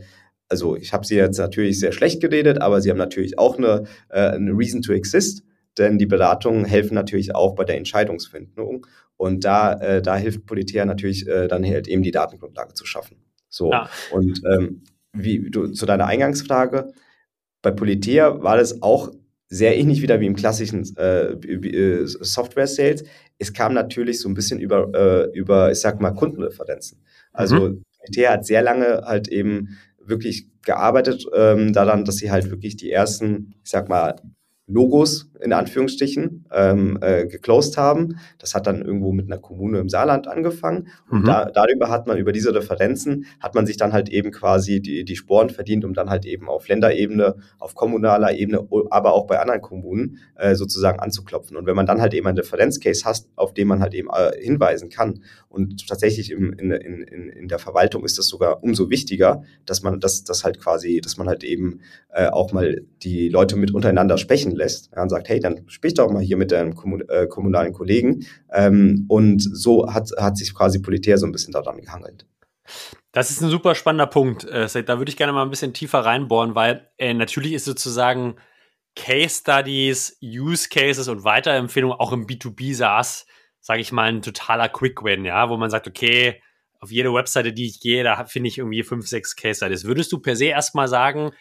also 0.51 0.75
ich 0.75 0.91
habe 0.91 1.05
sie 1.05 1.15
jetzt 1.15 1.37
natürlich 1.37 1.79
sehr 1.79 1.93
schlecht 1.93 2.19
geredet, 2.19 2.61
aber 2.61 2.81
sie 2.81 2.89
haben 2.89 2.97
natürlich 2.97 3.39
auch 3.39 3.57
eine, 3.57 3.85
äh, 4.09 4.31
eine 4.31 4.51
Reason 4.51 4.81
to 4.81 4.91
exist, 4.91 5.43
denn 5.77 5.97
die 5.97 6.05
Beratungen 6.05 6.65
helfen 6.65 6.93
natürlich 6.93 7.33
auch 7.33 7.55
bei 7.55 7.63
der 7.63 7.77
Entscheidungsfindung. 7.77 8.85
Und 9.15 9.45
da, 9.45 9.73
äh, 9.75 10.01
da 10.01 10.17
hilft 10.17 10.45
Politär 10.45 10.83
natürlich 10.85 11.25
äh, 11.25 11.47
dann 11.47 11.63
halt 11.63 11.87
eben 11.87 12.03
die 12.03 12.11
Datengrundlage 12.11 12.73
zu 12.73 12.85
schaffen. 12.85 13.15
So. 13.47 13.71
Ja. 13.71 13.89
Und 14.11 14.41
ähm, 14.45 14.83
wie 15.13 15.49
du 15.49 15.67
zu 15.67 15.85
deiner 15.85 16.07
Eingangsfrage, 16.07 16.91
bei 17.61 17.71
Politär 17.71 18.43
war 18.43 18.57
das 18.57 18.81
auch 18.81 19.09
sehr 19.47 19.77
ähnlich 19.77 20.01
wieder 20.01 20.19
wie 20.19 20.25
im 20.25 20.35
klassischen 20.35 20.85
äh, 20.97 21.31
äh, 21.31 22.05
Software-Sales. 22.05 23.05
Es 23.37 23.53
kam 23.53 23.73
natürlich 23.73 24.19
so 24.19 24.27
ein 24.27 24.33
bisschen 24.33 24.59
über, 24.59 24.91
äh, 24.93 25.37
über 25.37 25.71
ich 25.71 25.79
sag 25.79 26.01
mal, 26.01 26.11
Kundenreferenzen. 26.11 27.01
Also 27.31 27.55
mhm. 27.55 27.83
Politär 27.99 28.31
hat 28.31 28.45
sehr 28.45 28.61
lange 28.61 29.03
halt 29.05 29.29
eben 29.29 29.77
wirklich 30.05 30.47
gearbeitet 30.63 31.25
ähm, 31.35 31.73
daran, 31.73 32.05
dass 32.05 32.17
sie 32.17 32.31
halt 32.31 32.49
wirklich 32.49 32.75
die 32.75 32.91
ersten, 32.91 33.55
ich 33.63 33.69
sag 33.69 33.89
mal, 33.89 34.15
Logos 34.67 35.30
in 35.41 35.53
Anführungsstrichen 35.53 36.45
ähm, 36.51 36.97
äh, 37.01 37.25
geclosed 37.25 37.77
haben. 37.77 38.17
Das 38.37 38.53
hat 38.53 38.67
dann 38.67 38.81
irgendwo 38.81 39.11
mit 39.11 39.25
einer 39.25 39.39
Kommune 39.39 39.79
im 39.79 39.89
Saarland 39.89 40.27
angefangen. 40.27 40.87
Und 41.09 41.21
mhm. 41.21 41.25
da, 41.25 41.45
darüber 41.45 41.89
hat 41.89 42.07
man, 42.07 42.17
über 42.17 42.31
diese 42.31 42.53
Referenzen, 42.53 43.25
hat 43.39 43.55
man 43.55 43.65
sich 43.65 43.77
dann 43.77 43.93
halt 43.93 44.09
eben 44.09 44.31
quasi 44.31 44.81
die, 44.81 45.03
die 45.03 45.15
Sporen 45.15 45.49
verdient, 45.49 45.83
um 45.85 45.93
dann 45.93 46.09
halt 46.09 46.25
eben 46.25 46.47
auf 46.47 46.67
Länderebene, 46.67 47.35
auf 47.59 47.75
kommunaler 47.75 48.33
Ebene, 48.33 48.67
aber 48.89 49.13
auch 49.13 49.27
bei 49.27 49.39
anderen 49.39 49.61
Kommunen 49.61 50.17
äh, 50.35 50.55
sozusagen 50.55 50.99
anzuklopfen. 50.99 51.57
Und 51.57 51.65
wenn 51.65 51.75
man 51.75 51.85
dann 51.85 52.01
halt 52.01 52.13
eben 52.13 52.27
einen 52.27 52.37
Referenzcase 52.37 53.05
hat, 53.05 53.23
auf 53.35 53.53
den 53.53 53.67
man 53.67 53.81
halt 53.81 53.93
eben 53.93 54.09
äh, 54.09 54.31
hinweisen 54.39 54.89
kann 54.89 55.21
und 55.49 55.87
tatsächlich 55.87 56.31
im, 56.31 56.53
in, 56.53 56.71
in, 56.71 57.29
in 57.29 57.47
der 57.47 57.59
Verwaltung 57.59 58.05
ist 58.05 58.17
das 58.17 58.27
sogar 58.27 58.63
umso 58.63 58.89
wichtiger, 58.89 59.43
dass 59.65 59.81
man 59.81 59.99
das, 59.99 60.23
das 60.23 60.43
halt 60.43 60.59
quasi, 60.59 61.01
dass 61.01 61.17
man 61.17 61.27
halt 61.27 61.43
eben 61.43 61.81
äh, 62.09 62.27
auch 62.27 62.53
mal 62.53 62.81
die 63.03 63.29
Leute 63.29 63.55
mit 63.55 63.73
untereinander 63.73 64.17
sprechen 64.17 64.55
lässt 64.55 64.91
ja, 64.95 65.01
und 65.01 65.09
sagt, 65.09 65.29
hey, 65.31 65.39
dann 65.39 65.63
sprich 65.67 65.93
doch 65.93 66.11
mal 66.11 66.21
hier 66.21 66.37
mit 66.37 66.51
deinem 66.51 66.75
äh, 67.07 67.25
kommunalen 67.27 67.73
Kollegen. 67.73 68.25
Ähm, 68.51 69.05
und 69.07 69.39
so 69.41 69.91
hat, 69.91 70.11
hat 70.17 70.37
sich 70.37 70.53
quasi 70.53 70.81
Politär 70.81 71.17
so 71.17 71.25
ein 71.25 71.31
bisschen 71.31 71.53
daran 71.53 71.79
gehangelt. 71.79 72.27
Das 73.13 73.31
ist 73.31 73.41
ein 73.41 73.49
super 73.49 73.73
spannender 73.75 74.07
Punkt. 74.07 74.43
Äh, 74.43 74.67
da 74.83 74.97
würde 74.97 75.09
ich 75.09 75.17
gerne 75.17 75.33
mal 75.33 75.43
ein 75.43 75.49
bisschen 75.49 75.73
tiefer 75.73 75.99
reinbohren, 75.99 76.55
weil 76.55 76.89
äh, 76.97 77.13
natürlich 77.13 77.53
ist 77.53 77.65
sozusagen 77.65 78.35
Case 78.95 79.39
Studies, 79.39 80.17
Use 80.21 80.67
Cases 80.69 81.07
und 81.07 81.23
Weiterempfehlungen 81.23 81.97
auch 81.97 82.11
im 82.11 82.25
B2B 82.25 82.75
SaaS, 82.75 83.25
sage 83.61 83.79
ich 83.79 83.93
mal, 83.93 84.09
ein 84.09 84.21
totaler 84.21 84.67
Quick 84.67 85.03
Win, 85.03 85.23
ja, 85.23 85.49
wo 85.49 85.55
man 85.55 85.69
sagt, 85.69 85.87
okay, 85.87 86.41
auf 86.79 86.91
jede 86.91 87.13
Webseite, 87.13 87.53
die 87.53 87.67
ich 87.67 87.79
gehe, 87.79 88.03
da 88.03 88.25
finde 88.25 88.49
ich 88.49 88.57
irgendwie 88.57 88.83
fünf, 88.83 89.07
sechs 89.07 89.35
Case 89.35 89.57
Studies. 89.57 89.85
Würdest 89.85 90.11
du 90.11 90.19
per 90.19 90.35
se 90.35 90.45
erstmal 90.45 90.89
sagen, 90.89 91.31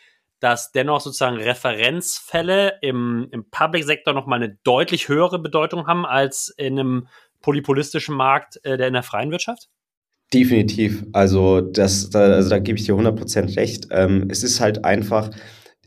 dass 0.41 0.73
dennoch 0.73 1.01
sozusagen 1.01 1.37
Referenzfälle 1.37 2.79
im, 2.81 3.29
im 3.31 3.49
Public-Sektor 3.51 4.15
nochmal 4.15 4.43
eine 4.43 4.59
deutlich 4.65 5.09
höhere 5.09 5.39
Bedeutung 5.39 5.87
haben 5.87 6.07
als 6.07 6.53
in 6.57 6.79
einem 6.79 7.09
polypolistischen 7.41 8.15
Markt 8.15 8.59
äh, 8.65 8.77
der 8.77 8.89
in 8.89 8.95
der 8.95 9.03
freien 9.03 9.31
Wirtschaft? 9.31 9.69
Definitiv. 10.33 11.05
Also, 11.13 11.61
das, 11.61 12.11
da, 12.11 12.21
also 12.21 12.51
da 12.51 12.59
gebe 12.59 12.79
ich 12.79 12.85
dir 12.85 12.95
100% 12.95 13.57
recht. 13.57 13.89
Ähm, 13.91 14.29
es 14.31 14.45
ist 14.45 14.61
halt 14.61 14.85
einfach, 14.85 15.31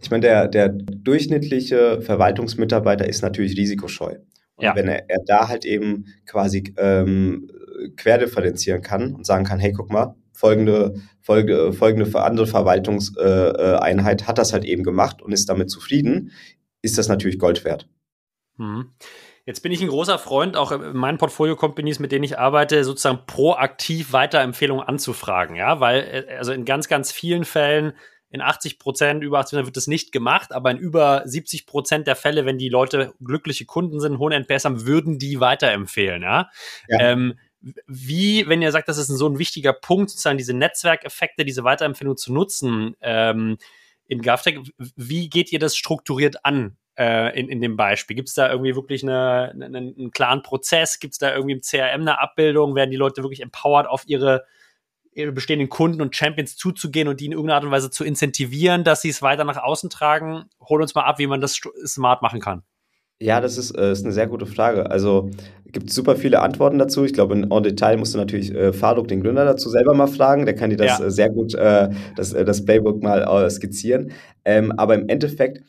ich 0.01 0.11
meine, 0.11 0.21
der, 0.21 0.47
der 0.47 0.69
durchschnittliche 0.69 2.01
Verwaltungsmitarbeiter 2.01 3.07
ist 3.07 3.21
natürlich 3.21 3.57
risikoscheu. 3.57 4.17
Und 4.55 4.65
ja. 4.65 4.75
wenn 4.75 4.87
er, 4.87 5.09
er 5.09 5.19
da 5.25 5.47
halt 5.47 5.65
eben 5.65 6.05
quasi 6.25 6.73
ähm, 6.77 7.49
querdifferenzieren 7.95 8.81
kann 8.81 9.15
und 9.15 9.25
sagen 9.25 9.45
kann, 9.45 9.59
hey, 9.59 9.71
guck 9.71 9.91
mal, 9.91 10.15
folgende, 10.43 10.95
folge, 11.21 11.71
folgende 11.71 12.21
andere 12.21 12.45
Verwaltungseinheit 12.45 14.21
äh, 14.21 14.25
hat 14.25 14.37
das 14.37 14.51
halt 14.51 14.65
eben 14.65 14.83
gemacht 14.83 15.21
und 15.21 15.31
ist 15.31 15.47
damit 15.47 15.69
zufrieden, 15.69 16.31
ist 16.81 16.97
das 16.97 17.07
natürlich 17.07 17.39
Gold 17.39 17.63
wert. 17.63 17.87
Mhm. 18.57 18.91
Jetzt 19.45 19.61
bin 19.63 19.71
ich 19.71 19.81
ein 19.81 19.87
großer 19.87 20.19
Freund, 20.19 20.57
auch 20.57 20.73
in 20.73 20.97
meinen 20.97 21.17
Portfolio-Companies, 21.17 21.99
mit 21.99 22.11
denen 22.11 22.25
ich 22.25 22.39
arbeite, 22.39 22.83
sozusagen 22.83 23.25
proaktiv 23.25 24.11
Weiterempfehlungen 24.11 24.85
anzufragen, 24.85 25.55
ja, 25.55 25.79
weil, 25.79 26.25
äh, 26.27 26.35
also 26.35 26.51
in 26.51 26.65
ganz, 26.65 26.89
ganz 26.89 27.13
vielen 27.13 27.45
Fällen, 27.45 27.93
in 28.29 28.41
80 28.41 28.79
Prozent, 28.79 29.23
über 29.23 29.39
80 29.39 29.51
Prozent 29.51 29.67
wird 29.67 29.77
das 29.77 29.87
nicht 29.87 30.11
gemacht, 30.11 30.51
aber 30.51 30.71
in 30.71 30.77
über 30.77 31.21
70 31.23 31.67
Prozent 31.67 32.05
der 32.05 32.17
Fälle, 32.17 32.45
wenn 32.45 32.57
die 32.57 32.67
Leute 32.67 33.13
glückliche 33.23 33.65
Kunden 33.65 34.01
sind, 34.01 34.17
hohen 34.17 34.33
NPS 34.33 34.65
haben, 34.65 34.85
würden 34.85 35.19
die 35.19 35.39
weiterempfehlen, 35.39 36.21
ja. 36.21 36.49
ja. 36.89 36.99
Ähm, 36.99 37.35
wie, 37.87 38.47
wenn 38.47 38.61
ihr 38.61 38.71
sagt, 38.71 38.89
das 38.89 38.97
ist 38.97 39.07
so 39.07 39.27
ein 39.27 39.39
wichtiger 39.39 39.73
Punkt, 39.73 40.09
sozusagen 40.09 40.37
diese 40.37 40.53
Netzwerkeffekte, 40.53 41.45
diese 41.45 41.63
Weiterempfehlung 41.63 42.17
zu 42.17 42.33
nutzen 42.33 42.95
ähm, 43.01 43.57
in 44.05 44.21
GovTech, 44.21 44.59
wie 44.95 45.29
geht 45.29 45.51
ihr 45.51 45.59
das 45.59 45.75
strukturiert 45.75 46.45
an 46.45 46.77
äh, 46.97 47.39
in, 47.39 47.47
in 47.47 47.61
dem 47.61 47.77
Beispiel? 47.77 48.15
Gibt 48.15 48.29
es 48.29 48.35
da 48.35 48.51
irgendwie 48.51 48.75
wirklich 48.75 49.03
eine, 49.03 49.51
eine, 49.53 49.77
einen 49.77 50.11
klaren 50.11 50.43
Prozess? 50.43 50.99
Gibt 50.99 51.13
es 51.13 51.19
da 51.19 51.33
irgendwie 51.33 51.53
im 51.53 51.61
CRM 51.61 52.01
eine 52.01 52.19
Abbildung? 52.19 52.75
Werden 52.75 52.91
die 52.91 52.97
Leute 52.97 53.23
wirklich 53.23 53.41
empowered 53.41 53.87
auf 53.87 54.03
ihre 54.07 54.45
ihre 55.15 55.31
bestehenden 55.31 55.69
Kunden 55.69 56.01
und 56.01 56.15
Champions 56.15 56.57
zuzugehen 56.57 57.07
und 57.07 57.19
die 57.19 57.27
in 57.27 57.31
irgendeiner 57.33 57.55
Art 57.55 57.63
und 57.65 57.71
Weise 57.71 57.91
zu 57.91 58.03
incentivieren, 58.03 58.83
dass 58.83 59.01
sie 59.01 59.09
es 59.09 59.21
weiter 59.21 59.43
nach 59.43 59.57
außen 59.57 59.89
tragen? 59.89 60.49
Hol 60.59 60.81
uns 60.81 60.95
mal 60.95 61.03
ab, 61.03 61.19
wie 61.19 61.27
man 61.27 61.41
das 61.41 61.61
smart 61.85 62.21
machen 62.21 62.39
kann. 62.39 62.63
Ja, 63.23 63.39
das 63.39 63.57
ist, 63.57 63.71
äh, 63.71 63.93
ist 63.93 64.03
eine 64.03 64.13
sehr 64.13 64.27
gute 64.27 64.45
Frage. 64.45 64.91
Also 64.91 65.31
gibt 65.71 65.89
super 65.89 66.17
viele 66.17 66.41
Antworten 66.41 66.77
dazu. 66.77 67.05
Ich 67.05 67.13
glaube, 67.13 67.33
in 67.35 67.49
en 67.49 67.63
Detail 67.63 67.95
musst 67.95 68.13
du 68.13 68.17
natürlich 68.17 68.53
äh, 68.53 68.73
Faruk, 68.73 69.07
den 69.07 69.21
Gründer, 69.21 69.45
dazu 69.45 69.69
selber 69.69 69.93
mal 69.93 70.07
fragen. 70.07 70.45
Der 70.45 70.55
kann 70.55 70.69
dir 70.69 70.75
das 70.75 70.99
ja. 70.99 71.05
äh, 71.05 71.09
sehr 71.09 71.29
gut, 71.29 71.55
äh, 71.55 71.89
das, 72.17 72.33
äh, 72.33 72.43
das 72.43 72.65
Playbook 72.65 73.01
mal 73.01 73.23
äh, 73.23 73.49
skizzieren. 73.49 74.11
Ähm, 74.43 74.73
aber 74.73 74.95
im 74.95 75.07
Endeffekt, 75.07 75.63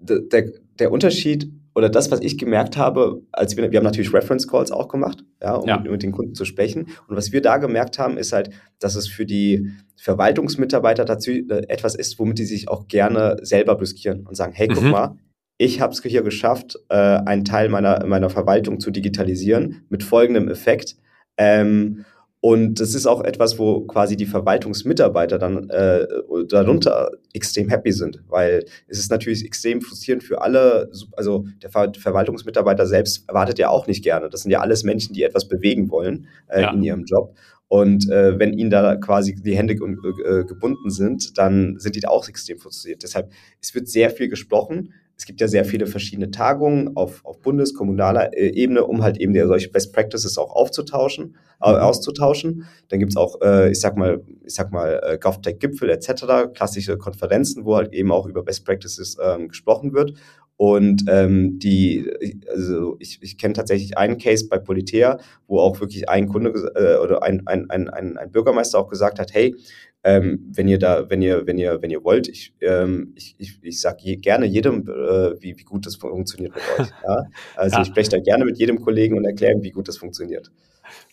der, 0.00 0.50
der 0.80 0.90
Unterschied 0.90 1.48
oder 1.76 1.88
das, 1.88 2.10
was 2.10 2.20
ich 2.20 2.38
gemerkt 2.38 2.76
habe, 2.76 3.22
als 3.30 3.56
wir, 3.56 3.70
wir 3.70 3.78
haben 3.78 3.84
natürlich 3.84 4.12
Reference 4.12 4.48
Calls 4.48 4.72
auch 4.72 4.88
gemacht, 4.88 5.24
ja, 5.40 5.54
um 5.54 5.68
ja. 5.68 5.78
Mit, 5.78 5.92
mit, 5.92 6.02
den 6.02 6.10
Kunden 6.10 6.34
zu 6.34 6.44
sprechen. 6.44 6.88
Und 7.06 7.16
was 7.16 7.30
wir 7.30 7.40
da 7.40 7.58
gemerkt 7.58 8.00
haben, 8.00 8.18
ist 8.18 8.32
halt, 8.32 8.50
dass 8.80 8.96
es 8.96 9.06
für 9.06 9.26
die 9.26 9.70
Verwaltungsmitarbeiter 9.96 11.04
dazu 11.04 11.30
äh, 11.30 11.68
etwas 11.68 11.94
ist, 11.94 12.18
womit 12.18 12.38
die 12.38 12.44
sich 12.44 12.68
auch 12.68 12.88
gerne 12.88 13.36
selber 13.42 13.76
brüskieren 13.76 14.26
und 14.26 14.34
sagen, 14.34 14.52
hey, 14.54 14.66
guck 14.66 14.82
mhm. 14.82 14.90
mal, 14.90 15.16
ich 15.64 15.80
habe 15.80 15.92
es 15.92 16.02
hier 16.02 16.22
geschafft, 16.22 16.78
äh, 16.90 16.94
einen 16.94 17.44
Teil 17.44 17.68
meiner, 17.68 18.04
meiner 18.06 18.28
Verwaltung 18.28 18.80
zu 18.80 18.90
digitalisieren 18.90 19.86
mit 19.88 20.02
folgendem 20.02 20.48
Effekt. 20.48 20.96
Ähm, 21.38 22.04
und 22.40 22.78
das 22.78 22.94
ist 22.94 23.06
auch 23.06 23.24
etwas, 23.24 23.58
wo 23.58 23.80
quasi 23.86 24.16
die 24.16 24.26
Verwaltungsmitarbeiter 24.26 25.38
dann 25.38 25.70
äh, 25.70 26.06
darunter 26.46 27.10
extrem 27.32 27.70
happy 27.70 27.90
sind, 27.90 28.22
weil 28.28 28.66
es 28.86 28.98
ist 28.98 29.10
natürlich 29.10 29.46
extrem 29.46 29.80
frustrierend 29.80 30.22
für 30.22 30.42
alle. 30.42 30.90
Also 31.12 31.46
der 31.62 31.70
Ver 31.70 31.92
Verwaltungsmitarbeiter 31.98 32.86
selbst 32.86 33.26
erwartet 33.26 33.58
ja 33.58 33.70
auch 33.70 33.86
nicht 33.86 34.04
gerne. 34.04 34.28
Das 34.28 34.42
sind 34.42 34.50
ja 34.50 34.60
alles 34.60 34.84
Menschen, 34.84 35.14
die 35.14 35.22
etwas 35.22 35.48
bewegen 35.48 35.90
wollen 35.90 36.26
äh, 36.48 36.60
ja. 36.60 36.72
in 36.72 36.82
ihrem 36.82 37.04
Job. 37.06 37.34
Und 37.68 38.10
äh, 38.10 38.38
wenn 38.38 38.52
ihnen 38.52 38.68
da 38.68 38.96
quasi 38.96 39.34
die 39.34 39.56
Hände 39.56 39.72
äh, 39.72 40.44
gebunden 40.44 40.90
sind, 40.90 41.38
dann 41.38 41.78
sind 41.78 41.96
die 41.96 42.00
da 42.00 42.08
auch 42.08 42.28
extrem 42.28 42.58
frustriert. 42.58 43.02
Deshalb, 43.02 43.32
es 43.62 43.74
wird 43.74 43.88
sehr 43.88 44.10
viel 44.10 44.28
gesprochen 44.28 44.92
es 45.16 45.26
gibt 45.26 45.40
ja 45.40 45.48
sehr 45.48 45.64
viele 45.64 45.86
verschiedene 45.86 46.30
Tagungen 46.30 46.96
auf, 46.96 47.24
auf 47.24 47.40
bundes-, 47.40 47.74
kommunaler 47.74 48.36
äh, 48.36 48.48
Ebene, 48.48 48.84
um 48.84 49.02
halt 49.02 49.18
eben 49.18 49.34
solche 49.46 49.70
Best 49.70 49.92
Practices 49.92 50.38
auch 50.38 50.50
aufzutauschen, 50.54 51.36
äh, 51.62 51.70
mhm. 51.70 51.78
auszutauschen. 51.78 52.66
Dann 52.88 52.98
gibt's 52.98 53.16
auch, 53.16 53.40
äh, 53.40 53.70
ich 53.70 53.80
sag 53.80 53.96
mal, 53.96 54.22
ich 54.44 54.54
sag 54.54 54.72
mal, 54.72 55.00
äh, 55.04 55.18
GovTech-Gipfel 55.18 55.90
etc., 55.90 56.52
klassische 56.52 56.98
Konferenzen, 56.98 57.64
wo 57.64 57.76
halt 57.76 57.92
eben 57.92 58.10
auch 58.10 58.26
über 58.26 58.42
Best 58.42 58.64
Practices 58.64 59.16
ähm, 59.22 59.48
gesprochen 59.48 59.92
wird. 59.92 60.14
Und 60.56 61.04
ähm, 61.08 61.58
die, 61.58 62.08
also 62.48 62.96
ich, 63.00 63.18
ich 63.22 63.38
kenne 63.38 63.54
tatsächlich 63.54 63.98
einen 63.98 64.18
Case 64.18 64.46
bei 64.48 64.58
Politea, 64.58 65.18
wo 65.48 65.58
auch 65.58 65.80
wirklich 65.80 66.08
ein 66.08 66.28
Kunde 66.28 66.50
äh, 66.76 67.02
oder 67.02 67.24
ein, 67.24 67.42
ein, 67.46 67.68
ein, 67.70 67.88
ein 67.88 68.30
Bürgermeister 68.30 68.78
auch 68.78 68.88
gesagt 68.88 69.18
hat, 69.18 69.34
hey, 69.34 69.56
ähm, 70.04 70.50
wenn 70.52 70.68
ihr 70.68 70.78
da, 70.78 71.08
wenn 71.08 71.22
ihr, 71.22 71.46
wenn 71.46 71.58
ihr, 71.58 71.80
wenn 71.80 71.90
ihr 71.90 72.04
wollt, 72.04 72.28
ich, 72.28 72.52
ähm, 72.60 73.14
ich, 73.16 73.34
ich, 73.38 73.58
ich 73.62 73.80
sage 73.80 73.98
je, 74.02 74.16
gerne 74.16 74.44
jedem, 74.44 74.82
äh, 74.82 75.40
wie, 75.42 75.58
wie 75.58 75.64
gut 75.64 75.86
das 75.86 75.96
funktioniert 75.96 76.54
mit 76.54 76.62
euch. 76.78 76.92
Ja? 77.04 77.24
Also 77.56 77.76
ja. 77.76 77.82
ich 77.82 77.88
spreche 77.88 78.10
da 78.10 78.18
gerne 78.20 78.44
mit 78.44 78.58
jedem 78.58 78.80
Kollegen 78.80 79.16
und 79.16 79.24
erkläre, 79.24 79.62
wie 79.62 79.70
gut 79.70 79.88
das 79.88 79.96
funktioniert. 79.96 80.50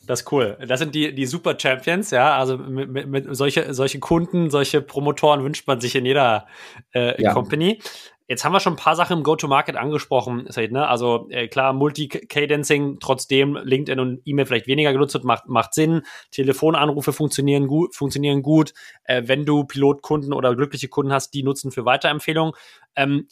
Das 0.05 0.21
ist 0.21 0.31
cool. 0.31 0.57
Das 0.67 0.79
sind 0.79 0.93
die, 0.93 1.13
die 1.13 1.25
Super 1.25 1.57
Champions, 1.57 2.11
ja. 2.11 2.37
Also 2.37 2.57
mit, 2.57 2.89
mit, 2.89 3.07
mit 3.07 3.35
solche, 3.35 3.73
solche 3.73 3.99
Kunden, 3.99 4.49
solche 4.49 4.81
Promotoren 4.81 5.43
wünscht 5.43 5.67
man 5.67 5.79
sich 5.79 5.95
in 5.95 6.05
jeder 6.05 6.47
äh, 6.93 7.21
ja. 7.21 7.33
Company. 7.33 7.79
Jetzt 8.31 8.45
haben 8.45 8.53
wir 8.53 8.61
schon 8.61 8.75
ein 8.75 8.77
paar 8.77 8.95
Sachen 8.95 9.17
im 9.17 9.23
Go-to-Market 9.23 9.75
angesprochen, 9.75 10.45
Said, 10.47 10.71
ne? 10.71 10.87
Also 10.87 11.27
äh, 11.31 11.49
klar, 11.49 11.73
Multi-Cadencing, 11.73 12.99
trotzdem 13.01 13.57
LinkedIn 13.57 13.99
und 13.99 14.21
E-Mail 14.23 14.45
vielleicht 14.45 14.67
weniger 14.67 14.93
genutzt 14.93 15.13
wird, 15.15 15.25
macht, 15.25 15.49
macht 15.49 15.73
Sinn. 15.73 16.03
Telefonanrufe 16.31 17.11
funktionieren 17.11 17.67
gut, 17.67 17.93
funktionieren 17.93 18.41
gut. 18.41 18.73
Äh, 19.03 19.23
wenn 19.25 19.45
du 19.45 19.65
Pilotkunden 19.65 20.31
oder 20.31 20.55
glückliche 20.55 20.87
Kunden 20.87 21.11
hast, 21.11 21.33
die 21.33 21.43
nutzen 21.43 21.73
für 21.73 21.83
Weiterempfehlungen. 21.83 22.53
Ähm, 22.95 23.27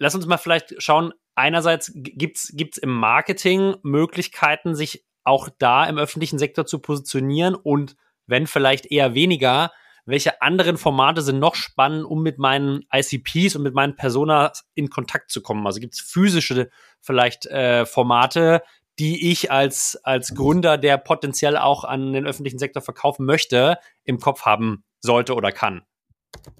lass 0.00 0.16
uns 0.16 0.26
mal 0.26 0.36
vielleicht 0.36 0.74
schauen, 0.82 1.12
einerseits 1.36 1.92
gibt's 1.94 2.50
gibt's 2.52 2.76
im 2.76 2.90
Marketing 2.90 3.76
Möglichkeiten, 3.84 4.74
sich 4.74 5.04
auch 5.22 5.48
da 5.60 5.84
im 5.86 5.96
öffentlichen 5.96 6.40
Sektor 6.40 6.66
zu 6.66 6.80
positionieren 6.80 7.54
und 7.54 7.94
wenn 8.26 8.48
vielleicht 8.48 8.90
eher 8.90 9.14
weniger, 9.14 9.70
welche 10.06 10.42
anderen 10.42 10.76
Formate 10.76 11.22
sind 11.22 11.38
noch 11.38 11.54
spannend, 11.54 12.04
um 12.04 12.22
mit 12.22 12.38
meinen 12.38 12.84
ICPs 12.92 13.56
und 13.56 13.62
mit 13.62 13.74
meinen 13.74 13.96
Personas 13.96 14.64
in 14.74 14.90
Kontakt 14.90 15.30
zu 15.30 15.42
kommen? 15.42 15.66
Also 15.66 15.80
gibt 15.80 15.94
es 15.94 16.00
physische 16.00 16.70
vielleicht 17.00 17.46
äh, 17.46 17.86
Formate, 17.86 18.62
die 18.98 19.30
ich 19.30 19.50
als, 19.50 19.98
als 20.02 20.34
Gründer, 20.34 20.76
der 20.76 20.98
potenziell 20.98 21.56
auch 21.56 21.84
an 21.84 22.12
den 22.12 22.26
öffentlichen 22.26 22.58
Sektor 22.58 22.82
verkaufen 22.82 23.24
möchte, 23.24 23.78
im 24.04 24.18
Kopf 24.18 24.42
haben 24.42 24.84
sollte 25.00 25.34
oder 25.34 25.52
kann? 25.52 25.82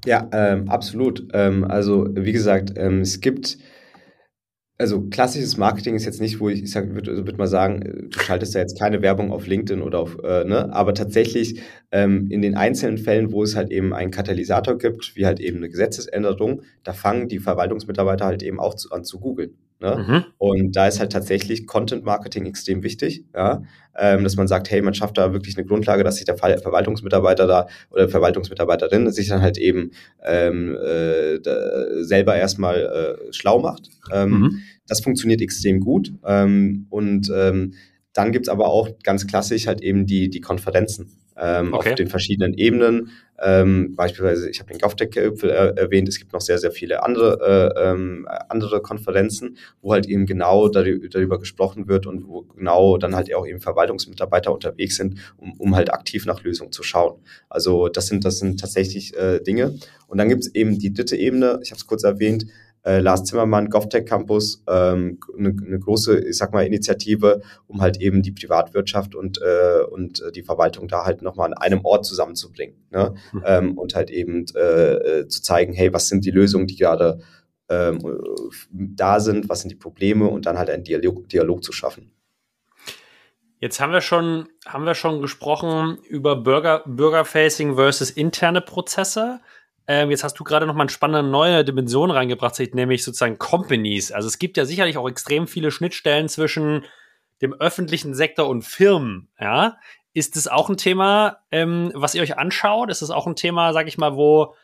Ja, 0.05 0.29
ähm, 0.33 0.69
absolut. 0.69 1.29
Ähm, 1.33 1.65
also 1.65 2.07
wie 2.11 2.33
gesagt, 2.33 2.73
ähm, 2.77 3.03
es 3.03 3.21
gibt 3.21 3.59
also 4.81 5.03
klassisches 5.03 5.59
Marketing 5.59 5.95
ist 5.95 6.07
jetzt 6.07 6.23
nicht, 6.23 6.41
wo 6.41 6.49
ich, 6.49 6.63
ich 6.63 6.75
würde 6.75 7.27
würd 7.27 7.37
mal 7.37 7.47
sagen, 7.47 8.09
du 8.11 8.19
schaltest 8.19 8.55
da 8.55 8.61
jetzt 8.61 8.79
keine 8.79 9.03
Werbung 9.03 9.31
auf 9.31 9.47
LinkedIn 9.47 9.83
oder 9.83 9.99
auf, 9.99 10.19
äh, 10.25 10.45
ne, 10.45 10.73
aber 10.73 10.95
tatsächlich 10.95 11.61
ähm, 11.93 12.29
in 12.31 12.41
den 12.41 12.57
einzelnen 12.57 12.97
Fällen, 12.97 13.31
wo 13.31 13.43
es 13.43 13.57
halt 13.57 13.71
eben 13.71 13.93
einen 13.93 14.11
Katalysator 14.11 14.79
gibt, 14.79 15.17
wie 15.17 15.27
halt 15.27 15.39
eben 15.39 15.59
eine 15.59 15.69
Gesetzesänderung, 15.69 16.63
da 16.83 16.95
fangen 16.95 17.29
die 17.29 17.41
Verwaltungsmitarbeiter 17.41 18.25
halt 18.25 18.43
eben 18.43 18.59
auch 18.59 18.75
zu, 18.75 18.91
an 18.91 19.05
zu 19.05 19.21
googeln. 19.21 19.55
Ne? 19.81 20.05
Mhm. 20.07 20.25
Und 20.39 20.77
da 20.77 20.87
ist 20.87 21.01
halt 21.01 21.13
tatsächlich 21.13 21.67
Content 21.67 22.05
Marketing 22.05 22.45
extrem 22.45 22.83
wichtig, 22.83 23.25
ja? 23.35 23.63
Ähm, 23.99 24.25
dass 24.25 24.37
man 24.37 24.47
sagt, 24.47 24.71
hey, 24.71 24.83
man 24.83 24.95
schafft 24.95 25.19
da 25.19 25.33
wirklich 25.33 25.57
eine 25.57 25.67
Grundlage, 25.67 26.05
dass 26.05 26.17
sich 26.17 26.25
der 26.25 26.37
Verwaltungsmitarbeiter 26.37 27.47
da 27.47 27.67
oder 27.91 28.09
Verwaltungsmitarbeiterin 28.09 29.11
sich 29.11 29.29
dann 29.29 29.43
halt 29.43 29.59
eben 29.59 29.91
ähm, 30.25 30.77
äh, 30.77 31.39
selber 32.03 32.37
erstmal 32.37 33.19
äh, 33.29 33.33
schlau 33.33 33.59
macht. 33.59 33.89
Ähm, 34.13 34.31
mhm. 34.31 34.63
Das 34.87 35.01
funktioniert 35.01 35.41
extrem 35.41 35.81
gut. 35.81 36.13
Ähm, 36.25 36.87
und 36.91 37.31
ähm, 37.35 37.75
dann 38.13 38.33
gibt's 38.33 38.49
aber 38.49 38.69
auch 38.69 38.89
ganz 39.03 39.27
klassisch 39.27 39.67
halt 39.67 39.83
eben 39.83 40.07
die, 40.07 40.31
die 40.31 40.41
Konferenzen 40.41 41.17
ähm, 41.41 41.73
okay. 41.73 41.91
auf 41.91 41.95
den 41.97 42.09
verschiedenen 42.09 42.55
Ebenen. 42.55 43.11
Ähm, 43.43 43.95
beispielsweise, 43.97 44.51
ich 44.51 44.61
habe 44.61 44.71
den 44.71 44.79
GovTech-Gipfel 44.79 45.49
er 45.49 45.79
erwähnt, 45.79 46.09
es 46.09 46.19
gibt 46.19 46.35
noch 46.35 46.43
sehr, 46.43 46.59
sehr 46.59 46.73
viele 46.73 47.03
andere, 47.03 47.73
äh, 47.75 47.91
ähm, 47.91 48.29
andere 48.51 48.83
Konferenzen, 48.83 49.57
wo 49.81 49.95
halt 49.95 50.07
eben 50.07 50.27
genau 50.27 50.69
darüber, 50.69 51.09
darüber 51.09 51.39
gesprochen 51.39 51.89
wird 51.89 52.07
und 52.07 52.29
wo 52.29 52.43
genau 52.43 52.99
dann 52.99 53.17
halt 53.17 53.35
auch 53.35 53.47
eben 53.47 53.61
Verwaltungsmitarbeiter 53.61 54.53
unterwegs 54.53 54.97
sind, 54.97 55.19
um, 55.39 55.55
um 55.55 55.75
halt 55.75 55.91
aktiv 55.91 56.27
nach 56.27 56.43
Lösungen 56.43 56.73
zu 56.73 56.83
schauen. 56.83 57.21
Also 57.49 57.89
das 57.89 58.09
sind, 58.09 58.27
das 58.27 58.39
sind 58.39 58.61
tatsächlich 58.61 59.17
äh, 59.17 59.41
Dinge. 59.41 59.75
Und 60.07 60.19
dann 60.19 60.29
gibt 60.29 60.43
es 60.43 60.55
eben 60.55 60.79
die 60.79 60.93
dritte 60.93 61.17
Ebene, 61.17 61.61
ich 61.63 61.71
habe 61.71 61.79
es 61.79 61.87
kurz 61.87 62.05
erwähnt, 62.05 62.47
äh, 62.85 63.01
Lars 63.01 63.25
Zimmermann, 63.25 63.69
GovTech 63.69 64.07
Campus, 64.07 64.63
ähm, 64.69 65.19
eine, 65.37 65.49
eine 65.49 65.79
große, 65.79 66.19
ich 66.21 66.37
sag 66.37 66.53
mal, 66.53 66.67
Initiative, 66.67 67.43
um 67.67 67.81
halt 67.81 68.01
eben 68.01 68.23
die 68.23 68.33
Privatwirtschaft 68.33 69.15
und, 69.15 69.41
äh, 69.43 69.83
und 69.91 70.23
die 70.35 70.43
Verwaltung 70.43 70.89
da 70.89 71.05
halt 71.05 71.23
nochmal 71.23 71.49
an 71.49 71.55
einem 71.55 71.85
Ort 71.85 72.07
zusammenzubringen. 72.07 72.77
Ne? 72.91 73.15
Mhm. 73.33 73.43
Ähm, 73.47 73.79
und 73.79 73.95
halt 73.95 74.11
eben 74.11 74.47
äh, 74.55 75.21
äh, 75.21 75.29
zu 75.29 75.43
zeigen, 75.43 75.73
hey, 75.73 75.93
was 75.93 76.09
sind 76.09 76.25
die 76.25 76.31
Lösungen, 76.31 76.67
die 76.67 76.77
gerade 76.77 77.21
ähm, 77.69 77.99
da 78.71 79.21
sind, 79.21 79.49
was 79.49 79.61
sind 79.61 79.71
die 79.71 79.77
Probleme 79.77 80.27
und 80.27 80.47
dann 80.47 80.59
halt 80.59 80.71
einen 80.71 80.85
Dialog, 80.85 81.29
Dialog 81.29 81.63
zu 81.63 81.73
schaffen. 81.73 82.13
Jetzt 83.61 83.79
haben 83.79 83.93
wir 83.93 84.01
schon, 84.01 84.49
haben 84.67 84.87
wir 84.87 84.95
schon 84.95 85.21
gesprochen 85.21 85.99
über 86.09 86.35
Bürger, 86.35 86.83
Bürgerfacing 86.87 87.75
versus 87.75 88.11
interne 88.11 88.63
Prozesse. 88.63 89.41
Ähm, 89.93 90.13
jetzt 90.13 90.23
hast 90.23 90.39
du 90.39 90.45
gerade 90.45 90.69
noch 90.69 90.75
mal 90.75 90.83
eine 90.83 90.91
spannende 90.91 91.29
neue 91.29 91.65
Dimension 91.65 92.13
reingebracht, 92.13 92.57
nämlich 92.75 93.03
sozusagen 93.03 93.39
Companies. 93.39 94.13
Also 94.13 94.29
es 94.29 94.39
gibt 94.39 94.57
ja 94.57 94.65
sicherlich 94.65 94.97
auch 94.97 95.09
extrem 95.09 95.49
viele 95.49 95.73
Schnittstellen 95.73 96.29
zwischen 96.29 96.85
dem 97.43 97.55
öffentlichen 97.55 98.15
Sektor 98.15 98.49
und 98.49 98.63
Firmen. 98.63 99.31
Ja, 99.41 99.79
ist 100.13 100.37
das 100.37 100.47
auch 100.47 100.71
ein 100.71 100.77
Thema, 100.77 101.39
ähm, 101.51 101.91
was 101.93 102.15
ihr 102.15 102.23
euch 102.23 102.39
anschaut? 102.39 102.89
Ist 102.89 103.03
das 103.03 103.11
auch 103.11 103.27
ein 103.27 103.35
Thema, 103.35 103.73
sag 103.73 103.89
ich 103.89 103.99
mal, 103.99 104.15
wo 104.15 104.55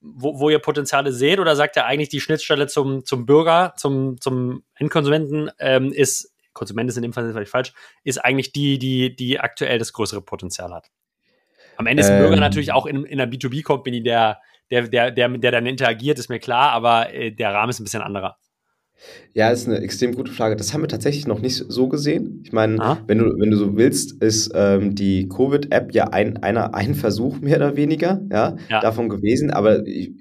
wo, 0.00 0.40
wo 0.40 0.48
ihr 0.48 0.60
Potenziale 0.60 1.12
seht 1.12 1.40
oder 1.40 1.56
sagt 1.56 1.76
ihr 1.76 1.84
eigentlich 1.84 2.08
die 2.08 2.20
Schnittstelle 2.20 2.66
zum, 2.66 3.04
zum 3.04 3.26
Bürger, 3.26 3.74
zum, 3.76 4.18
zum 4.18 4.64
Endkonsumenten 4.76 5.50
ähm, 5.58 5.92
ist, 5.92 6.32
Konsument 6.54 6.88
ist 6.88 6.96
in 6.96 7.02
dem 7.02 7.12
Fall 7.12 7.30
vielleicht 7.30 7.50
falsch, 7.50 7.74
ist 8.02 8.24
eigentlich 8.24 8.52
die, 8.52 8.78
die, 8.78 9.14
die 9.14 9.40
aktuell 9.40 9.78
das 9.78 9.92
größere 9.92 10.22
Potenzial 10.22 10.72
hat? 10.72 10.88
Am 11.76 11.86
Ende 11.86 12.00
ist 12.02 12.08
ein 12.08 12.18
Bürger 12.18 12.36
ähm. 12.36 12.40
natürlich 12.40 12.72
auch 12.72 12.86
in, 12.86 13.04
in 13.04 13.20
einer 13.20 13.30
B2B-Company 13.30 14.02
der, 14.02 14.40
der, 14.70 14.88
der, 14.88 15.10
der, 15.10 15.28
der 15.28 15.50
dann 15.50 15.66
interagiert, 15.66 16.18
ist 16.18 16.28
mir 16.28 16.38
klar, 16.38 16.72
aber 16.72 17.12
äh, 17.12 17.32
der 17.32 17.52
Rahmen 17.52 17.70
ist 17.70 17.80
ein 17.80 17.84
bisschen 17.84 18.02
anderer. 18.02 18.36
Ja, 19.32 19.50
ist 19.50 19.66
eine 19.66 19.78
extrem 19.78 20.14
gute 20.14 20.32
Frage. 20.32 20.56
Das 20.56 20.74
haben 20.74 20.82
wir 20.82 20.88
tatsächlich 20.88 21.26
noch 21.26 21.40
nicht 21.40 21.64
so 21.68 21.88
gesehen. 21.88 22.42
Ich 22.44 22.52
meine, 22.52 22.98
wenn 23.06 23.18
du, 23.18 23.38
wenn 23.38 23.50
du 23.50 23.56
so 23.56 23.76
willst, 23.76 24.22
ist 24.22 24.50
ähm, 24.54 24.94
die 24.94 25.28
Covid-App 25.28 25.94
ja 25.94 26.08
ein, 26.08 26.36
einer, 26.42 26.74
ein 26.74 26.94
Versuch 26.94 27.40
mehr 27.40 27.56
oder 27.56 27.76
weniger 27.76 28.20
ja, 28.30 28.56
ja. 28.68 28.80
davon 28.80 29.08
gewesen, 29.08 29.50
aber 29.50 29.86
ich, 29.86 30.12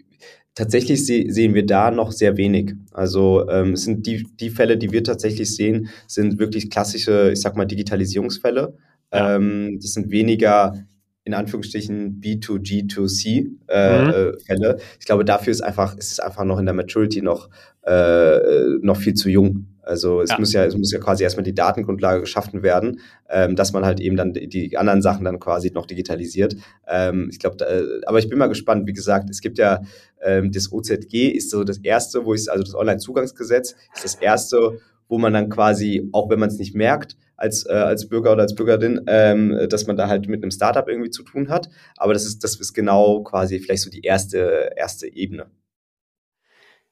tatsächlich 0.56 1.06
se 1.06 1.26
sehen 1.30 1.54
wir 1.54 1.66
da 1.66 1.92
noch 1.92 2.12
sehr 2.12 2.38
wenig. 2.38 2.74
Also 2.92 3.50
ähm, 3.50 3.74
es 3.74 3.84
sind 3.84 4.06
die, 4.06 4.28
die 4.40 4.50
Fälle, 4.50 4.78
die 4.78 4.92
wir 4.92 5.04
tatsächlich 5.04 5.56
sehen, 5.56 5.90
sind 6.08 6.40
wirklich 6.40 6.70
klassische, 6.70 7.32
ich 7.32 7.42
sag 7.42 7.56
mal, 7.56 7.66
Digitalisierungsfälle. 7.66 8.78
Ja. 9.14 9.36
Ähm, 9.36 9.80
das 9.82 9.94
sind 9.94 10.12
weniger 10.12 10.74
in 11.24 11.34
Anführungsstrichen 11.34 12.22
B2G2C 12.22 13.46
äh, 13.68 14.02
mhm. 14.02 14.10
Äh, 14.10 14.40
Fälle. 14.46 14.78
Ich 15.00 15.06
glaube, 15.06 15.26
dafür 15.26 15.52
ist 15.52 15.62
einfach, 15.62 15.98
ist 15.98 16.12
es 16.12 16.20
einfach 16.20 16.44
noch 16.44 16.60
in 16.60 16.66
der 16.66 16.74
Maturity 16.74 17.22
noch, 17.22 17.50
äh, 17.86 18.40
noch 18.82 18.98
viel 18.98 19.14
zu 19.14 19.30
jung. 19.30 19.68
Also 19.82 20.22
es 20.22 20.30
ja. 20.30 20.40
muss 20.40 20.54
ja, 20.54 20.66
es 20.66 20.78
muss 20.78 20.92
ja 20.92 21.00
quasi 21.00 21.24
erstmal 21.24 21.44
die 21.44 21.56
Datengrundlage 21.56 22.22
geschaffen 22.22 22.62
werden, 22.62 23.00
ähm, 23.28 23.56
dass 23.56 23.74
man 23.74 23.86
halt 23.86 24.00
eben 24.00 24.16
dann 24.16 24.34
die 24.34 24.78
anderen 24.78 25.02
Sachen 25.02 25.26
dann 25.26 25.40
quasi 25.40 25.72
noch 25.72 25.88
digitalisiert. 25.88 26.56
Ähm, 26.88 27.28
ich 27.32 27.40
glaube, 27.40 28.02
aber 28.06 28.20
ich 28.20 28.30
bin 28.30 28.38
mal 28.38 28.48
gespannt. 28.48 28.88
Wie 28.88 28.94
gesagt, 28.94 29.32
es 29.32 29.42
gibt 29.42 29.58
ja 29.58 29.82
ähm, 30.22 30.52
das 30.52 30.72
OZG 30.72 31.30
ist 31.30 31.50
so 31.50 31.64
das 31.64 31.80
erste, 31.80 32.24
wo 32.26 32.36
ich 32.36 32.52
also 32.52 32.64
das 32.64 32.76
Online-Zugangsgesetz 32.76 33.76
ist 33.96 34.04
das 34.04 34.16
erste, 34.16 34.80
wo 35.08 35.18
man 35.18 35.34
dann 35.34 35.50
quasi, 35.50 36.08
auch 36.12 36.30
wenn 36.30 36.40
man 36.40 36.50
es 36.50 36.60
nicht 36.60 36.76
merkt, 36.76 37.18
als, 37.40 37.66
äh, 37.66 37.74
als 37.74 38.08
Bürger 38.10 38.34
oder 38.34 38.44
als 38.44 38.56
Bürgerin, 38.56 39.02
ähm, 39.08 39.68
dass 39.70 39.88
man 39.88 39.98
da 39.98 40.08
halt 40.08 40.28
mit 40.28 40.44
einem 40.44 40.52
Startup 40.52 40.88
irgendwie 40.88 41.10
zu 41.10 41.24
tun 41.24 41.50
hat. 41.50 41.70
Aber 41.98 42.14
das 42.14 42.26
ist, 42.26 42.44
das 42.44 42.56
ist 42.56 42.74
genau 42.74 43.24
quasi 43.24 43.60
vielleicht 43.60 43.84
so 43.84 43.90
die 43.90 44.02
erste, 44.02 44.72
erste 44.76 45.08
Ebene. 45.08 45.50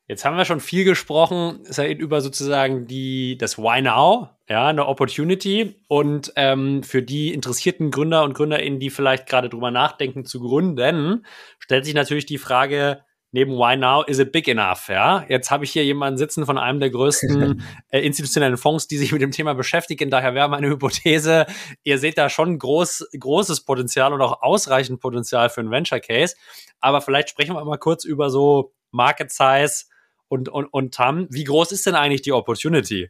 Jetzt 0.10 0.24
haben 0.24 0.38
wir 0.38 0.46
schon 0.46 0.62
viel 0.62 0.86
gesprochen, 0.86 1.60
Said, 1.64 2.00
über 2.00 2.22
sozusagen 2.22 2.88
die, 2.88 3.38
das 3.38 3.58
Why 3.58 3.82
Now, 3.82 4.30
ja, 4.48 4.68
eine 4.68 4.88
Opportunity. 4.88 5.76
Und 5.90 6.32
ähm, 6.38 6.82
für 6.84 7.04
die 7.04 7.34
interessierten 7.34 7.92
Gründer 7.92 8.24
und 8.24 8.34
Gründerinnen, 8.34 8.80
die 8.80 8.90
vielleicht 8.90 9.28
gerade 9.28 9.50
drüber 9.50 9.70
nachdenken 9.70 10.24
zu 10.24 10.40
gründen, 10.40 11.26
stellt 11.60 11.84
sich 11.84 11.94
natürlich 11.94 12.26
die 12.26 12.38
Frage, 12.38 13.02
neben 13.32 13.54
Why 13.54 13.76
Now, 13.76 14.04
is 14.04 14.20
it 14.20 14.32
big 14.32 14.48
enough? 14.48 14.88
Ja, 14.88 15.26
jetzt 15.28 15.52
habe 15.52 15.64
ich 15.64 15.72
hier 15.72 15.84
jemanden 15.84 16.18
sitzen 16.18 16.46
von 16.46 16.58
einem 16.58 16.80
der 16.80 16.90
größten 16.90 17.64
äh, 17.90 18.00
institutionellen 18.00 18.58
Fonds, 18.58 18.88
die 18.88 18.98
sich 18.98 19.12
mit 19.12 19.22
dem 19.22 19.32
Thema 19.32 19.54
beschäftigen. 19.54 20.10
Daher 20.10 20.34
wäre 20.34 20.50
meine 20.50 20.68
Hypothese, 20.70 21.46
ihr 21.84 22.00
seht 22.00 22.18
da 22.18 22.30
schon 22.30 22.58
groß, 22.58 23.10
großes 23.20 23.62
Potenzial 23.66 24.14
und 24.14 24.22
auch 24.22 24.42
ausreichend 24.42 25.00
Potenzial 25.00 25.50
für 25.50 25.62
einen 25.62 25.72
Venture 25.72 26.00
Case. 26.00 26.36
Aber 26.80 27.02
vielleicht 27.02 27.30
sprechen 27.30 27.56
wir 27.56 27.66
mal 27.66 27.78
kurz 27.78 28.06
über 28.06 28.30
so 28.30 28.74
Market 28.92 29.32
Size, 29.32 29.86
und, 30.30 30.50
und, 30.50 30.66
und 30.66 30.94
Tam, 30.94 31.28
wie 31.30 31.44
groß 31.44 31.72
ist 31.72 31.86
denn 31.86 31.96
eigentlich 31.96 32.22
die 32.22 32.32
Opportunity? 32.32 33.10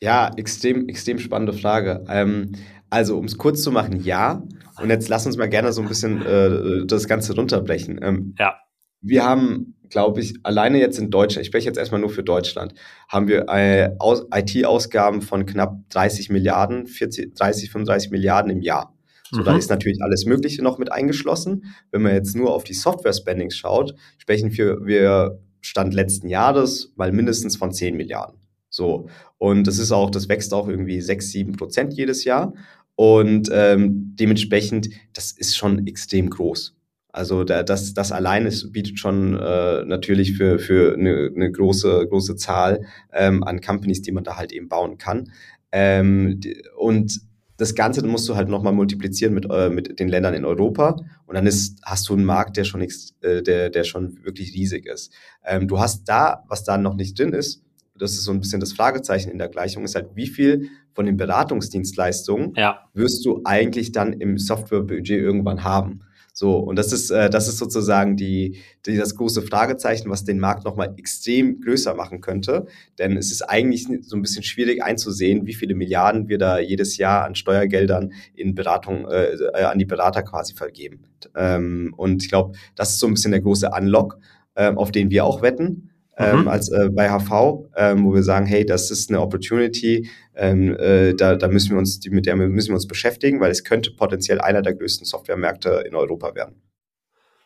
Ja, 0.00 0.30
extrem, 0.36 0.88
extrem 0.88 1.18
spannende 1.18 1.52
Frage. 1.52 2.04
Ähm, 2.08 2.52
also, 2.90 3.18
um 3.18 3.24
es 3.24 3.38
kurz 3.38 3.62
zu 3.62 3.70
machen, 3.70 4.02
ja. 4.02 4.42
Und 4.80 4.90
jetzt 4.90 5.08
lass 5.08 5.26
uns 5.26 5.36
mal 5.36 5.48
gerne 5.48 5.72
so 5.72 5.82
ein 5.82 5.88
bisschen 5.88 6.24
äh, 6.24 6.86
das 6.86 7.06
Ganze 7.06 7.34
runterbrechen. 7.34 8.00
Ähm, 8.02 8.34
ja. 8.38 8.56
Wir 9.02 9.24
haben, 9.24 9.74
glaube 9.90 10.20
ich, 10.20 10.34
alleine 10.42 10.78
jetzt 10.78 10.98
in 10.98 11.10
Deutschland, 11.10 11.42
ich 11.42 11.48
spreche 11.48 11.66
jetzt 11.66 11.76
erstmal 11.76 12.00
nur 12.00 12.10
für 12.10 12.22
Deutschland, 12.22 12.74
haben 13.08 13.28
wir 13.28 13.46
äh, 13.48 13.90
IT-Ausgaben 14.32 15.20
von 15.22 15.44
knapp 15.44 15.76
30 15.90 16.30
Milliarden, 16.30 16.86
40, 16.86 17.34
30, 17.34 17.70
35 17.70 18.10
Milliarden 18.10 18.50
im 18.50 18.62
Jahr. 18.62 18.96
So, 19.30 19.40
mhm. 19.40 19.44
da 19.44 19.56
ist 19.56 19.70
natürlich 19.70 20.02
alles 20.02 20.24
Mögliche 20.26 20.62
noch 20.62 20.78
mit 20.78 20.92
eingeschlossen. 20.92 21.74
Wenn 21.90 22.02
man 22.02 22.14
jetzt 22.14 22.36
nur 22.36 22.54
auf 22.54 22.64
die 22.64 22.74
Software-Spendings 22.74 23.56
schaut, 23.56 23.94
sprechen 24.18 24.56
wir, 24.56 24.84
wir 24.84 25.40
Stand 25.62 25.94
letzten 25.94 26.28
Jahres 26.28 26.92
mal 26.96 27.12
mindestens 27.12 27.56
von 27.56 27.72
10 27.72 27.96
Milliarden. 27.96 28.38
So. 28.68 29.08
Und 29.38 29.66
das 29.66 29.78
ist 29.78 29.92
auch, 29.92 30.10
das 30.10 30.28
wächst 30.28 30.52
auch 30.52 30.68
irgendwie 30.68 31.00
6, 31.00 31.30
7 31.30 31.56
Prozent 31.56 31.94
jedes 31.94 32.24
Jahr. 32.24 32.52
Und 32.94 33.48
ähm, 33.52 34.14
dementsprechend, 34.16 34.90
das 35.12 35.32
ist 35.32 35.56
schon 35.56 35.86
extrem 35.86 36.30
groß. 36.30 36.76
Also 37.12 37.44
da, 37.44 37.62
das, 37.62 37.92
das 37.92 38.10
allein 38.10 38.46
ist, 38.46 38.72
bietet 38.72 38.98
schon 38.98 39.38
äh, 39.38 39.84
natürlich 39.84 40.36
für, 40.36 40.58
für 40.58 40.94
eine, 40.94 41.30
eine 41.34 41.52
große, 41.52 42.06
große 42.08 42.36
Zahl 42.36 42.86
ähm, 43.12 43.44
an 43.44 43.60
Companies, 43.60 44.00
die 44.00 44.12
man 44.12 44.24
da 44.24 44.36
halt 44.36 44.50
eben 44.50 44.68
bauen 44.68 44.96
kann. 44.96 45.30
Ähm, 45.72 46.40
und 46.76 47.20
das 47.58 47.74
Ganze 47.74 48.04
musst 48.06 48.28
du 48.28 48.34
halt 48.34 48.48
nochmal 48.48 48.72
multiplizieren 48.72 49.34
mit, 49.34 49.46
äh, 49.50 49.68
mit 49.68 50.00
den 50.00 50.08
Ländern 50.08 50.34
in 50.34 50.46
Europa 50.46 50.96
und 51.26 51.34
dann 51.34 51.46
ist, 51.46 51.80
hast 51.84 52.08
du 52.08 52.14
einen 52.14 52.24
Markt, 52.24 52.56
der 52.56 52.64
schon, 52.64 52.80
äh, 52.80 53.42
der, 53.42 53.68
der 53.68 53.84
schon 53.84 54.24
wirklich 54.24 54.54
riesig 54.54 54.86
ist. 54.86 55.12
Ähm, 55.44 55.68
du 55.68 55.78
hast 55.78 56.08
da, 56.08 56.44
was 56.48 56.64
da 56.64 56.78
noch 56.78 56.94
nicht 56.94 57.18
drin 57.18 57.34
ist, 57.34 57.62
das 57.98 58.12
ist 58.12 58.24
so 58.24 58.32
ein 58.32 58.40
bisschen 58.40 58.60
das 58.60 58.72
Fragezeichen 58.72 59.30
in 59.30 59.38
der 59.38 59.48
Gleichung, 59.48 59.84
ist 59.84 59.94
halt, 59.94 60.08
wie 60.14 60.26
viel 60.26 60.70
von 60.94 61.06
den 61.06 61.16
Beratungsdienstleistungen 61.16 62.54
ja. 62.56 62.80
wirst 62.94 63.24
du 63.24 63.42
eigentlich 63.44 63.92
dann 63.92 64.14
im 64.14 64.38
Softwarebudget 64.38 65.20
irgendwann 65.20 65.62
haben? 65.62 66.00
So, 66.34 66.56
und 66.56 66.76
das 66.76 66.92
ist, 66.92 67.10
äh, 67.10 67.28
das 67.28 67.46
ist 67.46 67.58
sozusagen 67.58 68.16
die, 68.16 68.58
die, 68.86 68.96
das 68.96 69.14
große 69.16 69.42
Fragezeichen, 69.42 70.08
was 70.10 70.24
den 70.24 70.38
Markt 70.38 70.64
nochmal 70.64 70.94
extrem 70.96 71.60
größer 71.60 71.94
machen 71.94 72.20
könnte. 72.20 72.66
Denn 72.98 73.16
es 73.16 73.30
ist 73.30 73.42
eigentlich 73.42 73.86
so 74.02 74.16
ein 74.16 74.22
bisschen 74.22 74.42
schwierig 74.42 74.82
einzusehen, 74.82 75.46
wie 75.46 75.54
viele 75.54 75.74
Milliarden 75.74 76.28
wir 76.28 76.38
da 76.38 76.58
jedes 76.58 76.96
Jahr 76.96 77.24
an 77.24 77.34
Steuergeldern 77.34 78.12
in 78.34 78.54
Beratung, 78.54 79.06
äh, 79.08 79.34
äh 79.34 79.64
an 79.64 79.78
die 79.78 79.84
Berater 79.84 80.22
quasi 80.22 80.54
vergeben. 80.54 81.04
Ähm, 81.36 81.92
und 81.96 82.22
ich 82.22 82.30
glaube, 82.30 82.56
das 82.74 82.90
ist 82.90 83.00
so 83.00 83.06
ein 83.06 83.14
bisschen 83.14 83.32
der 83.32 83.42
große 83.42 83.70
Unlock, 83.70 84.18
äh, 84.54 84.72
auf 84.72 84.90
den 84.90 85.10
wir 85.10 85.24
auch 85.24 85.42
wetten 85.42 85.91
ähm, 86.16 86.42
mhm. 86.42 86.48
als 86.48 86.70
äh, 86.70 86.90
bei 86.90 87.08
HV, 87.08 87.70
ähm, 87.76 88.04
wo 88.04 88.14
wir 88.14 88.22
sagen, 88.22 88.46
hey, 88.46 88.66
das 88.66 88.90
ist 88.90 89.10
eine 89.10 89.20
Opportunity, 89.20 90.10
ähm, 90.34 90.76
äh, 90.78 91.14
da, 91.14 91.36
da 91.36 91.48
müssen 91.48 91.70
wir 91.70 91.78
uns, 91.78 92.00
die, 92.00 92.10
mit 92.10 92.26
der 92.26 92.36
müssen 92.36 92.68
wir 92.68 92.74
uns 92.74 92.86
beschäftigen, 92.86 93.40
weil 93.40 93.50
es 93.50 93.64
könnte 93.64 93.92
potenziell 93.92 94.40
einer 94.40 94.62
der 94.62 94.74
größten 94.74 95.06
Softwaremärkte 95.06 95.84
in 95.86 95.94
Europa 95.94 96.34
werden. 96.34 96.62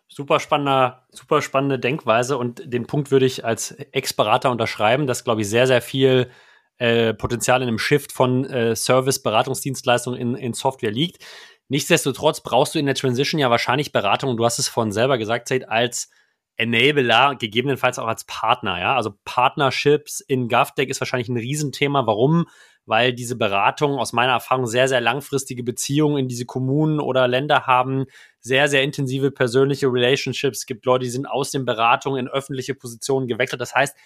Super 0.08 0.38
spannender, 0.38 1.06
super 1.10 1.42
spannende 1.42 1.78
Denkweise 1.78 2.38
und 2.38 2.62
den 2.72 2.86
Punkt 2.86 3.10
würde 3.10 3.26
ich 3.26 3.44
als 3.44 3.72
Ex-Berater 3.72 4.50
unterschreiben, 4.50 5.06
dass, 5.06 5.24
glaube 5.24 5.42
ich, 5.42 5.48
sehr, 5.48 5.66
sehr 5.66 5.82
viel 5.82 6.28
äh, 6.78 7.14
Potenzial 7.14 7.62
in 7.62 7.68
einem 7.68 7.78
Shift 7.78 8.12
von 8.12 8.44
äh, 8.44 8.76
Service, 8.76 9.22
Beratungsdienstleistungen 9.22 10.20
in, 10.20 10.34
in 10.34 10.52
Software 10.52 10.92
liegt. 10.92 11.24
Nichtsdestotrotz 11.68 12.40
brauchst 12.40 12.74
du 12.74 12.78
in 12.78 12.86
der 12.86 12.94
Transition 12.94 13.40
ja 13.40 13.50
wahrscheinlich 13.50 13.92
Beratung, 13.92 14.30
und 14.30 14.36
du 14.36 14.44
hast 14.44 14.58
es 14.58 14.68
vorhin 14.68 14.92
selber 14.92 15.18
gesagt, 15.18 15.48
Zed, 15.48 15.68
als 15.68 16.10
Enabler, 16.56 17.36
gegebenenfalls 17.36 17.98
auch 17.98 18.06
als 18.06 18.24
Partner, 18.24 18.80
ja. 18.80 18.96
Also 18.96 19.14
Partnerships 19.24 20.20
in 20.20 20.48
GovTech 20.48 20.88
ist 20.88 21.00
wahrscheinlich 21.00 21.28
ein 21.28 21.36
Riesenthema. 21.36 22.06
Warum? 22.06 22.46
Weil 22.86 23.12
diese 23.12 23.36
Beratungen 23.36 23.98
aus 23.98 24.12
meiner 24.12 24.32
Erfahrung 24.32 24.66
sehr, 24.66 24.88
sehr 24.88 25.00
langfristige 25.00 25.62
Beziehungen 25.62 26.18
in 26.18 26.28
diese 26.28 26.46
Kommunen 26.46 27.00
oder 27.00 27.28
Länder 27.28 27.66
haben, 27.66 28.06
sehr, 28.40 28.68
sehr 28.68 28.82
intensive 28.82 29.32
persönliche 29.32 29.88
Relationships. 29.88 30.60
Es 30.60 30.66
gibt 30.66 30.86
Leute, 30.86 31.04
die 31.04 31.10
sind 31.10 31.26
aus 31.26 31.50
den 31.50 31.64
Beratungen 31.64 32.26
in 32.26 32.28
öffentliche 32.28 32.74
Positionen 32.74 33.26
gewechselt. 33.26 33.60
Das 33.60 33.74
heißt, 33.74 33.96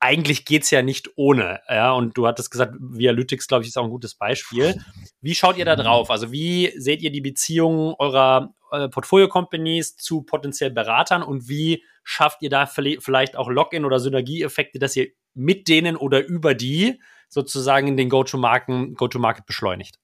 eigentlich 0.00 0.44
geht's 0.44 0.70
ja 0.70 0.82
nicht 0.82 1.10
ohne. 1.16 1.60
Ja, 1.68 1.92
und 1.92 2.16
du 2.16 2.26
hattest 2.26 2.50
gesagt, 2.50 2.74
Vialytics, 2.78 3.48
glaube 3.48 3.62
ich, 3.62 3.68
ist 3.68 3.78
auch 3.78 3.84
ein 3.84 3.90
gutes 3.90 4.14
Beispiel. 4.14 4.78
Wie 5.20 5.34
schaut 5.34 5.56
ihr 5.56 5.64
da 5.64 5.76
drauf? 5.76 6.10
Also, 6.10 6.30
wie 6.30 6.72
seht 6.76 7.02
ihr 7.02 7.10
die 7.10 7.22
Beziehungen 7.22 7.94
eurer 7.98 8.54
äh, 8.74 8.88
Portfolio-Companies 8.88 9.96
zu 9.96 10.22
potenziell 10.22 10.70
Beratern 10.70 11.22
und 11.22 11.48
wie 11.48 11.82
schafft 12.02 12.42
ihr 12.42 12.50
da 12.50 12.66
vielleicht 12.66 13.36
auch 13.36 13.48
Login- 13.48 13.84
oder 13.84 13.98
Synergieeffekte, 13.98 14.78
dass 14.78 14.96
ihr 14.96 15.08
mit 15.34 15.68
denen 15.68 15.96
oder 15.96 16.24
über 16.26 16.54
die 16.54 17.00
sozusagen 17.28 17.96
den 17.96 18.08
Go-to-Market 18.08 18.96
Go 18.96 19.08
beschleunigt? 19.46 19.98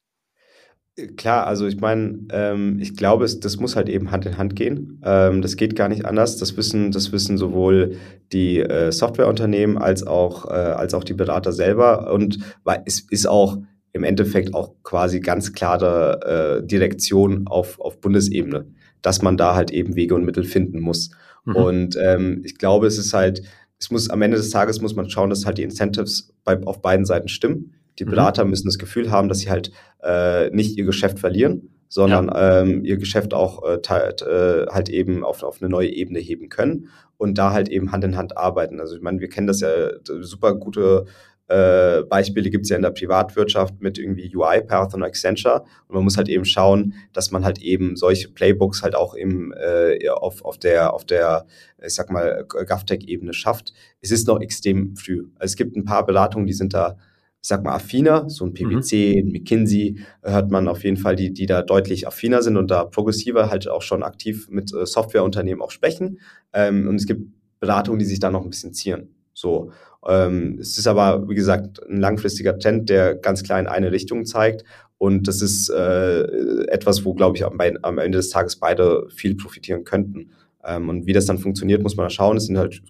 Klar, 1.17 1.47
also 1.47 1.67
ich 1.67 1.81
meine, 1.81 2.27
ähm, 2.33 2.79
ich 2.81 2.97
glaube, 2.97 3.25
es, 3.25 3.41
das 3.41 3.59
muss 3.59 3.77
halt 3.77 3.89
eben 3.89 4.11
Hand 4.11 4.27
in 4.27 4.37
Hand 4.37 4.57
gehen. 4.57 5.01
Ähm, 5.05 5.41
das 5.41 5.57
geht 5.57 5.77
gar 5.77 5.89
nicht 5.89 6.05
anders. 6.05 6.37
Das 6.37 6.57
wissen, 6.57 6.91
das 6.91 7.13
wissen 7.13 7.39
sowohl 7.39 7.97
die 8.33 8.59
äh, 8.59 8.91
Softwareunternehmen 8.91 9.79
als 9.79 10.07
auch, 10.07 10.47
äh, 10.47 10.53
als 10.53 10.93
auch 10.93 11.05
die 11.05 11.15
Berater 11.15 11.53
selber. 11.53 12.13
Und 12.13 12.39
es 12.85 13.07
ist 13.09 13.27
auch 13.27 13.59
im 13.93 14.05
Endeffekt 14.05 14.55
auch 14.55 14.75
quasi 14.83 15.21
ganz 15.21 15.53
klare 15.53 16.61
äh, 16.63 16.67
Direktion 16.67 17.47
auf, 17.47 17.81
auf 17.81 18.01
Bundesebene, 18.01 18.67
dass 19.03 19.23
man 19.23 19.37
da 19.37 19.55
halt 19.55 19.71
eben 19.71 19.97
Wege 19.97 20.15
und 20.15 20.25
Mittel 20.25 20.45
finden 20.45 20.81
muss. 20.81 21.11
Mhm. 21.45 21.57
Und 21.57 21.97
ähm, 22.01 22.43
ich 22.45 22.57
glaube, 22.57 22.87
es 22.87 22.99
ist 22.99 23.13
halt, 23.13 23.43
es 23.79 23.91
muss 23.91 24.11
am 24.11 24.23
Ende 24.23 24.37
des 24.37 24.51
Tages 24.51 24.81
muss 24.81 24.95
man 24.95 25.11
schauen, 25.11 25.31
dass 25.31 25.47
halt 25.47 25.59
die 25.59 25.63
Incentives 25.63 26.33
bei, 26.45 26.61
auf 26.65 26.83
beiden 26.83 27.05
Seiten 27.05 27.29
stimmen. 27.29 27.75
Die 27.99 28.05
mhm. 28.05 28.11
Berater 28.11 28.45
mhm. 28.45 28.51
müssen 28.51 28.69
das 28.69 28.79
Gefühl 28.79 29.11
haben, 29.11 29.29
dass 29.29 29.41
sie 29.41 29.51
halt 29.51 29.73
äh, 30.03 30.51
nicht 30.51 30.79
ihr 30.79 30.85
Geschäft 30.85 31.19
verlieren, 31.19 31.71
sondern 31.89 32.29
ja. 32.29 32.61
ähm, 32.61 32.85
ihr 32.85 32.97
Geschäft 32.97 33.35
auch 33.35 33.69
äh, 33.69 33.79
teilt, 33.83 34.23
äh, 34.23 34.67
halt 34.71 34.89
eben 34.89 35.25
auf, 35.25 35.43
auf 35.43 35.61
eine 35.61 35.69
neue 35.69 35.89
Ebene 35.89 36.21
heben 36.21 36.49
können 36.49 36.89
und 37.17 37.37
da 37.37 37.53
halt 37.53 37.69
eben 37.69 37.91
Hand 37.91 38.05
in 38.05 38.17
Hand 38.17 38.37
arbeiten. 38.37 38.81
Also 38.81 38.97
ich 38.97 39.03
meine, 39.03 39.21
wir 39.21 39.29
kennen 39.29 39.47
das 39.47 39.61
ja 39.61 39.91
super 40.05 40.55
gute 40.55 41.07
äh, 41.51 42.05
Beispiele 42.05 42.49
gibt 42.49 42.65
es 42.65 42.71
ja 42.71 42.77
in 42.77 42.83
der 42.83 42.91
Privatwirtschaft 42.91 43.81
mit 43.81 43.99
irgendwie 43.99 44.35
UiPath 44.35 44.95
und 44.95 45.03
Accenture. 45.03 45.65
Und 45.89 45.97
man 45.97 46.05
muss 46.05 46.17
halt 46.17 46.29
eben 46.29 46.45
schauen, 46.45 46.95
dass 47.13 47.33
man 47.33 47.45
halt 47.45 47.61
eben 47.61 47.97
solche 47.97 48.29
Playbooks 48.29 48.83
halt 48.83 48.95
auch 48.95 49.15
im, 49.15 49.53
äh, 49.61 50.09
auf, 50.11 50.45
auf 50.45 50.59
der, 50.59 50.95
auf 50.95 51.05
der, 51.05 51.47
ich 51.85 51.95
sag 51.95 52.11
mal, 52.11 52.45
GovTech-Ebene 52.47 53.33
schafft. 53.33 53.73
Es 54.01 54.13
ist 54.13 54.29
noch 54.29 54.41
extrem 54.41 54.95
früh. 54.95 55.27
Also 55.37 55.53
es 55.53 55.57
gibt 55.57 55.77
ein 55.77 55.85
paar 55.85 56.07
Beratungen, 56.07 56.47
die 56.47 56.53
sind 56.53 56.73
da 56.73 56.97
ich 57.43 57.49
sag 57.49 57.65
mal, 57.65 57.75
affiner, 57.75 58.29
so 58.29 58.45
ein 58.45 58.53
PwC, 58.53 59.23
mhm. 59.23 59.29
ein 59.29 59.33
McKinsey, 59.33 59.99
hört 60.23 60.51
man 60.51 60.69
auf 60.69 60.85
jeden 60.85 60.99
Fall, 60.99 61.17
die, 61.17 61.33
die 61.33 61.47
da 61.47 61.63
deutlich 61.63 62.07
affiner 62.07 62.43
sind 62.43 62.59
und 62.59 62.71
da 62.71 62.85
progressiver 62.85 63.49
halt 63.49 63.67
auch 63.67 63.81
schon 63.81 64.03
aktiv 64.03 64.49
mit 64.51 64.75
äh, 64.75 64.85
Softwareunternehmen 64.85 65.63
auch 65.63 65.71
sprechen. 65.71 66.21
Ähm, 66.53 66.87
und 66.87 66.97
es 66.97 67.07
gibt 67.07 67.23
Beratungen, 67.59 67.99
die 67.99 68.05
sich 68.05 68.21
da 68.21 68.31
noch 68.31 68.45
ein 68.45 68.51
bisschen 68.51 68.75
zieren. 68.75 69.15
So. 69.33 69.73
Ähm, 70.07 70.59
es 70.61 70.79
ist 70.79 70.87
aber, 70.87 71.29
wie 71.29 71.35
gesagt, 71.35 71.81
ein 71.89 71.99
langfristiger 71.99 72.59
Trend, 72.59 72.89
der 72.89 73.15
ganz 73.15 73.43
klar 73.43 73.61
in 73.61 73.67
eine 73.67 73.93
Richtung 73.93 74.25
zeigt. 74.25 74.65
Und 74.99 75.29
das 75.29 75.41
ist 75.41 75.71
äh, 75.71 76.23
etwas, 76.69 77.05
wo, 77.05 77.15
glaube 77.15 77.37
ich, 77.37 77.45
am, 77.45 77.59
am, 77.83 77.99
Ende 77.99 78.19
des 78.19 78.31
Tages 78.31 78.57
beide 78.57 79.09
viel 79.09 79.35
profitieren 79.35 79.85
könnten. 79.85 80.33
Ähm, 80.65 80.89
und 80.89 81.07
wie 81.07 81.13
das 81.13 81.27
dann 81.27 81.39
funktioniert, 81.39 81.83
muss 81.83 81.97
man 81.97 82.11
schauen. 82.11 82.37
Es 82.37 82.47
sind 82.47 82.59
halt, 82.59 82.83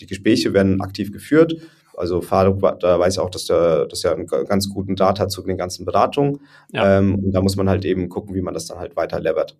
die 0.00 0.06
Gespräche 0.06 0.52
werden 0.52 0.80
aktiv 0.80 1.12
geführt. 1.12 1.56
Also 1.96 2.20
Faruk, 2.20 2.60
da 2.80 3.00
weiß 3.00 3.14
ich 3.14 3.20
auch, 3.20 3.30
dass 3.30 3.46
der, 3.46 3.86
dass 3.86 4.04
er 4.04 4.14
einen 4.14 4.26
ganz 4.26 4.68
guten 4.68 4.96
Data 4.96 5.24
hat 5.24 5.30
zu 5.30 5.42
den 5.42 5.56
ganzen 5.56 5.84
Beratungen. 5.84 6.40
Ja. 6.72 6.98
Ähm, 6.98 7.16
und 7.16 7.32
da 7.32 7.40
muss 7.40 7.56
man 7.56 7.68
halt 7.68 7.84
eben 7.84 8.08
gucken, 8.08 8.34
wie 8.34 8.42
man 8.42 8.54
das 8.54 8.66
dann 8.66 8.78
halt 8.78 8.96
weiter 8.96 9.18
levert. 9.18 9.56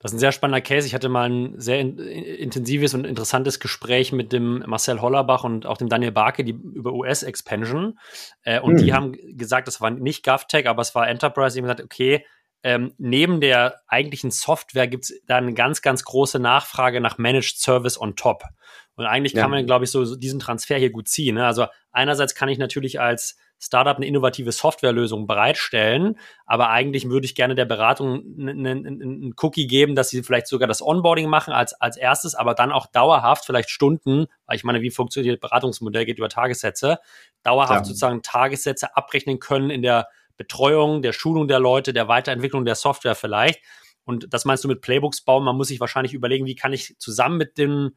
Das 0.00 0.12
ist 0.12 0.16
ein 0.16 0.20
sehr 0.20 0.32
spannender 0.32 0.60
Case. 0.60 0.86
Ich 0.86 0.94
hatte 0.94 1.08
mal 1.08 1.28
ein 1.28 1.60
sehr 1.60 1.80
in, 1.80 1.98
intensives 1.98 2.94
und 2.94 3.04
interessantes 3.04 3.58
Gespräch 3.58 4.12
mit 4.12 4.32
dem 4.32 4.62
Marcel 4.66 5.00
Hollerbach 5.00 5.42
und 5.42 5.66
auch 5.66 5.76
dem 5.76 5.88
Daniel 5.88 6.12
Barke 6.12 6.44
die, 6.44 6.52
über 6.52 6.92
US-Expansion. 6.92 7.98
Äh, 8.42 8.60
und 8.60 8.78
hm. 8.78 8.84
die 8.84 8.92
haben 8.92 9.12
gesagt, 9.36 9.66
das 9.66 9.80
war 9.80 9.90
nicht 9.90 10.24
GovTech, 10.24 10.68
aber 10.68 10.82
es 10.82 10.94
war 10.94 11.08
Enterprise. 11.08 11.54
Die 11.54 11.60
haben 11.60 11.64
gesagt, 11.64 11.82
okay, 11.82 12.24
ähm, 12.62 12.94
neben 12.98 13.40
der 13.40 13.80
eigentlichen 13.86 14.30
Software 14.30 14.88
gibt 14.88 15.04
es 15.04 15.20
da 15.26 15.36
eine 15.36 15.54
ganz, 15.54 15.82
ganz 15.82 16.04
große 16.04 16.38
Nachfrage 16.38 17.00
nach 17.00 17.18
Managed 17.18 17.58
Service 17.58 18.00
on 18.00 18.16
top. 18.16 18.44
Und 18.94 19.06
eigentlich 19.06 19.32
ja. 19.32 19.42
kann 19.42 19.50
man, 19.50 19.64
glaube 19.66 19.84
ich, 19.84 19.90
so, 19.90 20.04
so, 20.04 20.16
diesen 20.16 20.40
Transfer 20.40 20.76
hier 20.76 20.90
gut 20.90 21.08
ziehen. 21.08 21.36
Ne? 21.36 21.46
Also 21.46 21.66
einerseits 21.92 22.34
kann 22.34 22.48
ich 22.48 22.58
natürlich 22.58 23.00
als 23.00 23.36
Startup 23.60 23.96
eine 23.96 24.06
innovative 24.06 24.52
Softwarelösung 24.52 25.26
bereitstellen, 25.26 26.18
aber 26.46 26.70
eigentlich 26.70 27.08
würde 27.08 27.26
ich 27.26 27.34
gerne 27.34 27.54
der 27.54 27.64
Beratung 27.64 28.22
einen 28.38 29.34
Cookie 29.40 29.66
geben, 29.66 29.96
dass 29.96 30.10
sie 30.10 30.22
vielleicht 30.22 30.46
sogar 30.46 30.68
das 30.68 30.80
Onboarding 30.80 31.28
machen 31.28 31.52
als, 31.52 31.74
als 31.74 31.96
erstes, 31.96 32.34
aber 32.34 32.54
dann 32.54 32.70
auch 32.70 32.86
dauerhaft, 32.86 33.44
vielleicht 33.44 33.70
Stunden, 33.70 34.26
weil 34.46 34.56
ich 34.56 34.64
meine, 34.64 34.80
wie 34.80 34.90
funktioniert 34.90 35.42
das 35.42 35.50
Beratungsmodell, 35.50 36.04
geht 36.04 36.18
über 36.18 36.28
Tagessätze, 36.28 36.98
dauerhaft 37.42 37.80
ja. 37.80 37.84
sozusagen 37.84 38.22
Tagessätze 38.22 38.96
abrechnen 38.96 39.40
können 39.40 39.70
in 39.70 39.82
der 39.82 40.08
Betreuung, 40.36 41.02
der 41.02 41.12
Schulung 41.12 41.48
der 41.48 41.58
Leute, 41.58 41.92
der 41.92 42.08
Weiterentwicklung 42.08 42.64
der 42.64 42.76
Software 42.76 43.16
vielleicht. 43.16 43.60
Und 44.04 44.32
das 44.32 44.44
meinst 44.44 44.64
du 44.64 44.68
mit 44.68 44.80
Playbooks 44.80 45.22
bauen? 45.22 45.44
Man 45.44 45.56
muss 45.56 45.68
sich 45.68 45.80
wahrscheinlich 45.80 46.14
überlegen, 46.14 46.46
wie 46.46 46.54
kann 46.54 46.72
ich 46.72 46.96
zusammen 46.98 47.36
mit 47.36 47.58
den 47.58 47.90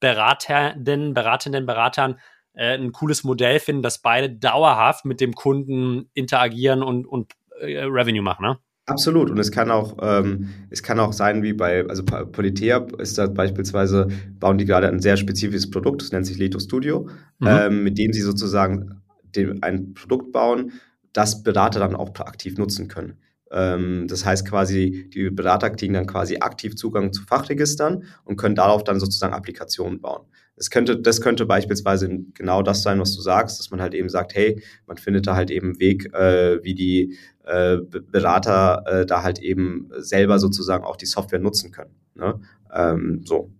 Beratenden, 0.00 1.12
beratenden 1.12 1.66
Beratern 1.66 2.20
äh, 2.58 2.74
ein 2.74 2.92
cooles 2.92 3.24
Modell 3.24 3.60
finden, 3.60 3.82
dass 3.82 3.98
beide 4.00 4.28
dauerhaft 4.28 5.04
mit 5.04 5.20
dem 5.20 5.32
Kunden 5.32 6.10
interagieren 6.12 6.82
und, 6.82 7.06
und 7.06 7.32
äh, 7.60 7.84
Revenue 7.84 8.22
machen, 8.22 8.42
ne? 8.44 8.58
Absolut. 8.86 9.30
Und 9.30 9.38
es 9.38 9.52
kann 9.52 9.70
auch, 9.70 9.98
ähm, 10.00 10.48
es 10.70 10.82
kann 10.82 10.98
auch 10.98 11.12
sein, 11.12 11.42
wie 11.42 11.52
bei, 11.52 11.86
also 11.86 12.02
Politea 12.04 12.86
ist 12.96 13.18
da 13.18 13.26
beispielsweise, 13.26 14.08
bauen 14.40 14.56
die 14.56 14.64
gerade 14.64 14.88
ein 14.88 15.00
sehr 15.00 15.18
spezifisches 15.18 15.70
Produkt, 15.70 16.00
das 16.00 16.10
nennt 16.10 16.24
sich 16.24 16.38
Leto 16.38 16.58
Studio, 16.58 17.06
mhm. 17.38 17.46
ähm, 17.46 17.84
mit 17.84 17.98
dem 17.98 18.14
sie 18.14 18.22
sozusagen 18.22 19.02
dem, 19.36 19.58
ein 19.60 19.92
Produkt 19.92 20.32
bauen, 20.32 20.72
das 21.12 21.42
Berater 21.42 21.80
dann 21.80 21.94
auch 21.94 22.08
aktiv 22.20 22.56
nutzen 22.56 22.88
können. 22.88 23.18
Ähm, 23.50 24.06
das 24.08 24.24
heißt 24.24 24.48
quasi, 24.48 25.10
die 25.12 25.28
Berater 25.30 25.68
kriegen 25.68 25.92
dann 25.92 26.06
quasi 26.06 26.38
aktiv 26.38 26.74
Zugang 26.74 27.12
zu 27.12 27.22
Fachregistern 27.24 28.04
und 28.24 28.36
können 28.36 28.54
darauf 28.54 28.84
dann 28.84 29.00
sozusagen 29.00 29.34
Applikationen 29.34 30.00
bauen. 30.00 30.22
Das 30.58 30.70
könnte, 30.70 30.98
das 30.98 31.20
könnte 31.20 31.46
beispielsweise 31.46 32.08
genau 32.34 32.62
das 32.62 32.82
sein, 32.82 33.00
was 33.00 33.14
du 33.14 33.22
sagst, 33.22 33.58
dass 33.58 33.70
man 33.70 33.80
halt 33.80 33.94
eben 33.94 34.08
sagt, 34.08 34.34
hey, 34.34 34.62
man 34.86 34.98
findet 34.98 35.26
da 35.26 35.36
halt 35.36 35.50
eben 35.50 35.68
einen 35.68 35.80
Weg, 35.80 36.12
äh, 36.12 36.62
wie 36.62 36.74
die 36.74 37.16
äh, 37.44 37.78
Berater 37.78 38.82
äh, 38.86 39.06
da 39.06 39.22
halt 39.22 39.38
eben 39.38 39.88
selber 39.98 40.38
sozusagen 40.38 40.84
auch 40.84 40.96
die 40.96 41.06
Software 41.06 41.38
nutzen 41.38 41.70
können. 41.70 41.94
Ne? 42.14 42.40
Ähm, 42.74 43.22
so. 43.24 43.52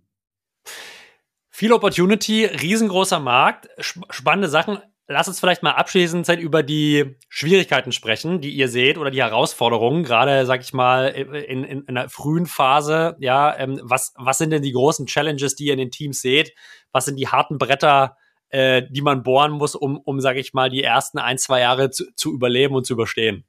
Viel 1.48 1.72
Opportunity, 1.72 2.44
riesengroßer 2.44 3.20
Markt, 3.20 3.68
spannende 3.78 4.48
Sachen 4.48 4.78
lass 5.08 5.26
uns 5.26 5.40
vielleicht 5.40 5.62
mal 5.62 5.72
abschließend 5.72 6.28
über 6.38 6.62
die 6.62 7.16
Schwierigkeiten 7.28 7.92
sprechen, 7.92 8.40
die 8.40 8.50
ihr 8.50 8.68
seht 8.68 8.98
oder 8.98 9.10
die 9.10 9.22
Herausforderungen, 9.22 10.04
gerade, 10.04 10.44
sag 10.46 10.60
ich 10.60 10.74
mal, 10.74 11.08
in, 11.08 11.64
in, 11.64 11.64
in 11.64 11.88
einer 11.88 12.08
frühen 12.10 12.46
Phase. 12.46 13.16
Ja, 13.18 13.56
ähm, 13.58 13.80
was, 13.82 14.12
was 14.16 14.38
sind 14.38 14.50
denn 14.50 14.62
die 14.62 14.72
großen 14.72 15.06
Challenges, 15.06 15.56
die 15.56 15.66
ihr 15.66 15.72
in 15.72 15.78
den 15.78 15.90
Teams 15.90 16.20
seht? 16.20 16.52
Was 16.92 17.04
sind 17.04 17.16
die 17.16 17.28
harten 17.28 17.58
Bretter, 17.58 18.16
äh, 18.50 18.82
die 18.90 19.02
man 19.02 19.22
bohren 19.22 19.52
muss, 19.52 19.74
um, 19.74 19.98
um, 19.98 20.20
sag 20.20 20.36
ich 20.36 20.54
mal, 20.54 20.70
die 20.70 20.82
ersten 20.82 21.18
ein, 21.18 21.38
zwei 21.38 21.60
Jahre 21.60 21.90
zu, 21.90 22.04
zu 22.14 22.32
überleben 22.32 22.74
und 22.74 22.86
zu 22.86 22.94
überstehen? 22.94 23.44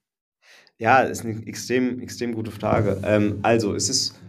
Ja, 0.77 1.01
ist 1.01 1.25
eine 1.25 1.45
extrem, 1.45 1.99
extrem 1.99 2.33
gute 2.33 2.51
Frage. 2.51 3.01
Ähm, 3.03 3.39
also, 3.41 3.75
es 3.75 3.89
ist 3.89 4.19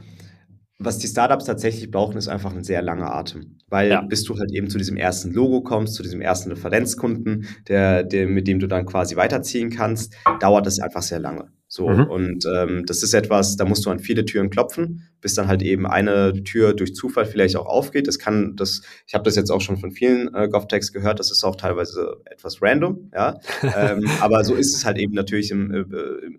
was 0.80 0.96
die 0.96 1.08
Startups 1.08 1.44
tatsächlich 1.44 1.90
brauchen, 1.90 2.16
ist 2.16 2.28
einfach 2.28 2.54
ein 2.54 2.64
sehr 2.64 2.80
langer 2.80 3.14
Atem. 3.14 3.58
Weil 3.68 3.90
ja. 3.90 4.00
bis 4.00 4.24
du 4.24 4.36
halt 4.38 4.50
eben 4.52 4.70
zu 4.70 4.78
diesem 4.78 4.96
ersten 4.96 5.30
Logo 5.32 5.60
kommst, 5.60 5.94
zu 5.94 6.02
diesem 6.02 6.22
ersten 6.22 6.50
Referenzkunden, 6.50 7.46
der, 7.68 8.02
der, 8.02 8.26
mit 8.26 8.48
dem 8.48 8.58
du 8.58 8.66
dann 8.66 8.86
quasi 8.86 9.14
weiterziehen 9.14 9.68
kannst, 9.68 10.16
dauert 10.40 10.66
das 10.66 10.80
einfach 10.80 11.02
sehr 11.02 11.20
lange. 11.20 11.52
So, 11.72 11.88
mhm. 11.88 12.10
und 12.10 12.46
ähm, 12.52 12.84
das 12.84 13.04
ist 13.04 13.14
etwas, 13.14 13.56
da 13.56 13.64
musst 13.64 13.86
du 13.86 13.90
an 13.90 14.00
viele 14.00 14.24
Türen 14.24 14.50
klopfen, 14.50 15.08
bis 15.20 15.34
dann 15.34 15.46
halt 15.46 15.62
eben 15.62 15.86
eine 15.86 16.42
Tür 16.42 16.74
durch 16.74 16.96
Zufall 16.96 17.26
vielleicht 17.26 17.54
auch 17.54 17.66
aufgeht. 17.66 18.08
Das 18.08 18.18
kann, 18.18 18.56
das, 18.56 18.82
ich 19.06 19.14
habe 19.14 19.22
das 19.22 19.36
jetzt 19.36 19.50
auch 19.50 19.60
schon 19.60 19.76
von 19.76 19.92
vielen 19.92 20.34
äh, 20.34 20.48
GovTechs 20.48 20.92
gehört, 20.92 21.20
das 21.20 21.30
ist 21.30 21.44
auch 21.44 21.54
teilweise 21.54 22.16
etwas 22.24 22.60
random, 22.60 23.12
ja. 23.14 23.38
ähm, 23.62 24.04
aber 24.20 24.42
so 24.42 24.56
ist 24.56 24.74
es 24.74 24.84
halt 24.84 24.98
eben 24.98 25.14
natürlich 25.14 25.52
im, 25.52 25.72
äh, 25.72 25.84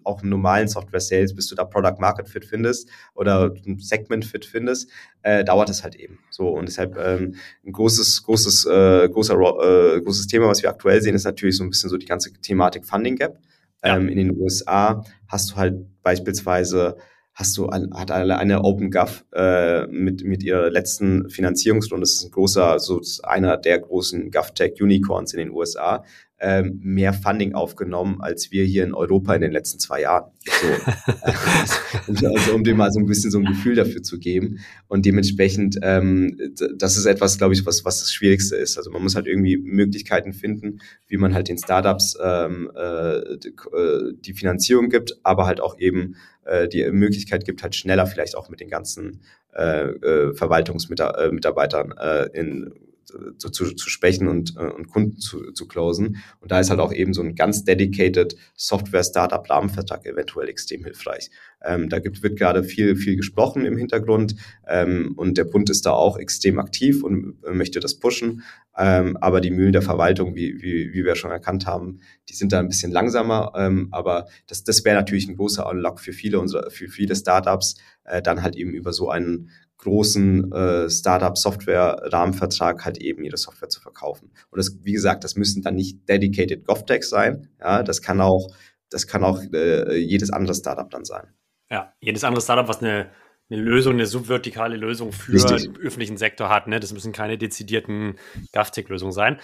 auch 0.04 0.22
im 0.22 0.28
normalen 0.28 0.68
Software-Sales, 0.68 1.34
bis 1.34 1.48
du 1.48 1.56
da 1.56 1.64
Product 1.64 2.00
Market 2.00 2.28
Fit 2.28 2.44
findest 2.44 2.90
oder 3.14 3.54
ein 3.66 3.80
Segment 3.80 4.26
Fit 4.26 4.44
findest, 4.44 4.90
äh, 5.22 5.46
dauert 5.46 5.70
es 5.70 5.82
halt 5.82 5.96
eben. 5.96 6.20
So, 6.30 6.50
und 6.50 6.68
deshalb 6.68 6.98
ähm, 6.98 7.36
ein 7.66 7.72
großes, 7.72 8.24
großes, 8.24 8.66
äh, 8.66 9.08
großer, 9.08 9.36
äh, 9.36 10.02
großes 10.02 10.28
Thema, 10.28 10.50
was 10.50 10.62
wir 10.62 10.70
aktuell 10.70 11.02
sehen, 11.02 11.16
ist 11.16 11.24
natürlich 11.24 11.56
so 11.56 11.64
ein 11.64 11.70
bisschen 11.70 11.90
so 11.90 11.96
die 11.96 12.06
ganze 12.06 12.34
Thematik 12.34 12.86
Funding 12.86 13.16
Gap. 13.16 13.40
Ähm, 13.84 14.10
in 14.10 14.18
den 14.18 14.38
USA 14.38 15.04
hast 15.28 15.52
du 15.52 15.56
halt 15.56 15.76
beispielsweise 16.04 16.98
hast 17.34 17.58
du 17.58 17.70
hat 17.72 18.12
eine, 18.12 18.38
eine 18.38 18.64
OpenGov 18.64 19.26
äh, 19.34 19.88
mit 19.88 20.24
mit 20.24 20.44
ihrer 20.44 20.70
letzten 20.70 21.30
Finanzierungsrunde. 21.30 22.02
Das 22.02 22.14
ist 22.14 22.26
ein 22.26 22.32
großer, 22.32 22.80
so 22.80 23.02
einer 23.24 23.58
der 23.58 23.80
großen 23.80 24.32
GovTech 24.32 24.82
Unicorns 24.82 25.34
in 25.34 25.40
den 25.40 25.52
USA 25.52 26.04
ähm, 26.44 26.80
mehr 26.82 27.14
Funding 27.14 27.54
aufgenommen 27.54 28.20
als 28.20 28.52
wir 28.52 28.66
hier 28.66 28.84
in 28.84 28.96
Europa 28.96 29.36
in 29.36 29.42
den 29.42 29.52
letzten 29.52 29.78
zwei 29.78 30.02
Jahren. 30.02 30.32
So. 30.44 32.28
also 32.28 32.54
um 32.56 32.64
dem 32.64 32.78
mal 32.78 32.92
so 32.92 33.00
ein 33.00 33.06
bisschen 33.06 33.30
so 33.30 33.38
ein 33.38 33.46
Gefühl 33.46 33.76
dafür 33.76 34.02
zu 34.02 34.18
geben. 34.18 34.58
Und 34.88 35.06
dementsprechend, 35.06 35.78
ähm, 35.84 36.36
das 36.76 36.98
ist 36.98 37.06
etwas, 37.06 37.38
glaube 37.38 37.54
ich, 37.54 37.64
was, 37.68 37.86
was 37.86 38.00
das 38.00 38.12
Schwierigste 38.12 38.56
ist. 38.56 38.78
Also 38.78 38.90
man 38.90 39.04
muss 39.04 39.16
halt 39.16 39.28
irgendwie 39.28 39.58
Möglichkeiten 39.58 40.34
finden, 40.34 40.80
wie 41.08 41.18
man 41.18 41.36
halt 41.36 41.48
den 41.48 41.60
Startups 41.60 42.18
ähm, 42.22 42.72
äh, 42.76 43.38
die, 43.38 43.50
äh, 43.50 44.14
die 44.20 44.34
Finanzierung 44.34 44.90
gibt, 44.90 45.20
aber 45.22 45.46
halt 45.46 45.62
auch 45.62 45.78
eben 45.78 46.16
äh, 46.46 46.68
die 46.68 46.90
Möglichkeit 46.92 47.46
gibt, 47.46 47.62
halt 47.62 47.76
schneller 47.76 48.08
vielleicht 48.08 48.36
auch 48.36 48.50
mit 48.50 48.60
den 48.60 48.70
ganzen 48.70 49.22
äh, 49.54 49.90
äh, 49.90 50.34
Verwaltungsmitarbeitern 50.34 51.94
äh, 52.00 52.30
in 52.34 52.74
zu, 53.38 53.50
zu, 53.50 53.76
zu 53.76 53.90
sprechen 53.90 54.28
und, 54.28 54.56
äh, 54.58 54.64
und 54.64 54.88
Kunden 54.88 55.18
zu, 55.18 55.52
zu 55.52 55.68
closen. 55.68 56.18
Und 56.40 56.52
da 56.52 56.60
ist 56.60 56.70
halt 56.70 56.80
auch 56.80 56.94
eben 56.94 57.14
so 57.14 57.22
ein 57.22 57.36
ganz 57.36 57.64
dedicated 57.64 58.36
Software-Startup-Rahmenvertrag 58.56 60.06
eventuell 60.06 60.50
extrem 60.50 60.84
hilfreich. 60.84 61.30
Ähm, 61.64 61.90
da 61.90 62.00
gibt, 62.00 62.24
wird 62.24 62.38
gerade 62.38 62.64
viel, 62.64 62.96
viel 62.96 63.16
gesprochen 63.16 63.66
im 63.66 63.78
Hintergrund 63.78 64.36
ähm, 64.68 65.14
und 65.16 65.38
der 65.38 65.44
Bund 65.46 65.70
ist 65.70 65.86
da 65.86 65.92
auch 65.92 66.18
extrem 66.18 66.60
aktiv 66.60 67.04
und 67.04 67.36
möchte 67.54 67.80
das 67.80 68.00
pushen. 68.00 68.42
Ähm, 68.78 69.18
aber 69.18 69.42
die 69.42 69.52
Mühlen 69.52 69.74
der 69.74 69.82
Verwaltung, 69.82 70.36
wie, 70.36 70.62
wie, 70.62 70.94
wie 70.94 71.06
wir 71.06 71.16
schon 71.16 71.32
erkannt 71.32 71.66
haben, 71.68 72.00
die 72.30 72.34
sind 72.34 72.52
da 72.52 72.60
ein 72.60 72.70
bisschen 72.70 72.92
langsamer. 72.92 73.52
Ähm, 73.56 73.90
aber 73.92 74.28
das, 74.48 74.64
das 74.64 74.84
wäre 74.86 74.96
natürlich 74.96 75.28
ein 75.28 75.36
großer 75.36 75.68
Unlock 75.68 76.00
für 76.00 76.14
viele 76.14 76.40
unserer, 76.40 76.72
für 76.72 76.88
viele 76.88 77.16
Startups, 77.16 77.76
äh, 78.06 78.22
dann 78.22 78.42
halt 78.42 78.56
eben 78.56 78.72
über 78.72 78.94
so 78.94 79.10
einen 79.10 79.50
großen 79.82 80.52
äh, 80.52 80.90
Startup-Software-Rahmenvertrag 80.90 82.86
halt 82.86 82.98
eben 83.00 83.24
ihre 83.24 83.38
Software 83.38 83.70
zu 83.70 83.82
verkaufen. 83.82 84.32
Und 84.50 84.58
das, 84.58 84.78
wie 84.84 84.94
gesagt, 84.94 85.24
das 85.24 85.36
müssen 85.36 85.62
dann 85.62 85.76
nicht 85.76 86.08
dedicated 86.08 86.66
GovTech 86.66 87.04
sein. 87.04 87.50
Ja, 87.60 87.84
das 87.84 88.02
kann 88.02 88.22
auch, 88.22 88.50
das 88.90 89.08
kann 89.08 89.24
auch 89.24 89.42
äh, 89.54 89.98
jedes 89.98 90.32
andere 90.32 90.56
Startup 90.56 90.90
dann 90.90 91.04
sein. 91.04 91.28
Ja, 91.70 91.94
jedes 92.00 92.24
andere 92.24 92.42
Startup, 92.42 92.68
was 92.68 92.82
eine, 92.82 93.10
eine 93.50 93.62
Lösung, 93.62 93.94
eine 93.94 94.06
subvertikale 94.06 94.78
Lösung 94.78 95.12
für 95.12 95.34
Richtig. 95.34 95.74
den 95.74 95.78
öffentlichen 95.78 96.18
Sektor 96.18 96.50
hat. 96.50 96.68
Ne? 96.68 96.80
Das 96.80 96.94
müssen 96.94 97.12
keine 97.12 97.38
dezidierten 97.38 98.16
GovTech-Lösungen 98.54 99.14
sein. 99.14 99.40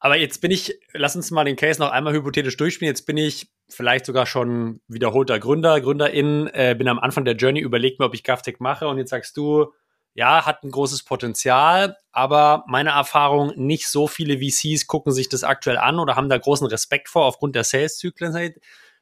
Aber 0.00 0.16
jetzt 0.16 0.40
bin 0.40 0.50
ich, 0.50 0.78
lass 0.92 1.16
uns 1.16 1.30
mal 1.30 1.44
den 1.44 1.56
Case 1.56 1.80
noch 1.80 1.90
einmal 1.90 2.12
hypothetisch 2.12 2.56
durchspielen. 2.56 2.92
Jetzt 2.92 3.06
bin 3.06 3.16
ich 3.16 3.50
vielleicht 3.68 4.06
sogar 4.06 4.26
schon 4.26 4.80
wiederholter 4.86 5.40
Gründer, 5.40 5.80
Gründerin, 5.80 6.48
äh, 6.52 6.74
bin 6.78 6.88
am 6.88 6.98
Anfang 7.00 7.24
der 7.24 7.34
Journey, 7.34 7.60
überlegt 7.60 7.98
mir, 7.98 8.06
ob 8.06 8.14
ich 8.14 8.24
GovTech 8.24 8.60
mache 8.60 8.86
und 8.86 8.98
jetzt 8.98 9.10
sagst 9.10 9.36
du, 9.36 9.72
ja, 10.14 10.46
hat 10.46 10.64
ein 10.64 10.70
großes 10.70 11.04
Potenzial, 11.04 11.96
aber 12.12 12.64
meine 12.66 12.90
Erfahrung, 12.90 13.52
nicht 13.56 13.88
so 13.88 14.08
viele 14.08 14.38
VCs 14.38 14.86
gucken 14.86 15.12
sich 15.12 15.28
das 15.28 15.44
aktuell 15.44 15.76
an 15.76 15.98
oder 15.98 16.16
haben 16.16 16.28
da 16.28 16.38
großen 16.38 16.66
Respekt 16.66 17.08
vor 17.08 17.24
aufgrund 17.24 17.54
der 17.54 17.64
Sales-Zyklen. 17.64 18.54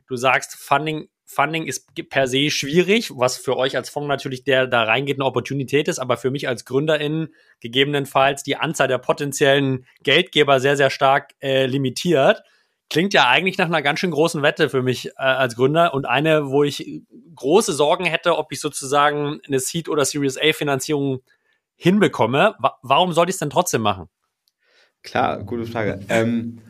Du 0.08 0.16
sagst, 0.16 0.56
Funding 0.56 1.08
Funding 1.28 1.66
ist 1.66 1.88
per 2.08 2.28
se 2.28 2.50
schwierig, 2.50 3.10
was 3.16 3.36
für 3.36 3.56
euch 3.56 3.76
als 3.76 3.90
Fonds 3.90 4.08
natürlich, 4.08 4.44
der 4.44 4.68
da 4.68 4.84
reingeht, 4.84 5.16
eine 5.16 5.24
Opportunität 5.24 5.88
ist, 5.88 5.98
aber 5.98 6.16
für 6.16 6.30
mich 6.30 6.46
als 6.46 6.64
GründerInnen 6.64 7.34
gegebenenfalls 7.60 8.44
die 8.44 8.56
Anzahl 8.56 8.86
der 8.86 8.98
potenziellen 8.98 9.86
Geldgeber 10.04 10.60
sehr, 10.60 10.76
sehr 10.76 10.88
stark 10.88 11.34
äh, 11.40 11.66
limitiert. 11.66 12.44
Klingt 12.88 13.12
ja 13.12 13.28
eigentlich 13.28 13.58
nach 13.58 13.66
einer 13.66 13.82
ganz 13.82 13.98
schön 13.98 14.12
großen 14.12 14.42
Wette 14.42 14.70
für 14.70 14.82
mich 14.82 15.08
äh, 15.08 15.12
als 15.16 15.56
Gründer 15.56 15.92
und 15.94 16.06
eine, 16.06 16.50
wo 16.50 16.62
ich 16.62 17.02
große 17.34 17.72
Sorgen 17.72 18.04
hätte, 18.04 18.38
ob 18.38 18.52
ich 18.52 18.60
sozusagen 18.60 19.40
eine 19.48 19.58
Seed- 19.58 19.88
oder 19.88 20.04
Series 20.04 20.38
A-Finanzierung 20.38 21.22
hinbekomme. 21.74 22.54
Wa 22.60 22.78
warum 22.82 23.12
sollte 23.12 23.30
ich 23.30 23.34
es 23.34 23.40
denn 23.40 23.50
trotzdem 23.50 23.82
machen? 23.82 24.08
Klar, 25.02 25.42
gute 25.42 25.66
Frage. 25.66 26.00
Ähm, 26.08 26.60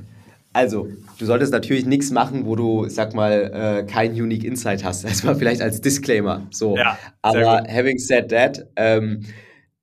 also, 0.56 0.88
du 1.18 1.26
solltest 1.26 1.52
natürlich 1.52 1.84
nichts 1.84 2.10
machen, 2.10 2.46
wo 2.46 2.56
du, 2.56 2.88
sag 2.88 3.12
mal, 3.12 3.50
äh, 3.52 3.84
kein 3.84 4.12
Unique 4.12 4.42
Insight 4.42 4.84
hast. 4.84 5.04
Erstmal 5.04 5.36
vielleicht 5.36 5.60
als 5.60 5.82
Disclaimer. 5.82 6.46
So. 6.50 6.76
Ja, 6.78 6.98
Aber 7.20 7.58
gut. 7.58 7.70
having 7.70 7.98
said 7.98 8.30
that, 8.30 8.66
ähm, 8.76 9.20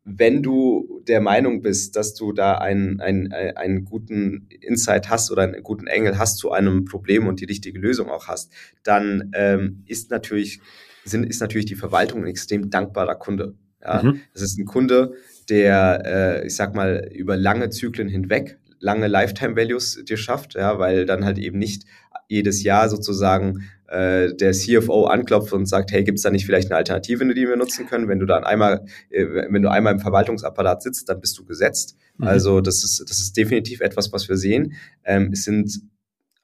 wenn 0.03 0.41
du 0.41 1.01
der 1.07 1.21
Meinung 1.21 1.61
bist, 1.61 1.95
dass 1.95 2.15
du 2.15 2.33
da 2.33 2.55
einen, 2.55 2.99
einen, 2.99 3.31
einen 3.31 3.85
guten 3.85 4.49
Insight 4.61 5.11
hast 5.11 5.29
oder 5.31 5.43
einen 5.43 5.61
guten 5.61 5.85
Engel 5.85 6.17
hast 6.17 6.39
zu 6.39 6.51
einem 6.51 6.85
Problem 6.85 7.27
und 7.27 7.39
die 7.39 7.45
richtige 7.45 7.77
Lösung 7.77 8.09
auch 8.09 8.27
hast, 8.27 8.51
dann 8.83 9.31
ähm, 9.35 9.83
ist, 9.85 10.09
natürlich, 10.09 10.59
sind, 11.05 11.23
ist 11.23 11.39
natürlich 11.39 11.67
die 11.67 11.75
Verwaltung 11.75 12.23
ein 12.23 12.29
extrem 12.29 12.71
dankbarer 12.71 13.15
Kunde. 13.15 13.53
Ja? 13.79 14.01
Mhm. 14.01 14.21
Das 14.33 14.41
ist 14.41 14.57
ein 14.57 14.65
Kunde, 14.65 15.13
der, 15.49 16.01
äh, 16.41 16.47
ich 16.47 16.55
sag 16.55 16.73
mal, 16.73 17.09
über 17.13 17.37
lange 17.37 17.69
Zyklen 17.69 18.09
hinweg 18.09 18.57
lange 18.83 19.07
Lifetime 19.07 19.55
Values 19.55 20.03
dir 20.07 20.17
schafft, 20.17 20.55
ja, 20.55 20.77
weil 20.77 21.05
dann 21.05 21.23
halt 21.25 21.37
eben 21.37 21.57
nicht 21.57 21.85
jedes 22.27 22.63
Jahr 22.63 22.89
sozusagen 22.89 23.69
äh, 23.87 24.33
der 24.35 24.51
CFO 24.51 25.05
anklopft 25.05 25.53
und 25.53 25.67
sagt, 25.67 25.91
hey, 25.91 26.03
gibt 26.03 26.17
es 26.17 26.23
da 26.23 26.31
nicht 26.31 26.45
vielleicht 26.45 26.69
eine 26.69 26.77
Alternative, 26.77 27.33
die 27.33 27.47
wir 27.47 27.55
nutzen 27.55 27.87
können? 27.87 28.07
Wenn 28.07 28.19
du 28.19 28.25
dann 28.25 28.43
einmal, 28.43 28.85
äh, 29.09 29.25
wenn 29.49 29.61
du 29.61 29.71
einmal 29.71 29.93
im 29.93 29.99
Verwaltungsapparat 29.99 30.83
sitzt, 30.83 31.07
dann 31.07 31.21
bist 31.21 31.37
du 31.37 31.45
gesetzt. 31.45 31.95
Mhm. 32.17 32.27
Also 32.27 32.61
das 32.61 32.83
ist, 32.83 33.05
das 33.07 33.19
ist 33.19 33.37
definitiv 33.37 33.79
etwas, 33.79 34.11
was 34.11 34.27
wir 34.27 34.35
sehen. 34.35 34.73
Ähm, 35.05 35.29
es 35.31 35.43
sind 35.45 35.81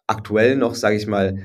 aktuell 0.08 0.56
noch, 0.56 0.76
sage 0.76 0.96
ich 0.96 1.08
mal, 1.08 1.40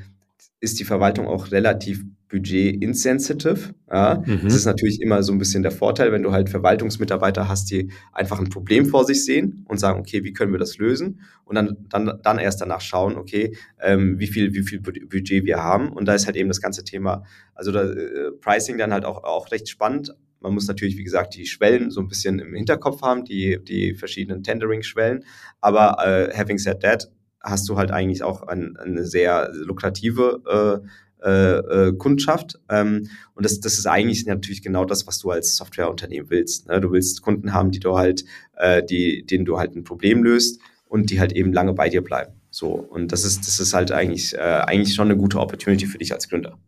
ist 0.60 0.78
die 0.78 0.84
Verwaltung 0.84 1.26
auch 1.26 1.50
relativ 1.50 2.04
budget 2.34 2.82
insensitive. 2.82 3.74
Ja. 3.90 4.22
Mhm. 4.26 4.40
Das 4.42 4.54
ist 4.54 4.64
natürlich 4.64 5.00
immer 5.00 5.22
so 5.22 5.32
ein 5.32 5.38
bisschen 5.38 5.62
der 5.62 5.70
Vorteil, 5.70 6.10
wenn 6.10 6.24
du 6.24 6.32
halt 6.32 6.50
Verwaltungsmitarbeiter 6.50 7.48
hast, 7.48 7.70
die 7.70 7.92
einfach 8.12 8.40
ein 8.40 8.48
Problem 8.48 8.86
vor 8.86 9.04
sich 9.04 9.24
sehen 9.24 9.64
und 9.68 9.78
sagen, 9.78 10.00
okay, 10.00 10.24
wie 10.24 10.32
können 10.32 10.50
wir 10.50 10.58
das 10.58 10.78
lösen? 10.78 11.20
Und 11.44 11.54
dann, 11.54 11.76
dann, 11.88 12.18
dann 12.22 12.38
erst 12.38 12.60
danach 12.60 12.80
schauen, 12.80 13.16
okay, 13.16 13.56
ähm, 13.80 14.18
wie 14.18 14.26
viel, 14.26 14.52
wie 14.52 14.62
viel 14.62 14.80
Budget 14.80 15.44
wir 15.44 15.58
haben. 15.58 15.92
Und 15.92 16.06
da 16.06 16.14
ist 16.14 16.26
halt 16.26 16.36
eben 16.36 16.48
das 16.48 16.60
ganze 16.60 16.82
Thema, 16.82 17.22
also 17.54 17.70
da, 17.70 17.84
äh, 17.84 18.32
Pricing 18.40 18.78
dann 18.78 18.92
halt 18.92 19.04
auch, 19.04 19.22
auch 19.22 19.52
recht 19.52 19.68
spannend. 19.68 20.12
Man 20.40 20.54
muss 20.54 20.66
natürlich, 20.66 20.98
wie 20.98 21.04
gesagt, 21.04 21.36
die 21.36 21.46
Schwellen 21.46 21.90
so 21.90 22.00
ein 22.00 22.08
bisschen 22.08 22.40
im 22.40 22.54
Hinterkopf 22.54 23.00
haben, 23.02 23.24
die, 23.24 23.62
die 23.62 23.94
verschiedenen 23.94 24.42
Tendering-Schwellen. 24.42 25.24
Aber 25.60 26.04
äh, 26.04 26.36
having 26.36 26.58
said 26.58 26.80
that, 26.82 27.08
hast 27.40 27.68
du 27.68 27.76
halt 27.76 27.92
eigentlich 27.92 28.24
auch 28.24 28.42
ein, 28.42 28.76
eine 28.76 29.04
sehr 29.04 29.52
lukrative 29.52 30.82
äh, 30.82 30.86
äh, 31.24 31.88
äh, 31.88 31.92
Kundschaft. 31.96 32.58
Ähm, 32.68 33.08
und 33.34 33.44
das, 33.44 33.60
das 33.60 33.78
ist 33.78 33.86
eigentlich 33.86 34.26
natürlich 34.26 34.62
genau 34.62 34.84
das, 34.84 35.06
was 35.06 35.18
du 35.18 35.30
als 35.30 35.56
Softwareunternehmen 35.56 36.30
willst. 36.30 36.68
Ne? 36.68 36.80
Du 36.80 36.92
willst 36.92 37.22
Kunden 37.22 37.52
haben, 37.52 37.70
die 37.70 37.80
du 37.80 37.96
halt, 37.96 38.24
äh, 38.56 38.82
die, 38.82 39.24
denen 39.24 39.44
du 39.44 39.58
halt 39.58 39.74
ein 39.74 39.84
Problem 39.84 40.22
löst 40.22 40.60
und 40.86 41.10
die 41.10 41.20
halt 41.20 41.32
eben 41.32 41.52
lange 41.52 41.72
bei 41.72 41.88
dir 41.88 42.02
bleiben. 42.02 42.34
So. 42.50 42.68
Und 42.68 43.10
das 43.10 43.24
ist, 43.24 43.46
das 43.46 43.58
ist 43.58 43.74
halt 43.74 43.90
eigentlich, 43.90 44.34
äh, 44.34 44.38
eigentlich 44.38 44.94
schon 44.94 45.08
eine 45.08 45.16
gute 45.16 45.40
Opportunity 45.40 45.86
für 45.86 45.98
dich 45.98 46.12
als 46.12 46.28
Gründer. 46.28 46.58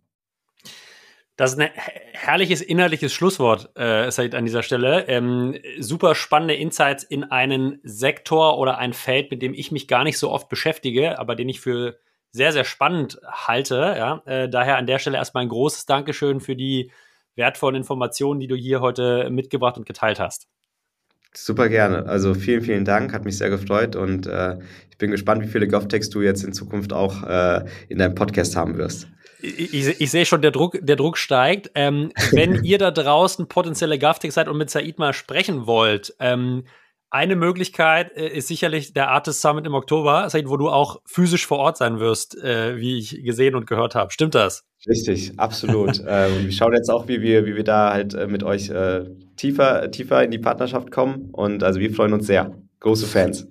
Das 1.37 1.53
ist 1.53 1.61
ein 1.61 1.69
herrliches 2.13 2.63
inhaltliches 2.63 3.13
Schlusswort, 3.13 3.71
äh, 3.77 4.11
Said, 4.11 4.35
an 4.35 4.47
dieser 4.47 4.63
Stelle. 4.63 5.07
Ähm, 5.07 5.55
super 5.79 6.15
spannende 6.15 6.55
Insights 6.55 7.05
in 7.05 7.25
einen 7.25 7.79
Sektor 7.83 8.59
oder 8.59 8.79
ein 8.79 8.95
Feld, 8.95 9.31
mit 9.31 9.43
dem 9.43 9.53
ich 9.53 9.71
mich 9.71 9.87
gar 9.87 10.03
nicht 10.03 10.17
so 10.19 10.31
oft 10.31 10.49
beschäftige, 10.49 11.19
aber 11.19 11.37
den 11.37 11.51
ich 11.51 11.61
für 11.61 11.99
sehr, 12.37 12.53
sehr 12.53 12.65
spannend 12.65 13.19
halte. 13.27 13.77
Ja? 13.97 14.23
Äh, 14.27 14.49
daher 14.49 14.77
an 14.77 14.87
der 14.87 14.99
Stelle 14.99 15.17
erstmal 15.17 15.43
ein 15.43 15.49
großes 15.49 15.87
Dankeschön 15.87 16.41
für 16.41 16.55
die 16.55 16.91
wertvollen 17.35 17.77
Informationen, 17.77 18.41
die 18.41 18.47
du 18.47 18.55
hier 18.55 18.81
heute 18.81 19.29
mitgebracht 19.31 19.77
und 19.77 19.87
geteilt 19.87 20.21
hast. 20.21 20.47
Super 21.35 21.69
gerne. 21.69 22.07
Also 22.07 22.33
vielen, 22.35 22.63
vielen 22.63 22.85
Dank. 22.85 23.13
Hat 23.13 23.25
mich 23.25 23.37
sehr 23.37 23.51
gefreut 23.51 23.95
und 23.95 24.27
äh, 24.27 24.57
ich 24.91 24.97
bin 24.97 25.11
gespannt, 25.11 25.43
wie 25.43 25.49
viele 25.49 25.69
GovTechs 25.69 26.09
du 26.09 26.23
jetzt 26.23 26.43
in 26.45 26.55
Zukunft 26.55 26.93
auch 26.93 27.23
äh, 27.25 27.65
in 27.89 27.99
deinem 27.99 28.15
Podcast 28.15 28.57
haben 28.57 28.79
wirst. 28.79 29.09
Ich, 29.43 29.75
ich, 29.75 30.01
ich 30.01 30.11
sehe 30.11 30.25
schon, 30.25 30.41
der 30.41 30.51
Druck, 30.51 30.79
der 30.81 30.97
Druck 30.97 31.19
steigt. 31.19 31.71
Ähm, 31.75 32.11
wenn 32.31 32.55
ihr 32.65 32.79
da 32.79 32.91
draußen 32.91 33.49
potenzielle 33.49 33.99
GovTechs 33.99 34.35
seid 34.35 34.49
und 34.49 34.57
mit 34.57 34.71
Said 34.71 34.99
mal 34.99 35.13
sprechen 35.13 35.67
wollt, 35.67 36.15
ähm, 36.21 36.65
eine 37.17 37.37
Möglichkeit 37.37 38.17
äh, 38.17 38.29
ist 38.29 38.49
sicherlich 38.49 38.93
der 38.93 39.11
Artist 39.11 39.41
Summit 39.41 39.67
im 39.67 39.75
Oktober, 39.75 40.29
wo 40.45 40.57
du 40.57 40.69
auch 40.69 41.01
physisch 41.07 41.47
vor 41.47 41.59
Ort 41.59 41.77
sein 41.77 41.99
wirst, 41.99 42.37
äh, 42.43 42.77
wie 42.77 42.99
ich 42.99 43.25
gesehen 43.25 43.55
und 43.55 43.67
gehört 43.67 43.95
habe. 43.95 44.13
Stimmt 44.13 44.35
das? 44.35 44.65
Richtig, 44.87 45.33
absolut. 45.39 46.03
ähm, 46.07 46.45
wir 46.45 46.53
schauen 46.53 46.75
jetzt 46.75 46.91
auch, 46.91 47.09
wie 47.09 47.21
wir, 47.21 47.47
wie 47.47 47.57
wir 47.57 47.65
da 47.65 47.93
halt 47.93 48.15
äh, 48.15 48.27
mit 48.27 48.43
euch 48.43 48.71
tiefer, 49.37 49.91
tiefer 49.91 50.23
in 50.23 50.31
die 50.31 50.39
Partnerschaft 50.39 50.91
kommen. 50.91 51.31
Und 51.33 51.63
also 51.63 51.81
wir 51.81 51.93
freuen 51.93 52.13
uns 52.13 52.27
sehr. 52.27 52.55
Große 52.81 53.07
Fans. 53.07 53.49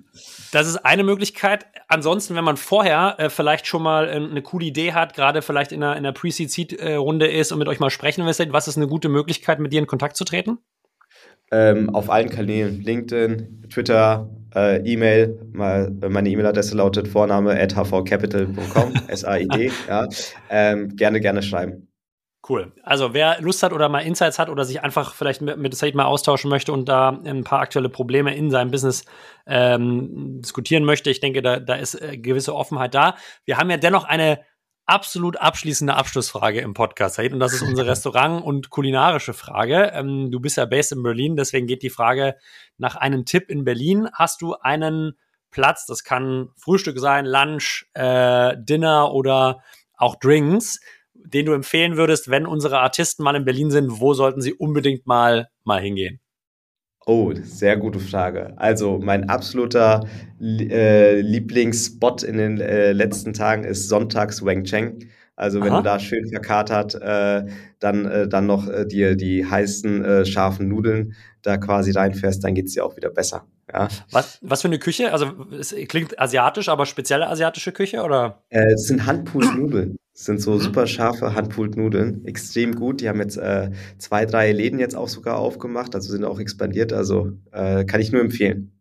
Das 0.51 0.68
ist 0.68 0.78
eine 0.78 1.03
Möglichkeit. 1.03 1.66
Ansonsten, 1.89 2.36
wenn 2.36 2.45
man 2.45 2.55
vorher 2.55 3.16
äh, 3.18 3.30
vielleicht 3.30 3.68
schon 3.68 3.84
mal 3.84 4.07
äh, 4.07 4.11
eine 4.11 4.41
coole 4.41 4.66
Idee 4.66 4.93
hat, 4.93 5.13
gerade 5.13 5.41
vielleicht 5.41 5.72
in 5.72 5.84
einer, 5.84 5.97
in 5.97 6.05
einer 6.05 6.13
Pre-Seed-Runde 6.13 7.28
ist 7.28 7.51
und 7.51 7.59
mit 7.59 7.68
euch 7.68 7.80
mal 7.80 7.89
sprechen 7.89 8.26
will, 8.26 8.53
was 8.53 8.68
ist 8.68 8.78
eine 8.78 8.88
gute 8.88 9.09
Möglichkeit, 9.09 9.59
mit 9.59 9.74
dir 9.74 9.80
in 9.80 9.88
Kontakt 9.88 10.16
zu 10.16 10.24
treten? 10.24 10.59
Ähm, 11.51 11.89
auf 11.93 12.09
allen 12.09 12.29
Kanälen, 12.29 12.81
LinkedIn, 12.81 13.67
Twitter, 13.69 14.29
äh, 14.55 14.77
E-Mail. 14.77 15.39
meine 15.53 16.29
E-Mail-Adresse 16.29 16.75
lautet 16.75 17.07
vorname 17.07 17.59
at 17.59 17.75
hvcapital.com, 17.75 18.93
S-A-I-D. 19.07 19.71
ja. 19.87 20.07
Ähm, 20.49 20.95
gerne, 20.95 21.19
gerne 21.19 21.43
schreiben. 21.43 21.87
Cool. 22.47 22.73
Also 22.83 23.15
wer 23.15 23.41
Lust 23.41 23.63
hat 23.63 23.73
oder 23.73 23.89
mal 23.89 24.01
Insights 24.01 24.37
hat 24.37 24.49
oder 24.49 24.65
sich 24.65 24.83
einfach 24.83 25.15
vielleicht 25.15 25.41
mit, 25.41 25.73
Said 25.73 25.95
mal 25.95 26.05
austauschen 26.05 26.49
möchte 26.49 26.71
und 26.73 26.87
da 26.87 27.09
ein 27.09 27.43
paar 27.43 27.59
aktuelle 27.59 27.89
Probleme 27.89 28.35
in 28.35 28.51
seinem 28.51 28.69
Business 28.69 29.03
ähm, 29.47 30.41
diskutieren 30.41 30.85
möchte, 30.85 31.09
ich 31.09 31.19
denke, 31.19 31.41
da, 31.41 31.59
da 31.59 31.73
ist 31.73 31.99
äh, 31.99 32.17
gewisse 32.17 32.53
Offenheit 32.53 32.93
da. 32.93 33.15
Wir 33.45 33.57
haben 33.57 33.71
ja 33.71 33.77
dennoch 33.77 34.03
eine 34.03 34.41
absolut 34.86 35.38
abschließende 35.38 35.95
Abschlussfrage 35.95 36.61
im 36.61 36.73
Podcast, 36.73 37.17
Und 37.19 37.39
das 37.39 37.53
ist 37.53 37.63
unsere 37.63 37.88
Restaurant- 37.91 38.43
und 38.43 38.69
kulinarische 38.69 39.33
Frage. 39.33 39.91
Ähm, 39.93 40.31
du 40.31 40.39
bist 40.39 40.57
ja 40.57 40.65
based 40.65 40.91
in 40.91 41.03
Berlin, 41.03 41.36
deswegen 41.36 41.67
geht 41.67 41.83
die 41.83 41.89
Frage 41.89 42.36
nach 42.77 42.95
einem 42.95 43.25
Tipp 43.25 43.49
in 43.49 43.63
Berlin. 43.63 44.09
Hast 44.13 44.41
du 44.41 44.55
einen 44.55 45.17
Platz, 45.51 45.86
das 45.86 46.03
kann 46.03 46.49
Frühstück 46.57 46.99
sein, 46.99 47.25
Lunch, 47.25 47.86
äh, 47.93 48.55
Dinner 48.57 49.13
oder 49.13 49.63
auch 49.97 50.17
Drinks, 50.17 50.79
den 51.13 51.45
du 51.45 51.53
empfehlen 51.53 51.97
würdest, 51.97 52.29
wenn 52.29 52.45
unsere 52.45 52.79
Artisten 52.79 53.23
mal 53.23 53.36
in 53.36 53.45
Berlin 53.45 53.71
sind, 53.71 53.99
wo 53.99 54.13
sollten 54.13 54.41
sie 54.41 54.53
unbedingt 54.53 55.07
mal, 55.07 55.49
mal 55.63 55.81
hingehen? 55.81 56.19
Oh, 57.07 57.31
sehr 57.43 57.77
gute 57.77 57.99
Frage. 57.99 58.53
Also 58.55 58.99
mein 59.01 59.29
absoluter 59.29 60.07
äh, 60.41 61.21
Lieblingsspot 61.21 62.23
in 62.23 62.37
den 62.37 62.59
äh, 62.59 62.93
letzten 62.93 63.33
Tagen 63.33 63.63
ist 63.63 63.89
sonntags 63.89 64.43
Wang 64.43 64.63
Cheng. 64.63 65.07
Also 65.35 65.61
wenn 65.61 65.71
Aha. 65.71 65.77
du 65.77 65.83
da 65.83 65.99
schön 65.99 66.27
verkatert, 66.29 66.95
äh, 66.95 67.45
dann, 67.79 68.05
äh, 68.05 68.27
dann 68.27 68.47
noch 68.47 68.67
äh, 68.67 68.87
dir 68.87 69.15
die 69.15 69.45
heißen, 69.45 70.03
äh, 70.03 70.25
scharfen 70.25 70.67
Nudeln 70.67 71.13
da 71.41 71.57
quasi 71.57 71.91
reinfährst, 71.91 72.43
dann 72.43 72.55
geht's 72.55 72.73
dir 72.73 72.85
auch 72.85 72.95
wieder 72.95 73.11
besser. 73.11 73.45
Ja. 73.71 73.87
Was, 74.11 74.39
was 74.41 74.61
für 74.61 74.69
eine 74.69 74.79
Küche? 74.79 75.11
Also 75.11 75.31
es 75.59 75.75
klingt 75.87 76.19
asiatisch, 76.19 76.69
aber 76.69 76.85
spezielle 76.85 77.27
asiatische 77.27 77.71
Küche 77.71 78.01
oder? 78.01 78.41
Äh, 78.49 78.73
es 78.73 78.87
sind 78.87 79.05
Handpulsnudeln. 79.05 79.97
Das 80.16 80.24
sind 80.24 80.39
so 80.39 80.51
mhm. 80.51 80.59
super 80.59 80.88
scharfe 80.88 81.36
Handpulled-Nudeln. 81.36 82.24
Extrem 82.26 82.74
gut. 82.74 83.01
Die 83.01 83.09
haben 83.09 83.20
jetzt 83.20 83.36
äh, 83.36 83.72
zwei, 83.97 84.26
drei 84.26 84.53
Läden 84.53 84.80
jetzt 84.80 84.95
auch 84.95 85.09
sogar 85.09 85.38
aufgemacht, 85.38 85.93
also 85.93 86.09
sind 86.09 86.24
auch 86.24 86.39
expandiert. 86.39 86.93
Also 86.93 87.34
äh, 87.51 87.84
kann 87.84 87.99
ich 87.99 88.13
nur 88.13 88.22
empfehlen. 88.22 88.72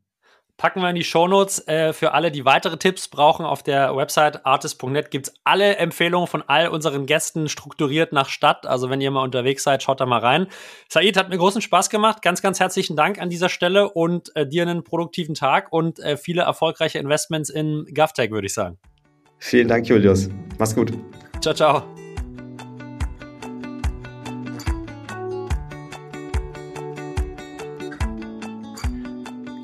Packen 0.56 0.80
wir 0.80 0.88
in 0.88 0.94
die 0.94 1.02
Shownotes. 1.02 1.66
Äh, 1.66 1.92
für 1.92 2.12
alle, 2.12 2.30
die 2.30 2.44
weitere 2.44 2.76
Tipps 2.76 3.08
brauchen, 3.08 3.44
auf 3.44 3.64
der 3.64 3.96
Website 3.96 4.46
artist.net 4.46 5.10
gibt 5.10 5.26
es 5.26 5.34
alle 5.42 5.76
Empfehlungen 5.78 6.28
von 6.28 6.44
all 6.46 6.68
unseren 6.68 7.06
Gästen 7.06 7.48
strukturiert 7.48 8.12
nach 8.12 8.28
Stadt. 8.28 8.64
Also 8.64 8.88
wenn 8.88 9.00
ihr 9.00 9.10
mal 9.10 9.24
unterwegs 9.24 9.64
seid, 9.64 9.82
schaut 9.82 10.00
da 10.00 10.06
mal 10.06 10.20
rein. 10.20 10.46
Said 10.88 11.16
hat 11.16 11.30
mir 11.30 11.38
großen 11.38 11.60
Spaß 11.60 11.90
gemacht. 11.90 12.22
Ganz, 12.22 12.42
ganz 12.42 12.60
herzlichen 12.60 12.94
Dank 12.94 13.20
an 13.20 13.28
dieser 13.28 13.48
Stelle 13.48 13.90
und 13.90 14.30
äh, 14.36 14.46
dir 14.46 14.62
einen 14.62 14.84
produktiven 14.84 15.34
Tag 15.34 15.72
und 15.72 15.98
äh, 15.98 16.16
viele 16.16 16.42
erfolgreiche 16.42 17.00
Investments 17.00 17.50
in 17.50 17.86
GovTech, 17.92 18.30
würde 18.30 18.46
ich 18.46 18.54
sagen. 18.54 18.78
Vielen 19.38 19.66
Dank, 19.66 19.88
Julius. 19.88 20.28
Mach's 20.58 20.76
gut. 20.76 20.92
Ciao, 21.40 21.54
ciao. 21.54 21.82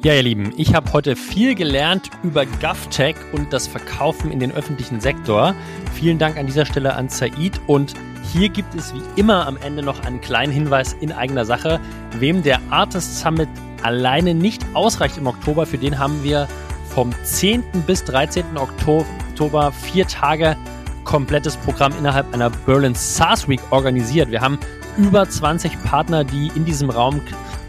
Ja, 0.03 0.15
ihr 0.15 0.23
Lieben, 0.23 0.55
ich 0.57 0.75
habe 0.75 0.91
heute 0.95 1.15
viel 1.15 1.55
gelernt 1.55 2.09
über 2.23 2.47
GovTech 2.47 3.17
und 3.33 3.53
das 3.53 3.69
Verkaufen 3.69 4.33
in 4.33 4.41
den 4.41 4.51
öffentlichen 4.51 4.99
Sektor. 4.99 5.55
Vielen 5.93 6.19
Dank 6.19 6.39
an 6.39 6.47
dieser 6.47 6.65
Stelle 6.65 6.95
an 6.95 7.11
Said 7.11 7.61
und 7.67 7.93
hier 8.33 8.49
gibt 8.49 8.75
es 8.75 8.95
wie 8.95 9.03
immer 9.17 9.47
am 9.47 9.59
Ende 9.59 9.83
noch 9.83 10.03
einen 10.05 10.23
kleinen 10.23 10.55
Hinweis 10.55 10.95
in 10.95 11.13
eigener 11.13 11.45
Sache. 11.45 11.81
Wem 12.19 12.43
der 12.43 12.61
Artist 12.71 13.19
Summit 13.21 13.51
alleine 13.83 14.35
nicht 14.35 14.65
ausreicht 14.73 15.19
im 15.19 15.27
Oktober, 15.27 15.67
für 15.67 15.77
den 15.77 15.99
haben 15.99 16.25
wir 16.25 16.49
vom 16.89 17.13
10. 17.23 17.63
bis 17.87 18.03
13. 18.05 18.57
Oktober 18.57 19.73
vier 19.73 20.07
Tage 20.07 20.57
komplettes 21.05 21.57
Programm 21.57 21.93
innerhalb 21.99 22.33
einer 22.35 22.51
Berlin 22.51 22.95
SaaS 22.95 23.49
Week 23.49 23.61
organisiert. 23.71 24.31
Wir 24.31 24.41
haben 24.41 24.59
über 24.97 25.29
20 25.29 25.83
Partner, 25.85 26.25
die 26.25 26.51
in 26.55 26.65
diesem 26.65 26.91
Raum 26.91 27.21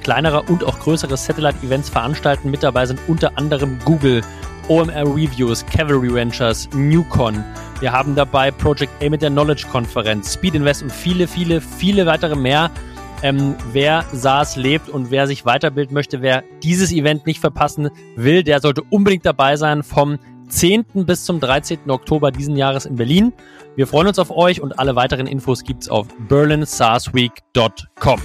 kleinere 0.01 0.41
und 0.43 0.63
auch 0.63 0.79
größere 0.79 1.15
Satellite-Events 1.15 1.89
veranstalten. 1.89 2.51
Mit 2.51 2.63
dabei 2.63 2.85
sind 2.85 2.99
unter 3.07 3.37
anderem 3.37 3.77
Google, 3.85 4.21
OMR 4.67 5.15
Reviews, 5.15 5.65
Cavalry 5.65 6.13
Ventures, 6.13 6.69
Newcon. 6.73 7.43
Wir 7.79 7.91
haben 7.91 8.15
dabei 8.15 8.51
Project 8.51 8.91
A 9.03 9.09
mit 9.09 9.21
der 9.21 9.29
Knowledge 9.29 9.65
Konferenz, 9.71 10.33
Speed 10.33 10.55
Invest 10.55 10.83
und 10.83 10.91
viele, 10.91 11.27
viele, 11.27 11.61
viele 11.61 12.05
weitere 12.05 12.35
mehr. 12.35 12.69
Ähm, 13.23 13.55
wer 13.71 14.03
SaaS 14.11 14.55
lebt 14.55 14.89
und 14.89 15.11
wer 15.11 15.27
sich 15.27 15.45
weiterbilden 15.45 15.93
möchte, 15.93 16.21
wer 16.21 16.43
dieses 16.63 16.91
Event 16.91 17.27
nicht 17.27 17.39
verpassen 17.39 17.89
will, 18.15 18.43
der 18.43 18.61
sollte 18.61 18.81
unbedingt 18.89 19.25
dabei 19.25 19.57
sein 19.57 19.83
vom 19.83 20.17
10. 20.51 20.85
bis 20.93 21.23
zum 21.25 21.39
13. 21.39 21.89
Oktober 21.89 22.31
diesen 22.31 22.55
Jahres 22.55 22.85
in 22.85 22.95
Berlin. 22.95 23.33
Wir 23.75 23.87
freuen 23.87 24.07
uns 24.07 24.19
auf 24.19 24.31
euch 24.31 24.61
und 24.61 24.77
alle 24.77 24.95
weiteren 24.95 25.27
Infos 25.27 25.63
gibt's 25.63 25.89
auf 25.89 26.07
berlinsarsweek.com. 26.27 28.21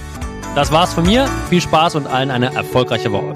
Das 0.55 0.71
war's 0.71 0.93
von 0.93 1.05
mir. 1.05 1.27
Viel 1.49 1.61
Spaß 1.61 1.95
und 1.95 2.07
allen 2.07 2.31
eine 2.31 2.53
erfolgreiche 2.53 3.11
Woche. 3.11 3.33